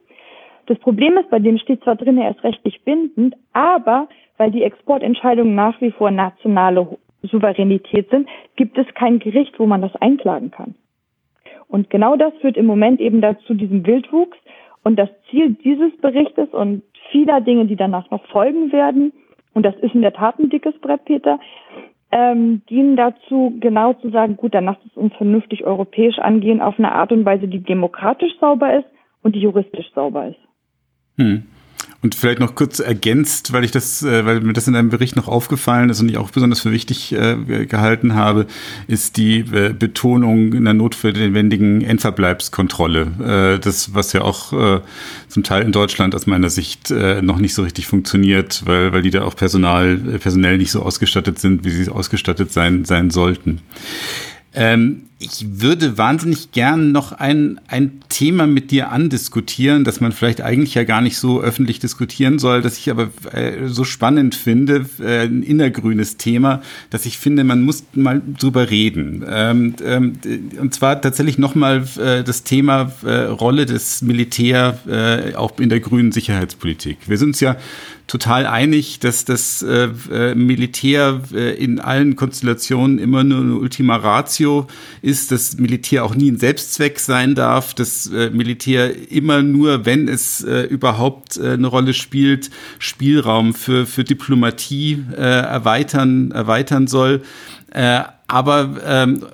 Das 0.68 0.80
Problem 0.80 1.18
ist, 1.18 1.30
bei 1.30 1.40
dem 1.40 1.58
steht 1.58 1.84
zwar 1.84 1.96
drin, 1.96 2.18
er 2.18 2.32
ist 2.32 2.44
rechtlich 2.44 2.82
bindend, 2.84 3.36
aber 3.52 4.08
weil 4.38 4.52
die 4.52 4.64
Exportentscheidungen 4.64 5.56
nach 5.56 5.82
wie 5.82 5.92
vor 5.92 6.12
nationale 6.12 6.88
Souveränität 7.24 8.10
sind, 8.10 8.30
gibt 8.56 8.78
es 8.78 8.88
kein 8.94 9.20
Gericht, 9.20 9.60
wo 9.60 9.66
man 9.66 9.82
das 9.82 9.96
einklagen 9.98 10.52
kann. 10.52 10.76
Und 11.74 11.90
genau 11.90 12.16
das 12.16 12.32
führt 12.40 12.56
im 12.56 12.68
Moment 12.68 13.02
eben 13.02 13.20
dazu 13.20 13.56
diesem 13.56 13.84
Wildwuchs. 13.84 14.38
Und 14.84 14.96
das 15.00 15.10
Ziel 15.28 15.56
dieses 15.64 15.92
Berichtes 16.02 16.50
und 16.50 16.84
vieler 17.10 17.42
Dinge, 17.42 17.66
die 17.66 17.76
danach 17.76 18.12
noch 18.12 18.24
folgen 18.28 18.72
werden, 18.72 19.12
und 19.56 19.66
das 19.66 19.76
ist 19.78 19.96
in 19.96 20.04
der 20.04 20.14
Tat 20.14 20.38
ein 20.38 20.52
dickes 20.52 20.78
Brett, 20.82 21.04
Peter, 21.06 21.40
ähm, 22.12 22.62
dienen 22.70 22.96
dazu, 22.96 23.56
genau 23.60 23.94
zu 23.94 24.12
sagen, 24.12 24.38
gut, 24.38 24.54
dann 24.54 24.66
lasst 24.66 24.86
es 24.86 24.96
uns 24.96 25.16
vernünftig 25.16 25.64
europäisch 25.64 26.20
angehen, 26.20 26.62
auf 26.62 26.78
eine 26.78 26.92
Art 26.92 27.12
und 27.12 27.26
Weise, 27.26 27.48
die 27.48 27.64
demokratisch 27.64 28.34
sauber 28.40 28.78
ist 28.78 28.88
und 29.24 29.34
die 29.34 29.42
juristisch 29.42 29.92
sauber 29.96 30.28
ist. 30.28 30.40
Hm. 31.18 31.48
Und 32.04 32.16
vielleicht 32.16 32.40
noch 32.40 32.54
kurz 32.54 32.80
ergänzt, 32.80 33.54
weil 33.54 33.64
ich 33.64 33.72
das, 33.72 34.04
äh, 34.04 34.26
weil 34.26 34.42
mir 34.42 34.52
das 34.52 34.68
in 34.68 34.76
einem 34.76 34.90
Bericht 34.90 35.16
noch 35.16 35.30
aufgefallen 35.30 35.90
ist 35.90 36.02
und 36.02 36.10
ich 36.10 36.18
auch 36.18 36.32
besonders 36.32 36.60
für 36.60 36.74
wichtig 36.74 37.14
äh, 37.14 37.66
gehalten 37.66 38.14
habe, 38.14 38.46
ist 38.88 39.16
die 39.16 39.40
äh, 39.40 39.74
Betonung 39.74 40.52
in 40.52 40.66
der 40.66 40.74
notwendigen 40.74 41.82
Endverbleibskontrolle. 41.82 43.56
Äh, 43.56 43.60
das, 43.60 43.96
was 43.96 44.12
ja 44.12 44.22
auch 44.22 44.52
äh, 44.52 44.82
zum 45.30 45.44
Teil 45.44 45.64
in 45.64 45.72
Deutschland 45.72 46.14
aus 46.14 46.28
meiner 46.28 46.50
Sicht 46.50 46.92
äh, 46.92 47.22
noch 47.22 47.38
nicht 47.38 47.54
so 47.54 47.64
richtig 47.64 47.88
funktioniert, 47.88 48.64
weil, 48.66 48.92
weil 48.92 49.02
die 49.02 49.10
da 49.10 49.24
auch 49.24 49.38
Personal, 49.38 49.96
personell 50.20 50.58
nicht 50.58 50.72
so 50.72 50.84
ausgestattet 50.84 51.40
sind, 51.40 51.64
wie 51.64 51.72
sie 51.72 51.90
ausgestattet 51.90 52.52
sein, 52.52 52.84
sein 52.84 53.12
sollten. 53.12 53.62
Ähm, 54.54 55.04
ich 55.24 55.62
würde 55.62 55.98
wahnsinnig 55.98 56.52
gern 56.52 56.92
noch 56.92 57.14
ein, 57.14 57.60
ein 57.68 58.02
Thema 58.10 58.46
mit 58.46 58.72
dir 58.72 58.92
andiskutieren, 58.92 59.84
das 59.84 60.02
man 60.02 60.12
vielleicht 60.12 60.42
eigentlich 60.42 60.76
ja 60.76 60.84
gar 60.84 61.02
nicht 61.02 61.18
so 61.18 61.42
öffentlich 61.42 61.80
diskutieren 61.80 62.40
soll, 62.40 62.62
das 62.62 62.78
ich 62.78 62.92
aber 62.92 63.10
äh, 63.32 63.68
so 63.68 63.84
spannend 63.84 64.36
finde, 64.36 64.86
äh, 65.00 65.26
ein 65.26 65.44
innergrünes 65.44 66.18
Thema, 66.18 66.62
dass 66.90 67.06
ich 67.06 67.18
finde, 67.18 67.44
man 67.44 67.62
muss 67.62 67.84
mal 67.94 68.22
drüber 68.40 68.70
reden. 68.70 69.24
Ähm, 69.28 69.76
ähm, 69.84 70.14
und 70.60 70.74
zwar 70.74 71.02
tatsächlich 71.02 71.38
nochmal 71.38 71.86
äh, 71.98 72.24
das 72.24 72.44
Thema 72.44 72.92
äh, 73.04 73.24
Rolle 73.24 73.66
des 73.66 74.02
Militär 74.02 74.80
äh, 74.88 75.36
auch 75.36 75.58
in 75.60 75.70
der 75.70 75.80
grünen 75.80 76.12
Sicherheitspolitik. 76.12 76.98
Wir 77.08 77.18
sind 77.18 77.30
uns 77.30 77.40
ja 77.40 77.56
total 78.08 78.46
einig, 78.46 79.00
dass 79.00 79.26
das 79.26 79.62
äh, 79.62 79.90
äh, 80.12 80.36
Militär 80.36 81.22
äh, 81.34 81.56
in 81.56 81.80
allen 81.80 82.16
Konstellationen 82.16 83.00
immer 83.00 83.24
nur 83.24 83.40
eine 83.40 83.56
Ultima 83.56 83.96
Ratio 83.96 84.68
ist, 85.02 85.13
dass 85.28 85.58
Militär 85.58 86.04
auch 86.04 86.16
nie 86.16 86.32
ein 86.32 86.38
Selbstzweck 86.38 87.00
sein 87.00 87.36
darf, 87.36 87.74
dass 87.74 88.08
äh, 88.08 88.30
Militär 88.30 89.12
immer 89.12 89.42
nur, 89.42 89.86
wenn 89.86 90.08
es 90.08 90.44
äh, 90.44 90.64
überhaupt 90.64 91.38
äh, 91.38 91.52
eine 91.52 91.68
Rolle 91.68 91.94
spielt, 91.94 92.50
Spielraum 92.80 93.54
für, 93.54 93.86
für 93.86 94.04
Diplomatie 94.04 95.04
äh, 95.16 95.22
erweitern, 95.22 96.32
erweitern 96.32 96.88
soll. 96.88 97.22
Äh, 97.72 98.04
aber 98.28 98.78
ähm, 98.86 99.26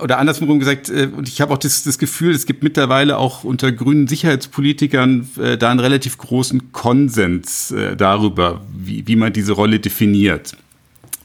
oder 0.00 0.18
andersrum 0.18 0.58
gesagt, 0.58 0.90
äh, 0.90 1.08
und 1.14 1.28
ich 1.28 1.40
habe 1.40 1.54
auch 1.54 1.58
das, 1.58 1.84
das 1.84 1.98
Gefühl, 1.98 2.34
es 2.34 2.46
gibt 2.46 2.62
mittlerweile 2.62 3.16
auch 3.16 3.44
unter 3.44 3.72
grünen 3.72 4.08
Sicherheitspolitikern 4.08 5.28
äh, 5.38 5.56
da 5.56 5.70
einen 5.70 5.80
relativ 5.80 6.18
großen 6.18 6.72
Konsens 6.72 7.70
äh, 7.70 7.96
darüber, 7.96 8.60
wie, 8.74 9.06
wie 9.06 9.16
man 9.16 9.32
diese 9.32 9.52
Rolle 9.52 9.80
definiert. 9.80 10.54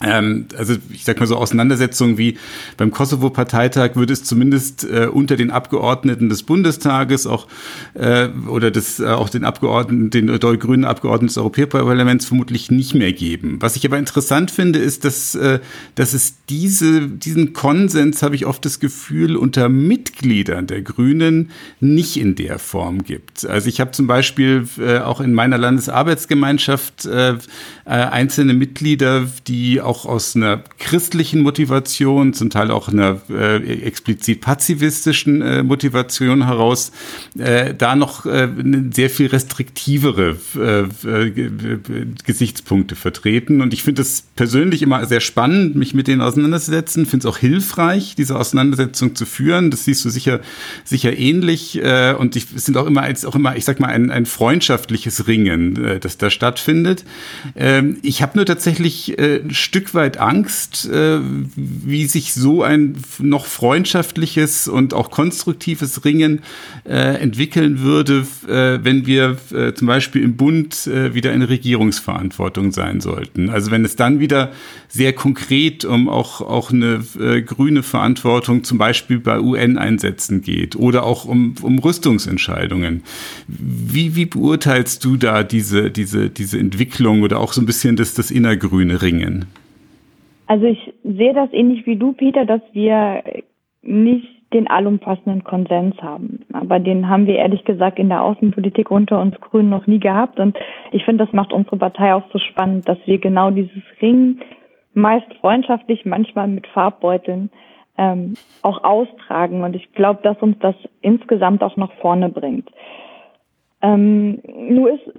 Ähm, 0.02 0.46
also 0.58 0.76
ich 0.92 1.06
sag 1.06 1.20
mal 1.20 1.26
so 1.26 1.36
Auseinandersetzungen 1.36 2.18
wie 2.18 2.38
beim 2.78 2.92
Kosovo-Parteitag 2.92 3.96
würde 3.96 4.14
es 4.14 4.24
zumindest 4.24 4.84
äh, 4.84 5.08
unter 5.08 5.36
den 5.36 5.52
Abgeordneten 5.52 6.30
des 6.30 6.44
Bundestages 6.44 7.26
auch 7.26 7.48
äh, 7.94 8.28
oder 8.48 8.70
des 8.72 9.00
äh, 9.00 9.08
auch 9.08 9.30
den 9.30 9.44
Abgeordneten, 9.44 10.10
den 10.10 10.30
äh, 10.30 10.38
grünen 10.38 10.86
Abgeordneten 10.86 11.28
des 11.28 11.38
Europaparlaments 11.38 12.26
vermutlich 12.26 12.70
nicht 12.70 12.94
mehr 12.94 13.14
geben. 13.14 13.58
Was 13.60 13.76
ich 13.76 13.86
aber 13.86 13.98
interessant 13.98 14.52
finde, 14.52 14.80
ist, 14.80 15.04
dass 15.04 15.36
äh, 15.36 15.60
dass 15.96 16.14
es 16.14 16.36
diese 16.50 17.08
diesen 17.08 17.54
Konsens 17.54 18.22
habe 18.22 18.36
ich 18.36 18.46
oft 18.46 18.64
das 18.66 18.80
Gefühl 18.80 19.36
unter 19.36 19.70
Mitgliedern 19.70 20.68
der 20.68 20.82
Grünen 20.82 21.50
nicht 21.80 22.18
in 22.18 22.36
der 22.36 22.60
Form 22.60 23.04
gibt. 23.04 23.46
Also 23.46 23.68
ich 23.68 23.80
habe 23.80 23.92
zum 23.92 24.08
Beispiel 24.08 24.68
äh, 24.78 25.00
auch 25.00 25.22
in 25.22 25.34
meiner 25.34 25.58
Landesarbeitsgemeinschaft 25.58 27.06
äh, 27.06 27.34
äh, 27.34 27.38
einzelne 27.86 28.54
Mitglieder, 28.54 29.28
die 29.48 29.82
auch 29.88 30.06
aus 30.06 30.36
einer 30.36 30.62
christlichen 30.78 31.42
Motivation, 31.42 32.34
zum 32.34 32.50
Teil 32.50 32.70
auch 32.72 32.90
einer 32.90 33.22
äh, 33.30 33.82
explizit 33.82 34.42
pazifistischen 34.42 35.42
äh, 35.42 35.64
Motivation 35.64 36.46
heraus, 36.46 36.92
äh, 37.38 37.74
da 37.74 37.96
noch 37.96 38.26
äh, 38.26 38.50
sehr 38.94 39.10
viel 39.10 39.28
restriktivere 39.28 40.38
äh, 40.56 40.82
äh, 41.10 41.50
Gesichtspunkte 42.26 42.96
vertreten. 42.96 43.62
Und 43.62 43.74
ich 43.74 43.84
finde 43.84 44.02
es 44.02 44.24
persönlich 44.36 44.82
immer 44.82 45.06
sehr 45.06 45.22
spannend, 45.22 45.76
mich 45.76 45.94
mit 45.94 46.08
denen 46.08 46.22
auseinanderzusetzen. 46.22 47.06
Finde 47.06 47.28
es 47.28 47.34
auch 47.34 47.38
hilfreich, 47.38 48.16
diese 48.16 48.38
Auseinandersetzung 48.38 49.16
zu 49.16 49.26
führen. 49.26 49.72
Das 49.72 49.86
siehst 49.86 50.04
du 50.04 50.10
sicher, 50.10 50.42
sicher 50.84 51.18
ähnlich. 51.18 51.82
Äh, 51.82 52.14
und 52.14 52.36
ich, 52.36 52.48
es 52.56 52.66
sind 52.66 52.78
auch 52.78 52.86
immer, 52.86 53.08
auch 53.26 53.36
immer, 53.36 53.56
ich 53.56 53.66
sag 53.66 53.80
mal, 53.80 53.88
ein, 53.88 54.12
ein 54.12 54.26
freundschaftliches 54.26 55.28
Ringen, 55.28 56.00
das 56.02 56.18
da 56.18 56.30
stattfindet. 56.30 57.06
Ähm, 57.56 57.98
ich 58.02 58.22
habe 58.22 58.38
nur 58.38 58.46
tatsächlich 58.46 59.18
ein 59.18 59.54
Stück 59.54 59.77
Stück 59.78 59.94
weit 59.94 60.18
Angst, 60.18 60.90
äh, 60.90 61.20
wie 61.56 62.08
sich 62.08 62.34
so 62.34 62.64
ein 62.64 62.96
noch 63.20 63.46
freundschaftliches 63.46 64.68
und 64.68 64.96
auch 64.96 65.12
konstruktives 65.12 66.04
Ringen 66.04 66.40
äh, 66.84 67.22
entwickeln 67.22 67.82
würde, 67.82 68.26
äh, 68.48 68.84
wenn 68.84 69.06
wir 69.06 69.38
äh, 69.54 69.74
zum 69.74 69.86
Beispiel 69.86 70.24
im 70.24 70.36
Bund 70.36 70.88
äh, 70.88 71.14
wieder 71.14 71.32
in 71.32 71.44
Regierungsverantwortung 71.44 72.72
sein 72.72 73.02
sollten. 73.02 73.52
Also 73.52 73.70
wenn 73.70 73.86
es 73.86 73.96
dann 73.96 74.20
wieder 74.20 74.52
sehr 74.88 75.14
konkret 75.14 75.86
um 75.86 76.10
auch, 76.10 76.42
auch 76.42 76.72
eine 76.72 77.04
äh, 77.20 77.44
grüne 77.44 77.84
Verantwortung 77.84 78.64
zum 78.64 78.80
Beispiel 78.80 79.20
bei 79.20 79.40
UN-Einsätzen 79.40 80.42
geht 80.42 80.76
oder 80.76 81.04
auch 81.04 81.26
um, 81.26 81.54
um 81.62 81.78
Rüstungsentscheidungen. 81.78 83.04
Wie, 83.48 84.16
wie 84.16 84.26
beurteilst 84.26 85.06
du 85.06 85.18
da 85.18 85.44
diese, 85.44 85.92
diese, 85.92 86.32
diese 86.32 86.58
Entwicklung 86.58 87.22
oder 87.22 87.40
auch 87.40 87.54
so 87.54 87.62
ein 87.62 87.68
bisschen 87.68 87.96
das, 87.96 88.16
das 88.16 88.32
innergrüne 88.32 89.04
Ringen? 89.04 89.46
Also 90.48 90.66
ich 90.66 90.94
sehe 91.04 91.34
das 91.34 91.52
ähnlich 91.52 91.86
wie 91.86 91.98
du, 91.98 92.14
Peter, 92.14 92.46
dass 92.46 92.62
wir 92.74 93.24
nicht 93.82 94.38
den 94.54 94.68
allumfassenden 94.68 95.44
Konsens 95.44 95.96
haben. 96.02 96.46
Aber 96.54 96.80
den 96.80 97.10
haben 97.10 97.28
wir 97.28 97.36
ehrlich 97.36 97.66
gesagt 97.66 98.00
in 98.00 98.10
der 98.10 98.24
Außenpolitik 98.24 98.90
unter 98.90 99.20
uns 99.20 99.36
Grünen 99.42 99.70
noch 99.70 99.88
nie 99.88 100.00
gehabt. 100.00 100.40
Und 100.40 100.58
ich 100.92 101.04
finde, 101.04 101.26
das 101.26 101.34
macht 101.34 101.52
unsere 101.52 101.78
Partei 101.78 102.14
auch 102.14 102.24
so 102.32 102.40
spannend, 102.40 102.88
dass 102.88 102.98
wir 103.06 103.18
genau 103.20 103.52
dieses 103.52 103.84
Ring 104.02 104.40
meist 104.94 105.32
freundschaftlich, 105.42 106.06
manchmal 106.06 106.48
mit 106.48 106.66
Farbbeuteln 106.68 107.50
ähm, 107.98 108.36
auch 108.62 108.84
austragen. 108.84 109.64
Und 109.64 109.76
ich 109.76 109.92
glaube, 109.92 110.22
dass 110.24 110.38
uns 110.38 110.58
das 110.60 110.76
insgesamt 111.02 111.62
auch 111.62 111.76
nach 111.76 111.92
vorne 112.00 112.30
bringt. 112.30 112.70
Ähm, 113.82 114.40
nur 114.70 114.92
ist, 114.92 115.12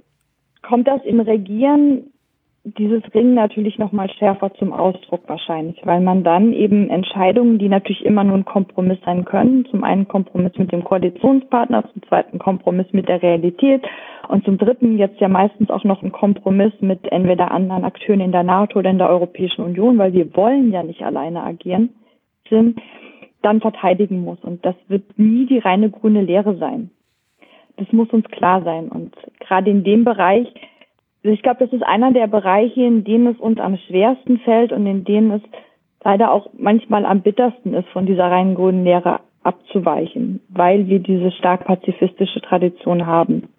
kommt 0.63 0.87
das 0.87 1.03
im 1.05 1.19
Regieren 1.19 2.11
dieses 2.63 3.01
Ringen 3.13 3.35
natürlich 3.35 3.77
noch 3.79 3.91
mal 3.91 4.09
schärfer 4.09 4.53
zum 4.55 4.73
Ausdruck 4.73 5.21
wahrscheinlich, 5.27 5.79
weil 5.85 6.01
man 6.01 6.23
dann 6.23 6.51
eben 6.53 6.89
Entscheidungen, 6.89 7.57
die 7.57 7.69
natürlich 7.69 8.03
immer 8.05 8.23
nur 8.23 8.35
ein 8.35 8.45
Kompromiss 8.45 8.99
sein 9.05 9.23
können, 9.25 9.65
zum 9.71 9.83
einen 9.83 10.07
Kompromiss 10.07 10.57
mit 10.57 10.71
dem 10.71 10.83
Koalitionspartner, 10.83 11.89
zum 11.91 12.03
zweiten 12.03 12.37
Kompromiss 12.37 12.87
mit 12.91 13.07
der 13.07 13.21
Realität 13.21 13.83
und 14.27 14.43
zum 14.43 14.57
dritten 14.57 14.97
jetzt 14.97 15.19
ja 15.19 15.29
meistens 15.29 15.69
auch 15.69 15.83
noch 15.83 16.03
ein 16.03 16.11
Kompromiss 16.11 16.73
mit 16.81 17.09
entweder 17.11 17.51
anderen 17.51 17.85
Akteuren 17.85 18.21
in 18.21 18.31
der 18.31 18.43
NATO 18.43 18.79
oder 18.79 18.89
in 18.89 18.97
der 18.97 19.09
Europäischen 19.09 19.63
Union, 19.63 19.97
weil 19.97 20.13
wir 20.13 20.35
wollen 20.35 20.71
ja 20.71 20.83
nicht 20.83 21.01
alleine 21.01 21.43
agieren, 21.43 21.89
sind, 22.49 22.79
dann 23.41 23.61
verteidigen 23.61 24.19
muss. 24.19 24.39
Und 24.41 24.65
das 24.65 24.75
wird 24.87 25.17
nie 25.17 25.45
die 25.45 25.59
reine 25.59 25.89
grüne 25.89 26.21
Lehre 26.21 26.57
sein. 26.57 26.91
Das 27.77 27.91
muss 27.93 28.09
uns 28.09 28.25
klar 28.25 28.61
sein. 28.63 28.89
Und 28.89 29.15
gerade 29.39 29.69
in 29.69 29.85
dem 29.85 30.03
Bereich, 30.03 30.47
ich 31.21 31.41
glaube, 31.41 31.65
das 31.65 31.73
ist 31.73 31.83
einer 31.83 32.11
der 32.11 32.27
Bereiche, 32.27 32.81
in 32.81 33.03
denen 33.03 33.27
es 33.27 33.37
uns 33.37 33.59
am 33.59 33.77
schwersten 33.77 34.39
fällt 34.39 34.71
und 34.71 34.85
in 34.85 35.03
denen 35.03 35.31
es 35.31 35.41
leider 36.03 36.31
auch 36.31 36.49
manchmal 36.57 37.05
am 37.05 37.21
bittersten 37.21 37.73
ist, 37.73 37.89
von 37.89 38.05
dieser 38.05 38.31
reinen 38.31 38.55
grünen 38.55 38.85
Lehre 38.85 39.19
abzuweichen, 39.43 40.41
weil 40.49 40.87
wir 40.87 40.99
diese 40.99 41.31
stark 41.31 41.65
pazifistische 41.65 42.41
Tradition 42.41 43.05
haben. 43.05 43.49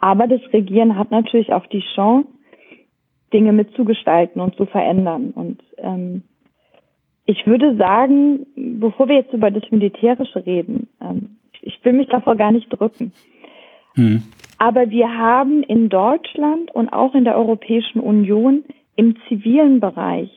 Aber 0.00 0.26
das 0.26 0.40
Regieren 0.52 0.98
hat 0.98 1.10
natürlich 1.10 1.52
auch 1.52 1.66
die 1.66 1.84
Chance, 1.94 2.28
Dinge 3.32 3.52
mitzugestalten 3.52 4.42
und 4.42 4.56
zu 4.56 4.66
verändern. 4.66 5.30
Und 5.34 5.62
ähm, 5.78 6.22
ich 7.24 7.46
würde 7.46 7.76
sagen, 7.76 8.46
bevor 8.56 9.08
wir 9.08 9.16
jetzt 9.16 9.32
über 9.32 9.50
das 9.50 9.62
Militärische 9.70 10.44
reden, 10.44 10.88
ähm, 11.00 11.36
ich 11.62 11.82
will 11.84 11.94
mich 11.94 12.08
davor 12.08 12.36
gar 12.36 12.52
nicht 12.52 12.68
drücken. 12.68 13.12
Mhm. 13.94 14.22
Aber 14.62 14.90
wir 14.90 15.18
haben 15.18 15.64
in 15.64 15.88
Deutschland 15.88 16.70
und 16.72 16.92
auch 16.92 17.16
in 17.16 17.24
der 17.24 17.36
Europäischen 17.36 17.98
Union 17.98 18.62
im 18.94 19.16
zivilen 19.26 19.80
Bereich 19.80 20.30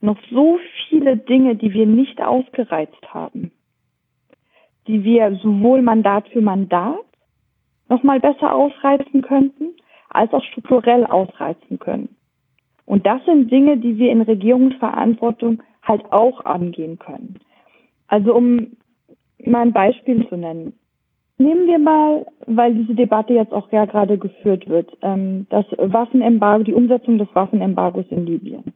noch 0.00 0.18
so 0.28 0.58
viele 0.88 1.16
Dinge, 1.16 1.54
die 1.54 1.72
wir 1.72 1.86
nicht 1.86 2.20
ausgereizt 2.20 3.14
haben, 3.14 3.52
die 4.88 5.04
wir 5.04 5.36
sowohl 5.36 5.82
Mandat 5.82 6.26
für 6.30 6.40
Mandat 6.40 7.04
noch 7.88 8.02
mal 8.02 8.18
besser 8.18 8.52
ausreizen 8.52 9.22
könnten, 9.22 9.68
als 10.10 10.32
auch 10.32 10.42
strukturell 10.42 11.06
ausreizen 11.06 11.78
können. 11.78 12.16
Und 12.86 13.06
das 13.06 13.24
sind 13.24 13.52
Dinge, 13.52 13.76
die 13.76 13.98
wir 13.98 14.10
in 14.10 14.22
Regierungsverantwortung 14.22 15.62
halt 15.84 16.10
auch 16.10 16.44
angehen 16.44 16.98
können. 16.98 17.38
Also 18.08 18.34
um 18.34 18.76
mal 19.44 19.62
ein 19.62 19.72
Beispiel 19.72 20.28
zu 20.28 20.36
nennen. 20.36 20.77
Nehmen 21.38 21.68
wir 21.68 21.78
mal, 21.78 22.26
weil 22.46 22.74
diese 22.74 22.94
Debatte 22.94 23.32
jetzt 23.32 23.52
auch 23.52 23.70
ja 23.70 23.84
gerade 23.84 24.18
geführt 24.18 24.68
wird, 24.68 24.90
ähm, 25.02 25.46
das 25.50 25.64
Waffenembargo, 25.78 26.64
die 26.64 26.74
Umsetzung 26.74 27.18
des 27.18 27.28
Waffenembargos 27.32 28.06
in 28.10 28.26
Libyen. 28.26 28.72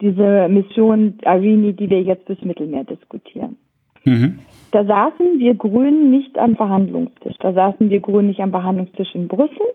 Diese 0.00 0.48
Mission 0.48 1.18
Arini, 1.24 1.74
die 1.74 1.90
wir 1.90 2.02
jetzt 2.02 2.26
fürs 2.26 2.42
Mittelmeer 2.42 2.84
diskutieren. 2.84 3.56
Mhm. 4.04 4.38
Da 4.72 4.84
saßen 4.84 5.38
wir 5.38 5.54
Grünen 5.54 6.10
nicht 6.10 6.38
am 6.38 6.56
Verhandlungstisch. 6.56 7.36
Da 7.38 7.52
saßen 7.52 7.90
wir 7.90 8.00
Grünen 8.00 8.28
nicht 8.28 8.40
am 8.40 8.50
Verhandlungstisch 8.50 9.14
in 9.14 9.28
Brüssel. 9.28 9.66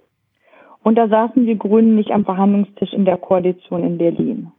Und 0.84 0.95
da 0.95 1.07
saßen 1.07 1.45
wir 1.45 1.55
Grünen 1.55 1.95
nicht 1.95 2.11
am 2.11 2.26
Verhandlungstisch 2.26 2.93
in 2.93 3.05
der 3.05 3.18
Koalition 3.18 3.84
in 3.84 3.97
Berlin. 3.97 4.51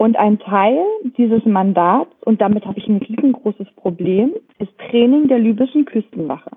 Und 0.00 0.16
ein 0.16 0.38
Teil 0.38 0.82
dieses 1.18 1.44
Mandats, 1.44 2.10
und 2.24 2.40
damit 2.40 2.64
habe 2.64 2.78
ich 2.78 2.88
ein 2.88 3.02
riesengroßes 3.06 3.66
Problem, 3.76 4.32
ist 4.58 4.72
Training 4.88 5.28
der 5.28 5.38
libyschen 5.38 5.84
Küstenwache. 5.84 6.52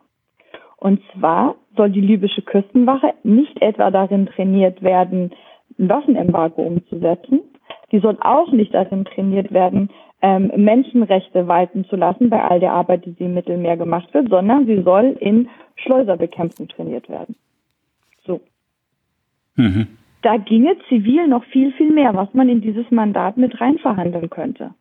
Und 0.78 1.02
zwar 1.12 1.56
soll 1.76 1.90
die 1.90 2.00
libysche 2.00 2.42
Küstenwache 2.42 3.14
nicht 3.24 3.62
etwa 3.62 3.92
darin 3.92 4.28
trainiert 4.28 4.82
werden, 4.82 5.32
ein 5.78 5.90
Waffenembargo 5.90 6.62
umzusetzen. 6.62 7.42
Die 7.92 8.00
soll 8.00 8.18
auch 8.22 8.50
nicht 8.54 8.74
darin 8.74 9.04
trainiert 9.04 9.52
werden, 9.52 9.90
ähm, 10.22 10.50
Menschenrechte 10.56 11.46
walten 11.46 11.84
zu 11.84 11.98
lassen 11.98 12.30
bei 12.30 12.42
all 12.42 12.62
der 12.62 12.72
Arbeit, 12.72 13.06
die 13.06 13.12
sie 13.12 13.26
im 13.26 13.34
Mittelmeer 13.34 13.76
gemacht 13.76 14.14
wird, 14.14 14.30
sondern 14.30 14.68
sie 14.68 14.84
soll 14.84 15.18
in 15.20 15.50
Schleuserbekämpfung 15.76 16.70
trainiert 16.70 17.10
werden. 17.10 17.36
So. 18.26 18.40
Mhm 19.58 19.98
da 20.24 20.38
ginge 20.38 20.76
zivil 20.88 21.28
noch 21.28 21.44
viel, 21.46 21.72
viel 21.74 21.92
mehr, 21.92 22.16
was 22.16 22.34
man 22.34 22.50
in 22.50 22.62
dieses 22.62 22.90
Mandat 22.92 23.38
mit 23.38 23.60
rein 23.62 23.78
verhandeln 23.78 24.30
könnte. 24.30 24.72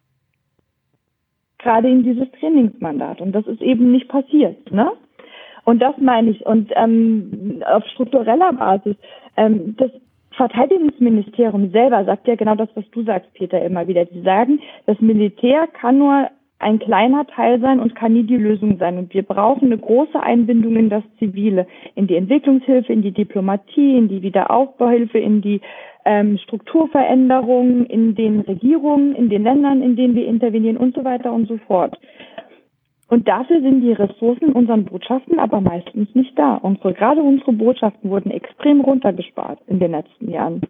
Gerade 1.59 1.89
in 1.89 2.03
dieses 2.03 2.31
Trainingsmandat. 2.33 3.21
Und 3.21 3.33
das 3.33 3.47
ist 3.47 3.61
eben 3.61 3.93
nicht 3.93 4.09
passiert. 4.09 4.73
Ne? 4.73 4.91
Und 5.65 5.81
das 5.81 5.97
meine 5.99 6.31
ich. 6.31 6.47
Und 6.47 6.73
ähm, 6.75 7.63
auf 7.67 7.85
struktureller 7.89 8.53
Basis, 8.53 8.97
ähm, 9.37 9.77
das 9.77 9.91
Verteidigungsministerium 10.37 11.71
selber 11.71 12.05
sagt 12.05 12.27
ja 12.27 12.37
genau 12.37 12.55
das, 12.55 12.69
was 12.75 12.89
du 12.91 13.03
sagst, 13.03 13.33
Peter, 13.35 13.63
immer 13.65 13.87
wieder. 13.87 14.05
Die 14.05 14.23
sagen, 14.23 14.61
das 14.87 15.01
Militär 15.01 15.67
kann 15.67 15.99
nur 15.99 16.29
ein 16.63 16.79
kleiner 16.79 17.27
Teil 17.27 17.61
sein 17.61 17.81
und 17.81 17.95
kann 17.95 18.13
nie 18.13 18.23
die 18.23 18.37
Lösung 18.37 18.79
sein. 18.79 18.99
Und 18.99 19.13
wir 19.15 19.23
brauchen 19.23 19.67
eine 19.67 19.79
große 19.79 20.21
Einbindung 20.21 20.77
in 20.77 20.89
das 20.89 21.03
Zivile, 21.19 21.67
in 21.95 22.07
die 22.07 22.17
Entwicklungshilfe, 22.17 22.93
in 22.93 23.03
die 23.03 23.13
Diplomatie, 23.13 23.97
in 23.99 24.09
die 24.09 24.23
Wiederaufbauhilfe, 24.23 25.19
in 25.19 25.43
die 25.43 25.61
ähm, 26.05 26.39
Strukturveränderungen, 26.39 27.87
in 27.87 28.15
den 28.15 28.41
Regierungen, 28.41 29.15
in 29.15 29.29
den 29.29 29.43
Ländern, 29.43 29.83
in 29.83 29.97
denen 29.97 30.15
wir 30.15 30.27
intervenieren 30.27 30.77
und 30.77 30.95
so 30.95 31.05
weiter 31.05 31.33
und 31.33 31.49
so 31.49 31.59
fort. 31.59 31.99
Und 33.09 33.29
dafür 33.29 33.61
sind 33.61 33.83
die 33.83 33.93
Ressourcen 33.93 34.49
in 34.49 34.53
unseren 34.53 34.85
Botschaften 34.85 35.39
aber 35.39 35.61
meistens 35.61 36.15
nicht 36.15 36.39
da. 36.39 36.55
Unsere, 36.55 36.95
gerade 36.95 37.21
unsere 37.21 37.53
Botschaften 37.53 38.09
wurden 38.09 38.31
extrem 38.31 38.81
runtergespart 38.81 39.59
in 39.67 39.81
den 39.81 39.91
letzten 39.91 40.31
Jahren, 40.31 40.63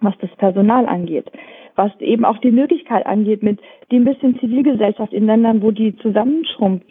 was 0.00 0.14
das 0.18 0.30
Personal 0.36 0.86
angeht 0.86 1.30
was 1.76 1.90
eben 2.00 2.24
auch 2.24 2.38
die 2.38 2.50
Möglichkeit 2.50 3.06
angeht, 3.06 3.42
mit 3.42 3.60
dem 3.90 4.04
bisschen 4.04 4.38
Zivilgesellschaft 4.38 5.12
in 5.12 5.26
Ländern, 5.26 5.62
wo 5.62 5.70
die 5.70 5.96
zusammenschrumpft, 5.96 6.86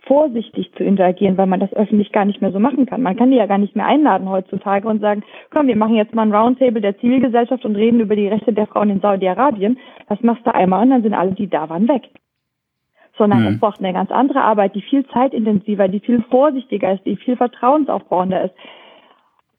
vorsichtig 0.00 0.70
zu 0.76 0.84
interagieren, 0.84 1.36
weil 1.36 1.46
man 1.46 1.58
das 1.58 1.72
öffentlich 1.72 2.12
gar 2.12 2.24
nicht 2.24 2.40
mehr 2.40 2.52
so 2.52 2.60
machen 2.60 2.86
kann. 2.86 3.02
Man 3.02 3.16
kann 3.16 3.32
die 3.32 3.38
ja 3.38 3.46
gar 3.46 3.58
nicht 3.58 3.74
mehr 3.74 3.86
einladen 3.86 4.30
heutzutage 4.30 4.86
und 4.86 5.00
sagen, 5.00 5.24
komm, 5.50 5.66
wir 5.66 5.76
machen 5.76 5.96
jetzt 5.96 6.14
mal 6.14 6.22
ein 6.22 6.32
Roundtable 6.32 6.80
der 6.80 6.96
Zivilgesellschaft 6.98 7.64
und 7.64 7.74
reden 7.74 7.98
über 7.98 8.14
die 8.14 8.28
Rechte 8.28 8.52
der 8.52 8.68
Frauen 8.68 8.90
in 8.90 9.00
Saudi-Arabien. 9.00 9.78
Das 10.08 10.20
machst 10.20 10.46
du 10.46 10.54
einmal 10.54 10.84
und 10.84 10.90
dann 10.90 11.02
sind 11.02 11.14
alle, 11.14 11.32
die 11.32 11.48
da 11.48 11.68
waren, 11.68 11.88
weg. 11.88 12.02
Sondern 13.18 13.40
mhm. 13.40 13.46
es 13.48 13.58
braucht 13.58 13.80
eine 13.80 13.92
ganz 13.92 14.12
andere 14.12 14.42
Arbeit, 14.42 14.76
die 14.76 14.82
viel 14.82 15.04
zeitintensiver, 15.08 15.88
die 15.88 16.00
viel 16.00 16.22
vorsichtiger 16.30 16.92
ist, 16.92 17.04
die 17.04 17.16
viel 17.16 17.36
vertrauensaufbauender 17.36 18.44
ist. 18.44 18.54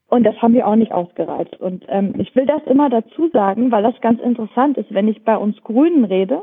Und 0.08 0.24
das 0.24 0.40
haben 0.40 0.54
wir 0.54 0.66
auch 0.66 0.76
nicht 0.76 0.92
ausgereizt. 0.92 1.60
Und 1.60 1.84
ähm, 1.88 2.14
ich 2.18 2.34
will 2.34 2.46
das 2.46 2.62
immer 2.64 2.88
dazu 2.88 3.28
sagen, 3.28 3.70
weil 3.70 3.82
das 3.82 4.00
ganz 4.00 4.20
interessant 4.20 4.78
ist, 4.78 4.92
wenn 4.92 5.06
ich 5.06 5.22
bei 5.22 5.36
uns 5.36 5.62
Grünen 5.62 6.04
rede, 6.04 6.42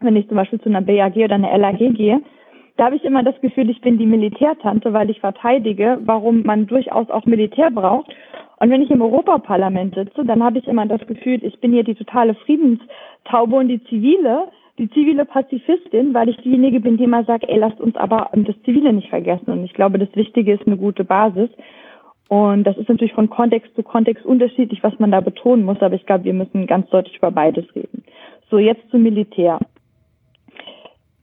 wenn 0.00 0.16
ich 0.16 0.28
zum 0.28 0.36
Beispiel 0.36 0.60
zu 0.60 0.68
einer 0.68 0.82
BAG 0.82 1.16
oder 1.16 1.34
einer 1.34 1.56
LAG 1.58 1.78
gehe, 1.78 2.20
da 2.76 2.84
habe 2.84 2.96
ich 2.96 3.04
immer 3.04 3.24
das 3.24 3.40
Gefühl, 3.40 3.68
ich 3.70 3.80
bin 3.80 3.98
die 3.98 4.06
Militärtante, 4.06 4.92
weil 4.92 5.10
ich 5.10 5.18
verteidige, 5.18 5.98
warum 6.02 6.44
man 6.44 6.68
durchaus 6.68 7.10
auch 7.10 7.26
Militär 7.26 7.72
braucht. 7.72 8.14
Und 8.60 8.70
wenn 8.70 8.82
ich 8.82 8.90
im 8.90 9.02
Europaparlament 9.02 9.96
sitze, 9.96 10.24
dann 10.24 10.42
habe 10.44 10.58
ich 10.58 10.68
immer 10.68 10.86
das 10.86 11.04
Gefühl, 11.08 11.42
ich 11.42 11.58
bin 11.60 11.72
hier 11.72 11.82
die 11.82 11.96
totale 11.96 12.34
Friedenstaube 12.34 13.56
und 13.56 13.68
die 13.68 13.82
zivile, 13.84 14.48
die 14.78 14.88
zivile 14.90 15.24
Pazifistin, 15.24 16.14
weil 16.14 16.28
ich 16.28 16.36
diejenige 16.38 16.78
bin, 16.78 16.96
die 16.96 17.04
immer 17.04 17.24
sagt, 17.24 17.44
ey, 17.48 17.58
lasst 17.58 17.80
uns 17.80 17.96
aber 17.96 18.30
das 18.32 18.54
Zivile 18.62 18.92
nicht 18.92 19.08
vergessen. 19.08 19.50
Und 19.50 19.64
ich 19.64 19.74
glaube, 19.74 19.98
das 19.98 20.14
Wichtige 20.14 20.52
ist 20.52 20.66
eine 20.66 20.76
gute 20.76 21.02
Basis. 21.02 21.50
Und 22.28 22.64
das 22.64 22.76
ist 22.76 22.88
natürlich 22.88 23.14
von 23.14 23.30
Kontext 23.30 23.74
zu 23.74 23.82
Kontext 23.82 24.24
unterschiedlich, 24.24 24.82
was 24.82 24.98
man 24.98 25.10
da 25.10 25.20
betonen 25.20 25.64
muss, 25.64 25.80
aber 25.80 25.94
ich 25.94 26.04
glaube, 26.04 26.24
wir 26.24 26.34
müssen 26.34 26.66
ganz 26.66 26.88
deutlich 26.90 27.16
über 27.16 27.30
beides 27.30 27.64
reden. 27.74 28.04
So, 28.50 28.58
jetzt 28.58 28.88
zum 28.90 29.02
Militär. 29.02 29.58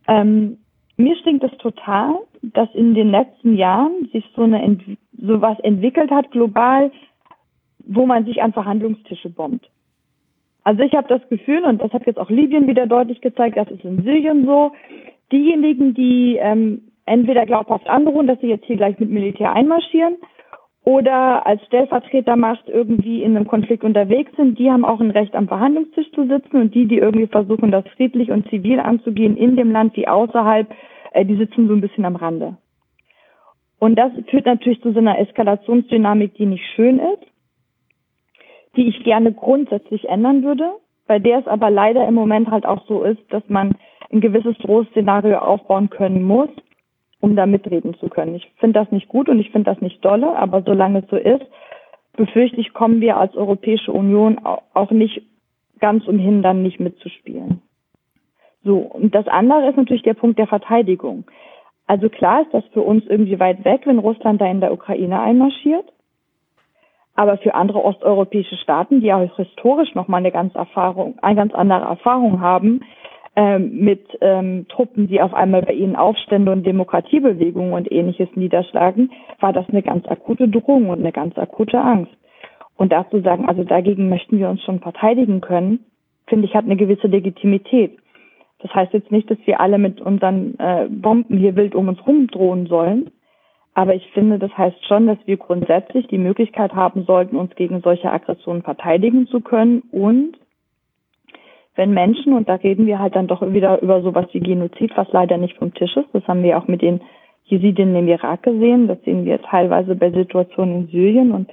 Ähm, 0.07 0.57
mir 0.97 1.15
stinkt 1.17 1.43
es 1.43 1.55
total, 1.57 2.15
dass 2.41 2.73
in 2.73 2.95
den 2.95 3.11
letzten 3.11 3.55
Jahren 3.55 4.09
sich 4.13 4.25
so 4.35 4.43
eine 4.43 4.61
Ent 4.61 4.81
sowas 5.17 5.59
entwickelt 5.59 6.11
hat 6.11 6.31
global, 6.31 6.91
wo 7.79 8.05
man 8.05 8.25
sich 8.25 8.41
an 8.41 8.53
Verhandlungstische 8.53 9.29
bombt. 9.29 9.69
Also 10.63 10.81
ich 10.81 10.93
habe 10.93 11.07
das 11.07 11.27
Gefühl, 11.29 11.63
und 11.63 11.81
das 11.81 11.93
hat 11.93 12.07
jetzt 12.07 12.19
auch 12.19 12.29
Libyen 12.29 12.67
wieder 12.67 12.87
deutlich 12.87 13.21
gezeigt, 13.21 13.57
das 13.57 13.69
ist 13.69 13.83
in 13.83 14.03
Syrien 14.03 14.45
so, 14.45 14.71
diejenigen, 15.31 15.93
die 15.93 16.37
ähm, 16.39 16.81
entweder 17.05 17.45
glaubhaft 17.45 17.87
androhen, 17.87 18.27
dass 18.27 18.39
sie 18.41 18.47
jetzt 18.47 18.65
hier 18.65 18.77
gleich 18.77 18.99
mit 18.99 19.09
Militär 19.09 19.53
einmarschieren, 19.53 20.15
oder 20.85 21.45
als 21.47 21.65
Stellvertretermacht 21.65 22.69
irgendwie 22.69 23.23
in 23.23 23.35
einem 23.35 23.47
Konflikt 23.47 23.83
unterwegs 23.83 24.31
sind, 24.37 24.59
die 24.59 24.71
haben 24.71 24.85
auch 24.85 25.01
ein 25.01 25.09
Recht 25.09 25.35
am 25.35 25.47
Verhandlungstisch 25.47 26.11
zu 26.11 26.27
sitzen 26.27 26.57
und 26.57 26.75
die, 26.75 26.85
die 26.87 26.99
irgendwie 26.99 27.27
versuchen, 27.27 27.71
das 27.71 27.87
friedlich 27.95 28.29
und 28.29 28.47
zivil 28.49 28.79
anzugehen 28.79 29.35
in 29.35 29.55
dem 29.55 29.71
Land 29.71 29.97
wie 29.97 30.07
außerhalb, 30.07 30.71
äh, 31.11 31.25
die 31.25 31.37
sitzen 31.37 31.67
so 31.67 31.73
ein 31.73 31.81
bisschen 31.81 32.05
am 32.05 32.15
Rande. 32.15 32.57
Und 33.79 33.95
das 33.95 34.11
führt 34.29 34.45
natürlich 34.45 34.81
zu 34.81 34.93
so 34.93 34.99
einer 34.99 35.17
Eskalationsdynamik, 35.19 36.35
die 36.35 36.45
nicht 36.45 36.65
schön 36.75 36.99
ist, 36.99 37.23
die 38.75 38.87
ich 38.87 39.03
gerne 39.03 39.33
grundsätzlich 39.33 40.07
ändern 40.07 40.43
würde, 40.43 40.69
bei 41.07 41.17
der 41.17 41.39
es 41.39 41.47
aber 41.47 41.71
leider 41.71 42.07
im 42.07 42.13
Moment 42.13 42.51
halt 42.51 42.65
auch 42.65 42.85
so 42.87 43.03
ist, 43.03 43.21
dass 43.29 43.43
man 43.47 43.75
ein 44.11 44.21
gewisses 44.21 44.55
Drohszenario 44.59 45.39
aufbauen 45.39 45.89
können 45.89 46.23
muss, 46.23 46.49
um 47.21 47.35
da 47.35 47.45
mitreden 47.45 47.95
zu 47.95 48.09
können. 48.09 48.35
Ich 48.35 48.51
finde 48.57 48.79
das 48.79 48.91
nicht 48.91 49.07
gut 49.07 49.29
und 49.29 49.39
ich 49.39 49.51
finde 49.51 49.71
das 49.71 49.81
nicht 49.81 50.03
dolle, 50.03 50.35
aber 50.35 50.61
solange 50.63 50.99
es 50.99 51.09
so 51.09 51.15
ist, 51.15 51.45
befürchte 52.15 52.59
ich, 52.61 52.73
kommen 52.73 53.01
wir 53.01 53.17
als 53.17 53.35
Europäische 53.35 53.91
Union 53.91 54.39
auch 54.43 54.91
nicht 54.91 55.21
ganz 55.79 56.07
umhin, 56.07 56.41
dann 56.41 56.63
nicht 56.63 56.79
mitzuspielen. 56.79 57.61
So, 58.63 58.77
und 58.77 59.13
das 59.13 59.27
andere 59.27 59.69
ist 59.69 59.77
natürlich 59.77 60.03
der 60.03 60.13
Punkt 60.13 60.39
der 60.39 60.47
Verteidigung. 60.47 61.25
Also 61.87 62.09
klar 62.09 62.41
ist 62.41 62.53
das 62.53 62.65
für 62.73 62.81
uns 62.81 63.05
irgendwie 63.05 63.39
weit 63.39 63.63
weg, 63.63 63.81
wenn 63.85 63.99
Russland 63.99 64.41
da 64.41 64.47
in 64.47 64.59
der 64.59 64.73
Ukraine 64.73 65.21
einmarschiert. 65.21 65.85
Aber 67.13 67.37
für 67.37 67.53
andere 67.53 67.83
osteuropäische 67.83 68.57
Staaten, 68.57 69.01
die 69.01 69.13
auch 69.13 69.35
historisch 69.35 69.93
nochmal 69.95 70.19
eine 70.19 70.31
ganz 70.31 70.55
Erfahrung, 70.55 71.17
eine 71.21 71.35
ganz 71.35 71.53
andere 71.53 71.85
Erfahrung 71.85 72.41
haben, 72.41 72.81
ähm, 73.35 73.79
mit 73.79 74.05
ähm, 74.21 74.65
Truppen, 74.69 75.07
die 75.07 75.21
auf 75.21 75.33
einmal 75.33 75.61
bei 75.61 75.73
ihnen 75.73 75.95
Aufstände 75.95 76.51
und 76.51 76.65
Demokratiebewegungen 76.65 77.73
und 77.73 77.91
ähnliches 77.91 78.29
niederschlagen, 78.35 79.11
war 79.39 79.53
das 79.53 79.67
eine 79.69 79.83
ganz 79.83 80.07
akute 80.07 80.47
Drohung 80.47 80.89
und 80.89 80.99
eine 80.99 81.11
ganz 81.11 81.37
akute 81.37 81.79
Angst. 81.79 82.13
Und 82.77 82.91
dazu 82.91 83.21
sagen, 83.21 83.47
also 83.47 83.63
dagegen 83.63 84.09
möchten 84.09 84.37
wir 84.37 84.49
uns 84.49 84.61
schon 84.63 84.79
verteidigen 84.79 85.41
können, 85.41 85.85
finde 86.27 86.45
ich, 86.45 86.55
hat 86.55 86.65
eine 86.65 86.75
gewisse 86.75 87.07
Legitimität. 87.07 87.97
Das 88.59 88.73
heißt 88.73 88.93
jetzt 88.93 89.11
nicht, 89.11 89.29
dass 89.29 89.37
wir 89.45 89.59
alle 89.59 89.77
mit 89.77 90.01
unseren 90.01 90.57
äh, 90.59 90.87
Bomben 90.89 91.37
hier 91.37 91.55
wild 91.55 91.75
um 91.75 91.87
uns 91.87 92.05
rumdrohen 92.05 92.67
sollen. 92.67 93.11
Aber 93.73 93.93
ich 93.93 94.09
finde, 94.11 94.39
das 94.39 94.57
heißt 94.57 94.85
schon, 94.87 95.07
dass 95.07 95.17
wir 95.25 95.35
grundsätzlich 95.35 96.07
die 96.07 96.17
Möglichkeit 96.17 96.73
haben 96.73 97.03
sollten, 97.03 97.35
uns 97.35 97.53
gegen 97.55 97.81
solche 97.81 98.09
Aggressionen 98.09 98.63
verteidigen 98.63 99.27
zu 99.27 99.41
können 99.41 99.83
und 99.91 100.37
wenn 101.75 101.93
Menschen, 101.93 102.33
und 102.33 102.47
da 102.47 102.55
reden 102.55 102.85
wir 102.85 102.99
halt 102.99 103.15
dann 103.15 103.27
doch 103.27 103.41
wieder 103.41 103.81
über 103.81 104.01
sowas 104.01 104.27
wie 104.31 104.39
Genozid, 104.39 104.91
was 104.95 105.11
leider 105.11 105.37
nicht 105.37 105.57
vom 105.57 105.73
Tisch 105.73 105.95
ist, 105.97 106.07
das 106.13 106.27
haben 106.27 106.43
wir 106.43 106.57
auch 106.57 106.67
mit 106.67 106.81
den 106.81 107.01
Jesidinnen 107.43 107.95
im 107.95 108.07
Irak 108.07 108.43
gesehen, 108.43 108.87
das 108.87 109.01
sehen 109.03 109.25
wir 109.25 109.41
teilweise 109.41 109.95
bei 109.95 110.09
Situationen 110.09 110.75
in 110.75 110.87
Syrien 110.87 111.31
und 111.31 111.49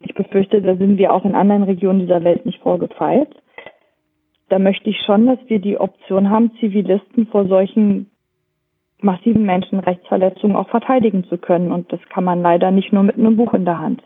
ich 0.00 0.14
befürchte, 0.14 0.60
da 0.60 0.76
sind 0.76 0.98
wir 0.98 1.12
auch 1.12 1.24
in 1.24 1.34
anderen 1.34 1.62
Regionen 1.62 2.00
dieser 2.00 2.22
Welt 2.24 2.44
nicht 2.44 2.60
vorgefeilt. 2.60 3.30
Da 4.48 4.58
möchte 4.58 4.90
ich 4.90 5.00
schon, 5.06 5.26
dass 5.26 5.38
wir 5.46 5.60
die 5.60 5.78
Option 5.78 6.28
haben, 6.28 6.50
Zivilisten 6.58 7.26
vor 7.28 7.46
solchen 7.46 8.10
massiven 9.00 9.44
Menschenrechtsverletzungen 9.44 10.56
auch 10.56 10.68
verteidigen 10.68 11.24
zu 11.24 11.38
können. 11.38 11.72
Und 11.72 11.92
das 11.92 12.00
kann 12.12 12.24
man 12.24 12.42
leider 12.42 12.70
nicht 12.70 12.92
nur 12.92 13.02
mit 13.02 13.16
einem 13.16 13.36
Buch 13.36 13.54
in 13.54 13.64
der 13.64 13.78
Hand. 13.78 14.02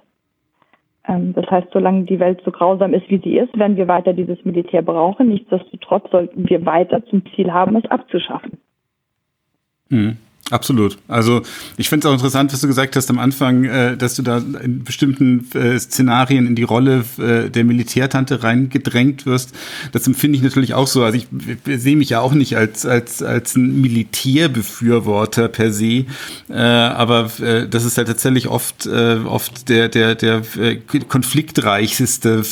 Ähm, 1.07 1.33
das 1.35 1.51
heißt, 1.51 1.69
solange 1.73 2.05
die 2.05 2.19
Welt 2.19 2.41
so 2.45 2.51
grausam 2.51 2.95
ist, 2.95 3.09
wie 3.11 3.19
sie 3.19 3.39
ist, 3.39 3.57
werden 3.59 3.77
wir 3.77 3.89
weiter 3.89 4.13
dieses 4.13 4.45
Militär 4.45 4.83
brauchen. 4.83 5.29
Nichtsdestotrotz 5.29 6.11
sollten 6.11 6.49
wir 6.49 6.65
weiter 6.65 7.05
zum 7.07 7.23
Ziel 7.35 7.53
haben, 7.53 7.77
es 7.77 7.91
abzuschaffen. 7.91 8.59
Mhm. 9.89 10.17
Absolut. 10.51 10.99
Also 11.09 11.41
ich 11.79 11.89
finde 11.89 12.07
es 12.07 12.11
auch 12.11 12.15
interessant, 12.15 12.53
was 12.53 12.61
du 12.61 12.67
gesagt 12.67 12.97
hast 12.97 13.09
am 13.09 13.19
Anfang, 13.19 13.65
äh, 13.65 13.97
dass 13.97 14.15
du 14.15 14.23
da 14.23 14.39
in 14.39 14.85
bestimmten 14.85 15.49
äh, 15.55 15.79
Szenarien 15.79 16.47
in 16.47 16.55
die 16.55 16.65
Rolle 16.65 17.03
äh, 17.19 17.49
der 17.49 17.65
Militärtante 17.65 18.43
reingedrängt 18.43 19.25
wirst. 19.25 19.55
Das 19.93 20.07
empfinde 20.07 20.37
ich 20.37 20.43
natürlich 20.43 20.75
auch 20.75 20.87
so. 20.87 21.03
Also 21.03 21.17
ich, 21.17 21.29
ich 21.67 21.81
sehe 21.81 21.97
mich 21.97 22.11
ja 22.11 22.21
auch 22.21 22.35
nicht 22.35 22.59
als 22.59 22.85
als 22.85 23.23
als 23.23 23.57
ein 23.57 23.81
Militärbefürworter 23.81 25.49
per 25.49 25.73
se, 25.73 26.05
äh, 26.51 26.55
aber 26.55 27.31
äh, 27.41 27.67
das 27.67 27.87
ist 27.87 27.97
ja 27.97 28.05
tatsächlich 28.05 28.49
oft 28.49 28.85
äh, 28.85 29.21
oft 29.25 29.71
der 29.71 29.89
der 29.89 30.15
der 30.15 30.43
konfliktreichste 31.09 32.43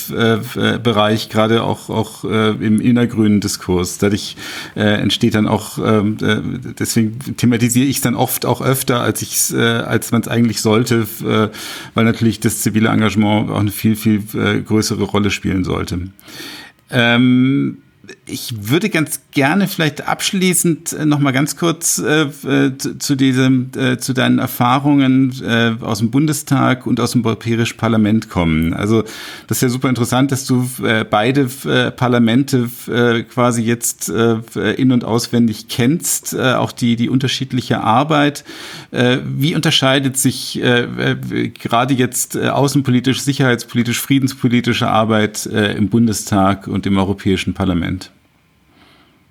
Bereich, 0.83 1.29
gerade 1.29 1.63
auch 1.63 1.91
auch 1.91 2.25
im 2.25 2.81
innergrünen 2.81 3.41
Diskurs. 3.41 3.99
Dadurch 3.99 4.37
entsteht 4.75 5.35
dann 5.35 5.47
auch 5.47 5.79
äh, 5.79 6.03
deswegen 6.79 7.19
thematisiert 7.37 7.82
kritisiere 7.83 7.91
ich 7.91 8.01
dann 8.01 8.15
oft 8.15 8.47
auch 8.47 8.63
öfter, 8.63 9.01
als 9.01 9.23
ich 9.23 9.53
äh, 9.55 9.61
als 9.61 10.13
man 10.13 10.23
es 10.23 10.29
eigentlich 10.29 10.61
sollte, 10.61 11.07
äh, 11.25 11.49
weil 11.95 12.05
natürlich 12.05 12.41
das 12.41 12.61
zivile 12.61 12.89
Engagement 12.89 13.51
auch 13.51 13.61
eine 13.61 13.71
viel, 13.71 13.97
viel 13.97 14.23
äh, 14.35 14.61
größere 14.61 15.05
Rolle 15.05 15.31
spielen 15.31 15.65
sollte. 15.65 16.09
Ähm, 16.91 17.79
ich 18.27 18.71
würde 18.71 18.89
ganz 18.89 19.21
gerne 19.33 19.67
vielleicht 19.67 20.07
abschließend 20.07 20.93
äh, 20.93 21.05
noch 21.05 21.19
mal 21.19 21.33
ganz 21.33 21.57
kurz 21.57 21.99
äh, 21.99 22.23
äh 22.23 22.73
zu 22.77 23.17
diesem 23.17 23.71
äh, 23.77 23.99
zu 23.99 24.13
deinen 24.13 24.39
Erfahrungen 24.39 25.35
äh, 25.43 25.75
aus 25.81 25.99
dem 25.99 26.13
Bundestag 26.13 26.87
und 26.87 27.01
aus 27.01 27.13
dem 27.13 27.25
Europäischen 27.25 27.77
Parlament 27.77 28.31
kommen. 28.31 28.75
Also 28.75 29.03
das 29.49 29.59
ist 29.59 29.63
ja 29.63 29.69
super 29.69 29.89
interessant, 29.89 30.31
dass 30.31 30.45
du 30.47 30.69
äh, 30.85 31.05
beide 31.05 31.49
Parlamente 31.97 32.71
quasi 33.33 33.63
jetzt 33.63 34.09
in 34.09 34.93
und 34.93 35.05
auswendig 35.05 35.69
kennst, 35.69 36.39
auch 36.39 36.73
die 36.73 36.97
die 36.97 37.09
unterschiedliche 37.09 37.81
Arbeit. 37.81 38.45
Wie 38.91 39.55
unterscheidet 39.55 40.17
sich 40.17 40.61
gerade 40.61 41.95
jetzt 41.95 42.37
außenpolitisch, 42.37 43.21
sicherheitspolitisch, 43.21 44.01
friedenspolitische 44.01 44.89
Arbeit 44.89 45.47
im 45.47 45.89
Bundestag 45.89 46.69
und 46.69 46.87
im 46.87 46.97
Europäischen 46.99 47.55
Parlament? 47.55 48.13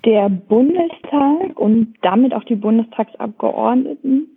Der 0.04 0.28
Bundestag 0.28 1.58
und 1.58 1.94
damit 2.02 2.34
auch 2.34 2.44
die 2.44 2.56
Bundestagsabgeordneten 2.56 4.28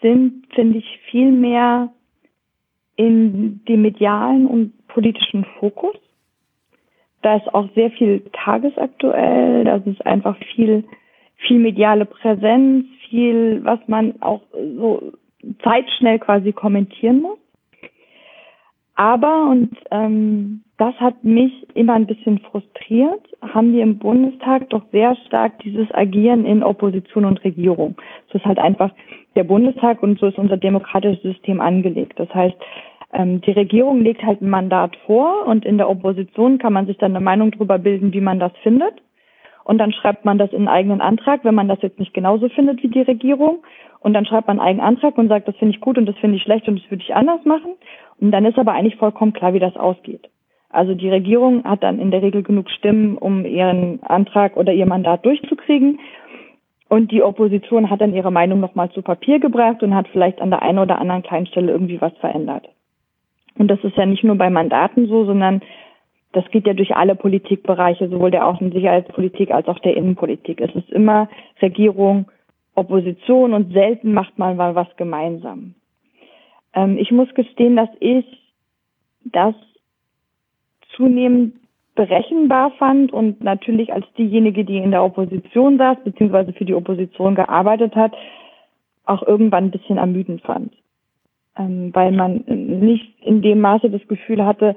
sind, 0.00 0.46
finde 0.54 0.78
ich, 0.78 1.00
viel 1.10 1.30
mehr 1.30 1.92
in 2.96 3.64
dem 3.66 3.82
medialen 3.82 4.46
und 4.46 4.86
politischen 4.88 5.44
Fokus. 5.58 5.96
Da 7.22 7.36
ist 7.36 7.52
auch 7.54 7.68
sehr 7.74 7.90
viel 7.90 8.20
tagesaktuell, 8.32 9.64
da 9.64 9.76
ist 9.76 10.06
einfach 10.06 10.36
viel, 10.54 10.84
viel 11.36 11.58
mediale 11.58 12.04
Präsenz, 12.04 12.86
viel, 13.08 13.64
was 13.64 13.80
man 13.86 14.20
auch 14.20 14.42
so 14.52 15.12
zeitschnell 15.62 16.18
quasi 16.18 16.52
kommentieren 16.52 17.22
muss. 17.22 17.38
Aber, 18.94 19.48
und 19.50 19.76
ähm, 19.90 20.63
das 20.78 20.94
hat 20.96 21.22
mich 21.22 21.52
immer 21.74 21.94
ein 21.94 22.06
bisschen 22.06 22.40
frustriert, 22.40 23.22
haben 23.40 23.72
wir 23.72 23.82
im 23.82 23.98
Bundestag 23.98 24.70
doch 24.70 24.82
sehr 24.90 25.14
stark 25.26 25.60
dieses 25.60 25.92
Agieren 25.94 26.44
in 26.44 26.64
Opposition 26.64 27.24
und 27.24 27.44
Regierung. 27.44 27.94
So 28.30 28.38
ist 28.38 28.44
halt 28.44 28.58
einfach 28.58 28.90
der 29.36 29.44
Bundestag 29.44 30.02
und 30.02 30.18
so 30.18 30.26
ist 30.26 30.38
unser 30.38 30.56
demokratisches 30.56 31.22
System 31.22 31.60
angelegt. 31.60 32.18
Das 32.18 32.32
heißt, 32.34 32.56
ähm, 33.12 33.40
die 33.42 33.52
Regierung 33.52 34.00
legt 34.00 34.24
halt 34.24 34.42
ein 34.42 34.50
Mandat 34.50 34.96
vor 35.06 35.46
und 35.46 35.64
in 35.64 35.78
der 35.78 35.88
Opposition 35.88 36.58
kann 36.58 36.72
man 36.72 36.86
sich 36.86 36.98
dann 36.98 37.12
eine 37.14 37.24
Meinung 37.24 37.52
darüber 37.52 37.78
bilden, 37.78 38.12
wie 38.12 38.20
man 38.20 38.40
das 38.40 38.52
findet. 38.62 38.94
Und 39.62 39.78
dann 39.78 39.92
schreibt 39.92 40.24
man 40.24 40.38
das 40.38 40.50
in 40.50 40.58
einen 40.58 40.68
eigenen 40.68 41.00
Antrag, 41.00 41.44
wenn 41.44 41.54
man 41.54 41.68
das 41.68 41.80
jetzt 41.82 41.98
nicht 41.98 42.12
genauso 42.12 42.48
findet 42.48 42.82
wie 42.82 42.88
die 42.88 43.00
Regierung. 43.00 43.62
Und 44.00 44.12
dann 44.12 44.26
schreibt 44.26 44.48
man 44.48 44.58
einen 44.58 44.68
eigenen 44.68 44.86
Antrag 44.86 45.16
und 45.16 45.28
sagt, 45.28 45.48
das 45.48 45.56
finde 45.56 45.74
ich 45.74 45.80
gut 45.80 45.96
und 45.96 46.06
das 46.06 46.16
finde 46.16 46.36
ich 46.36 46.42
schlecht 46.42 46.68
und 46.68 46.82
das 46.82 46.90
würde 46.90 47.02
ich 47.02 47.14
anders 47.14 47.44
machen. 47.44 47.72
Und 48.20 48.32
dann 48.32 48.44
ist 48.44 48.58
aber 48.58 48.72
eigentlich 48.72 48.96
vollkommen 48.96 49.32
klar, 49.32 49.54
wie 49.54 49.60
das 49.60 49.76
ausgeht. 49.76 50.28
Also 50.74 50.94
die 50.94 51.08
Regierung 51.08 51.62
hat 51.64 51.84
dann 51.84 52.00
in 52.00 52.10
der 52.10 52.22
Regel 52.22 52.42
genug 52.42 52.68
Stimmen, 52.68 53.16
um 53.16 53.44
ihren 53.46 54.02
Antrag 54.02 54.56
oder 54.56 54.72
ihr 54.72 54.86
Mandat 54.86 55.24
durchzukriegen. 55.24 56.00
Und 56.88 57.12
die 57.12 57.22
Opposition 57.22 57.90
hat 57.90 58.00
dann 58.00 58.12
ihre 58.12 58.32
Meinung 58.32 58.58
nochmal 58.58 58.90
zu 58.90 59.00
Papier 59.00 59.38
gebracht 59.38 59.82
und 59.82 59.94
hat 59.94 60.08
vielleicht 60.08 60.40
an 60.40 60.50
der 60.50 60.62
einen 60.62 60.80
oder 60.80 60.98
anderen 60.98 61.22
kleinen 61.22 61.46
Stelle 61.46 61.70
irgendwie 61.70 62.00
was 62.00 62.12
verändert. 62.18 62.68
Und 63.56 63.68
das 63.68 63.78
ist 63.84 63.96
ja 63.96 64.04
nicht 64.04 64.24
nur 64.24 64.34
bei 64.34 64.50
Mandaten 64.50 65.06
so, 65.06 65.24
sondern 65.24 65.62
das 66.32 66.44
geht 66.50 66.66
ja 66.66 66.74
durch 66.74 66.96
alle 66.96 67.14
Politikbereiche, 67.14 68.08
sowohl 68.08 68.32
der 68.32 68.44
Außensicherheitspolitik 68.46 69.52
als 69.52 69.68
auch 69.68 69.78
der 69.78 69.96
Innenpolitik. 69.96 70.60
Es 70.60 70.74
ist 70.74 70.90
immer 70.90 71.28
Regierung, 71.62 72.26
Opposition 72.74 73.52
und 73.52 73.72
selten 73.72 74.12
macht 74.12 74.36
man 74.38 74.56
mal 74.56 74.74
was 74.74 74.88
gemeinsam. 74.96 75.76
Ähm, 76.74 76.98
ich 76.98 77.12
muss 77.12 77.32
gestehen, 77.34 77.76
dass 77.76 77.90
ich 78.00 78.24
das 79.24 79.54
zunehmend 80.96 81.54
berechenbar 81.94 82.72
fand 82.72 83.12
und 83.12 83.42
natürlich 83.42 83.92
als 83.92 84.04
diejenige, 84.18 84.64
die 84.64 84.78
in 84.78 84.90
der 84.90 85.04
Opposition 85.04 85.78
saß, 85.78 85.98
beziehungsweise 86.04 86.52
für 86.52 86.64
die 86.64 86.74
Opposition 86.74 87.34
gearbeitet 87.34 87.94
hat, 87.94 88.12
auch 89.04 89.22
irgendwann 89.22 89.64
ein 89.64 89.70
bisschen 89.70 89.98
ermüdend 89.98 90.42
fand. 90.42 90.72
Ähm, 91.56 91.90
weil 91.94 92.10
man 92.10 92.42
nicht 92.46 93.14
in 93.22 93.42
dem 93.42 93.60
Maße 93.60 93.90
das 93.90 94.06
Gefühl 94.08 94.44
hatte, 94.44 94.74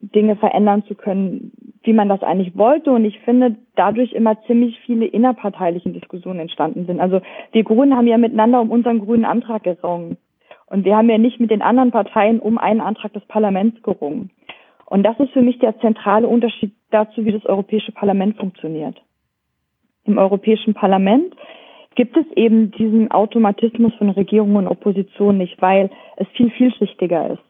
Dinge 0.00 0.36
verändern 0.36 0.84
zu 0.84 0.94
können, 0.94 1.52
wie 1.82 1.92
man 1.92 2.08
das 2.08 2.22
eigentlich 2.22 2.56
wollte. 2.56 2.90
Und 2.90 3.04
ich 3.04 3.18
finde, 3.20 3.56
dadurch 3.74 4.12
immer 4.12 4.40
ziemlich 4.42 4.78
viele 4.80 5.06
innerparteiliche 5.06 5.90
Diskussionen 5.90 6.40
entstanden 6.40 6.86
sind. 6.86 7.00
Also 7.00 7.20
wir 7.52 7.64
Grünen 7.64 7.96
haben 7.96 8.06
ja 8.06 8.18
miteinander 8.18 8.60
um 8.60 8.70
unseren 8.70 9.00
grünen 9.00 9.24
Antrag 9.24 9.64
gerungen. 9.64 10.18
Und 10.66 10.84
wir 10.84 10.96
haben 10.96 11.08
ja 11.08 11.18
nicht 11.18 11.40
mit 11.40 11.50
den 11.50 11.62
anderen 11.62 11.90
Parteien 11.90 12.40
um 12.40 12.58
einen 12.58 12.82
Antrag 12.82 13.14
des 13.14 13.24
Parlaments 13.24 13.82
gerungen. 13.82 14.30
Und 14.88 15.02
das 15.02 15.18
ist 15.20 15.32
für 15.32 15.42
mich 15.42 15.58
der 15.58 15.78
zentrale 15.80 16.26
Unterschied 16.26 16.72
dazu, 16.90 17.24
wie 17.24 17.32
das 17.32 17.44
Europäische 17.44 17.92
Parlament 17.92 18.38
funktioniert. 18.38 18.96
Im 20.04 20.16
Europäischen 20.16 20.72
Parlament 20.72 21.34
gibt 21.94 22.16
es 22.16 22.24
eben 22.36 22.70
diesen 22.70 23.10
Automatismus 23.10 23.92
von 23.96 24.08
Regierung 24.10 24.56
und 24.56 24.66
Opposition 24.66 25.36
nicht, 25.36 25.60
weil 25.60 25.90
es 26.16 26.26
viel 26.28 26.50
vielschichtiger 26.50 27.32
ist. 27.32 27.42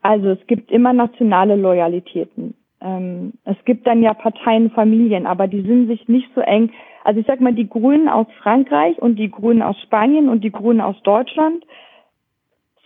Also 0.00 0.30
es 0.30 0.46
gibt 0.46 0.70
immer 0.70 0.94
nationale 0.94 1.56
Loyalitäten. 1.56 2.54
Ähm, 2.80 3.34
es 3.44 3.56
gibt 3.66 3.86
dann 3.86 4.02
ja 4.02 4.14
Parteienfamilien, 4.14 5.26
aber 5.26 5.46
die 5.46 5.62
sind 5.62 5.88
sich 5.88 6.08
nicht 6.08 6.28
so 6.34 6.40
eng. 6.40 6.70
Also 7.04 7.20
ich 7.20 7.26
sag 7.26 7.40
mal, 7.40 7.52
die 7.52 7.68
Grünen 7.68 8.08
aus 8.08 8.28
Frankreich 8.42 8.96
und 8.98 9.16
die 9.16 9.30
Grünen 9.30 9.60
aus 9.60 9.78
Spanien 9.82 10.30
und 10.30 10.42
die 10.42 10.52
Grünen 10.52 10.80
aus 10.80 10.96
Deutschland 11.02 11.64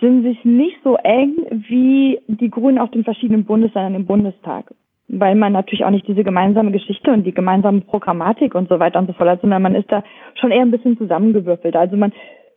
sind 0.02 0.24
sich 0.24 0.44
nicht 0.44 0.76
so 0.84 0.96
eng 0.96 1.36
wie 1.68 2.18
die 2.26 2.50
Grünen 2.50 2.78
aus 2.78 2.90
den 2.90 3.04
verschiedenen 3.04 3.44
Bundesländern 3.44 3.94
im 3.94 4.06
Bundestag. 4.06 4.74
Weil 5.08 5.36
man 5.36 5.52
natürlich 5.52 5.84
auch 5.84 5.90
nicht 5.90 6.08
diese 6.08 6.24
gemeinsame 6.24 6.72
Geschichte 6.72 7.12
und 7.12 7.24
die 7.24 7.32
gemeinsame 7.32 7.82
Programmatik 7.82 8.54
und 8.54 8.68
so 8.68 8.78
weiter 8.78 8.98
und 8.98 9.06
so 9.06 9.12
fort 9.12 9.30
hat, 9.30 9.40
sondern 9.40 9.62
man 9.62 9.74
ist 9.74 9.90
da 9.90 10.02
schon 10.34 10.50
eher 10.50 10.62
ein 10.62 10.70
bisschen 10.70 10.98
zusammengewürfelt. 10.98 11.76
Also 11.76 11.96
man 11.96 12.12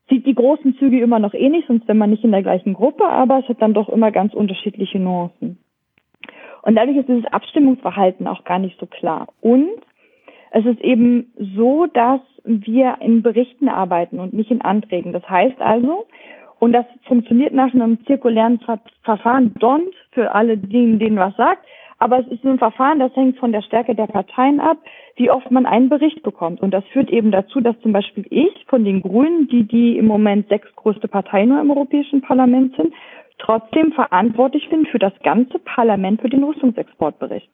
sieht 0.09 0.25
die 0.25 0.35
großen 0.35 0.75
Züge 0.77 0.99
immer 0.99 1.19
noch 1.19 1.33
ähnlich, 1.33 1.63
eh 1.65 1.67
sonst 1.67 1.87
wäre 1.87 1.97
man 1.97 2.09
nicht 2.09 2.23
in 2.23 2.31
der 2.31 2.43
gleichen 2.43 2.73
Gruppe, 2.73 3.05
aber 3.05 3.39
es 3.39 3.49
hat 3.49 3.61
dann 3.61 3.73
doch 3.73 3.89
immer 3.89 4.11
ganz 4.11 4.33
unterschiedliche 4.33 4.99
Nuancen. 4.99 5.59
Und 6.63 6.75
dadurch 6.75 6.97
ist 6.97 7.07
dieses 7.07 7.25
Abstimmungsverhalten 7.25 8.27
auch 8.27 8.43
gar 8.43 8.59
nicht 8.59 8.79
so 8.79 8.87
klar. 8.87 9.27
Und 9.41 9.69
es 10.51 10.65
ist 10.65 10.81
eben 10.81 11.31
so, 11.55 11.85
dass 11.85 12.21
wir 12.43 12.97
in 13.01 13.21
Berichten 13.21 13.69
arbeiten 13.69 14.19
und 14.19 14.33
nicht 14.33 14.49
in 14.49 14.61
Anträgen. 14.61 15.13
Das 15.13 15.27
heißt 15.29 15.59
also, 15.61 16.05
und 16.65 16.73
das 16.73 16.85
funktioniert 17.07 17.53
nach 17.53 17.71
einem 17.75 18.03
zirkulären 18.07 18.59
Verfahren, 19.03 19.53
DONT, 19.59 19.93
für 20.13 20.33
alle, 20.33 20.57
die 20.57 20.97
denen 20.97 21.15
was 21.15 21.35
sagt, 21.35 21.63
aber 21.99 22.19
es 22.19 22.27
ist 22.27 22.43
ein 22.43 22.57
Verfahren, 22.57 22.97
das 22.97 23.15
hängt 23.15 23.37
von 23.37 23.51
der 23.51 23.61
Stärke 23.61 23.93
der 23.93 24.07
Parteien 24.07 24.59
ab, 24.59 24.77
wie 25.15 25.29
oft 25.29 25.51
man 25.51 25.67
einen 25.67 25.89
Bericht 25.89 26.23
bekommt. 26.23 26.61
Und 26.61 26.71
das 26.71 26.83
führt 26.85 27.11
eben 27.11 27.29
dazu, 27.29 27.61
dass 27.61 27.79
zum 27.81 27.93
Beispiel 27.93 28.25
ich 28.31 28.65
von 28.67 28.83
den 28.83 29.03
Grünen, 29.03 29.47
die 29.47 29.67
die 29.67 29.95
im 29.99 30.07
Moment 30.07 30.49
sechstgrößte 30.49 31.07
Partei 31.07 31.45
nur 31.45 31.61
im 31.61 31.69
Europäischen 31.69 32.21
Parlament 32.21 32.75
sind, 32.75 32.91
trotzdem 33.37 33.91
verantwortlich 33.91 34.67
bin 34.69 34.87
für 34.87 34.99
das 34.99 35.13
ganze 35.21 35.59
Parlament 35.59 36.19
für 36.19 36.29
den 36.29 36.43
Rüstungsexportbericht. 36.43 37.51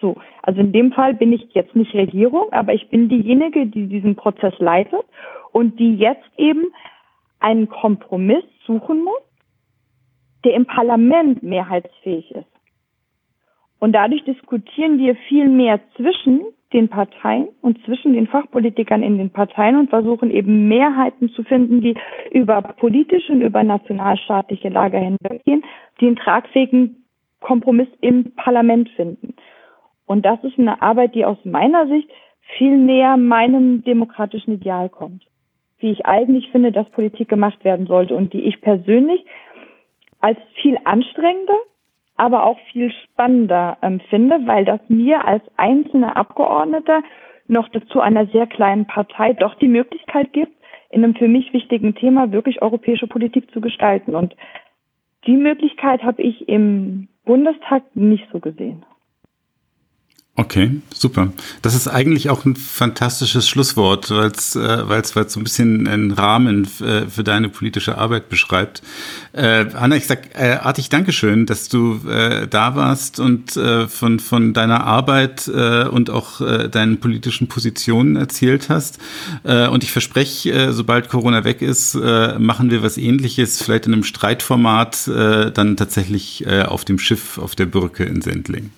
So, 0.00 0.16
also 0.42 0.58
in 0.58 0.72
dem 0.72 0.92
Fall 0.92 1.12
bin 1.12 1.34
ich 1.34 1.46
jetzt 1.52 1.76
nicht 1.76 1.92
Regierung, 1.92 2.50
aber 2.50 2.72
ich 2.72 2.88
bin 2.88 3.10
diejenige, 3.10 3.66
die 3.66 3.88
diesen 3.88 4.16
Prozess 4.16 4.54
leitet 4.58 5.04
und 5.52 5.78
die 5.78 5.96
jetzt 5.96 6.24
eben 6.38 6.72
einen 7.42 7.68
Kompromiss 7.68 8.44
suchen 8.66 9.04
muss, 9.04 9.22
der 10.44 10.54
im 10.54 10.66
Parlament 10.66 11.42
mehrheitsfähig 11.42 12.30
ist. 12.32 12.46
Und 13.78 13.92
dadurch 13.92 14.24
diskutieren 14.24 14.98
wir 14.98 15.16
viel 15.28 15.48
mehr 15.48 15.80
zwischen 15.96 16.42
den 16.72 16.88
Parteien 16.88 17.48
und 17.60 17.84
zwischen 17.84 18.14
den 18.14 18.26
Fachpolitikern 18.26 19.02
in 19.02 19.18
den 19.18 19.30
Parteien 19.30 19.76
und 19.76 19.90
versuchen 19.90 20.30
eben 20.30 20.68
Mehrheiten 20.68 21.28
zu 21.30 21.42
finden, 21.42 21.80
die 21.80 21.96
über 22.30 22.62
politische 22.62 23.32
und 23.32 23.42
über 23.42 23.62
nationalstaatliche 23.62 24.68
Lager 24.68 24.98
hinweggehen, 24.98 25.64
die 26.00 26.06
einen 26.06 26.16
tragfähigen 26.16 27.04
Kompromiss 27.40 27.88
im 28.00 28.34
Parlament 28.36 28.88
finden. 28.90 29.34
Und 30.06 30.24
das 30.24 30.42
ist 30.44 30.58
eine 30.58 30.80
Arbeit, 30.80 31.14
die 31.14 31.24
aus 31.24 31.38
meiner 31.44 31.86
Sicht 31.88 32.08
viel 32.56 32.76
näher 32.76 33.16
meinem 33.16 33.82
demokratischen 33.84 34.54
Ideal 34.54 34.88
kommt. 34.88 35.24
Wie 35.82 35.90
ich 35.90 36.06
eigentlich 36.06 36.50
finde, 36.50 36.72
dass 36.72 36.88
Politik 36.90 37.28
gemacht 37.28 37.64
werden 37.64 37.86
sollte 37.86 38.14
und 38.14 38.32
die 38.32 38.42
ich 38.42 38.60
persönlich 38.60 39.24
als 40.20 40.38
viel 40.62 40.78
anstrengender 40.84 41.58
aber 42.16 42.44
auch 42.44 42.58
viel 42.72 42.92
spannender 42.92 43.78
ähm, 43.82 44.00
finde, 44.10 44.46
weil 44.46 44.64
das 44.64 44.80
mir 44.88 45.26
als 45.26 45.42
einzelner 45.56 46.16
Abgeordneter 46.16 47.02
noch 47.48 47.68
dazu 47.70 48.00
einer 48.00 48.26
sehr 48.26 48.46
kleinen 48.46 48.86
Partei 48.86 49.32
doch 49.32 49.54
die 49.56 49.68
Möglichkeit 49.68 50.32
gibt, 50.32 50.52
in 50.90 51.02
einem 51.02 51.14
für 51.14 51.28
mich 51.28 51.52
wichtigen 51.52 51.94
Thema 51.94 52.30
wirklich 52.32 52.62
europäische 52.62 53.06
Politik 53.06 53.50
zu 53.52 53.60
gestalten. 53.60 54.14
Und 54.14 54.36
die 55.26 55.36
Möglichkeit 55.36 56.02
habe 56.02 56.22
ich 56.22 56.48
im 56.48 57.08
Bundestag 57.24 57.82
nicht 57.94 58.28
so 58.32 58.40
gesehen. 58.40 58.84
Okay, 60.34 60.80
super. 60.94 61.30
Das 61.60 61.74
ist 61.74 61.88
eigentlich 61.88 62.30
auch 62.30 62.46
ein 62.46 62.56
fantastisches 62.56 63.46
Schlusswort, 63.46 64.10
weil 64.10 64.30
es 64.30 64.56
äh, 64.56 64.88
weil's, 64.88 65.14
weil's 65.14 65.34
so 65.34 65.40
ein 65.40 65.44
bisschen 65.44 65.86
einen 65.86 66.10
Rahmen 66.10 66.66
äh, 66.80 67.06
für 67.06 67.22
deine 67.22 67.50
politische 67.50 67.98
Arbeit 67.98 68.30
beschreibt. 68.30 68.80
Äh, 69.34 69.66
Anna, 69.74 69.96
ich 69.96 70.06
sag 70.06 70.34
äh, 70.34 70.54
artig 70.54 70.88
Dankeschön, 70.88 71.44
dass 71.44 71.68
du 71.68 72.00
äh, 72.08 72.48
da 72.48 72.74
warst 72.76 73.20
und 73.20 73.58
äh, 73.58 73.86
von, 73.88 74.20
von 74.20 74.54
deiner 74.54 74.84
Arbeit 74.84 75.48
äh, 75.48 75.84
und 75.84 76.08
auch 76.08 76.40
äh, 76.40 76.70
deinen 76.70 76.98
politischen 76.98 77.48
Positionen 77.48 78.16
erzählt 78.16 78.70
hast. 78.70 79.00
Äh, 79.44 79.68
und 79.68 79.84
ich 79.84 79.92
verspreche, 79.92 80.50
äh, 80.50 80.72
sobald 80.72 81.10
Corona 81.10 81.44
weg 81.44 81.60
ist, 81.60 81.94
äh, 81.94 82.38
machen 82.38 82.70
wir 82.70 82.82
was 82.82 82.96
ähnliches, 82.96 83.62
vielleicht 83.62 83.84
in 83.84 83.92
einem 83.92 84.04
Streitformat, 84.04 85.08
äh, 85.08 85.52
dann 85.52 85.76
tatsächlich 85.76 86.46
äh, 86.46 86.62
auf 86.62 86.86
dem 86.86 86.98
Schiff 86.98 87.36
auf 87.36 87.54
der 87.54 87.66
Brücke 87.66 88.04
in 88.04 88.22
Sendling 88.22 88.70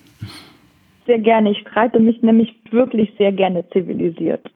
sehr 1.05 1.19
gerne. 1.19 1.51
Ich 1.51 1.59
streite 1.59 1.99
mich 1.99 2.21
nämlich 2.21 2.53
wirklich 2.71 3.13
sehr 3.17 3.31
gerne 3.31 3.67
zivilisiert. 3.69 4.49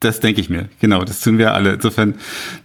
Das 0.00 0.18
denke 0.18 0.40
ich 0.40 0.50
mir. 0.50 0.68
Genau, 0.80 1.00
das 1.04 1.20
tun 1.20 1.38
wir 1.38 1.54
alle. 1.54 1.74
Insofern, 1.74 2.14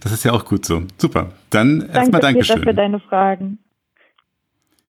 das 0.02 0.12
ist 0.12 0.24
ja 0.24 0.32
auch 0.32 0.44
gut 0.44 0.64
so. 0.64 0.82
Super. 0.96 1.30
Dann 1.50 1.88
erstmal 1.92 2.20
Dankeschön. 2.20 2.56
Danke 2.56 2.70
für 2.70 2.74
deine 2.74 2.98
Fragen. 2.98 3.58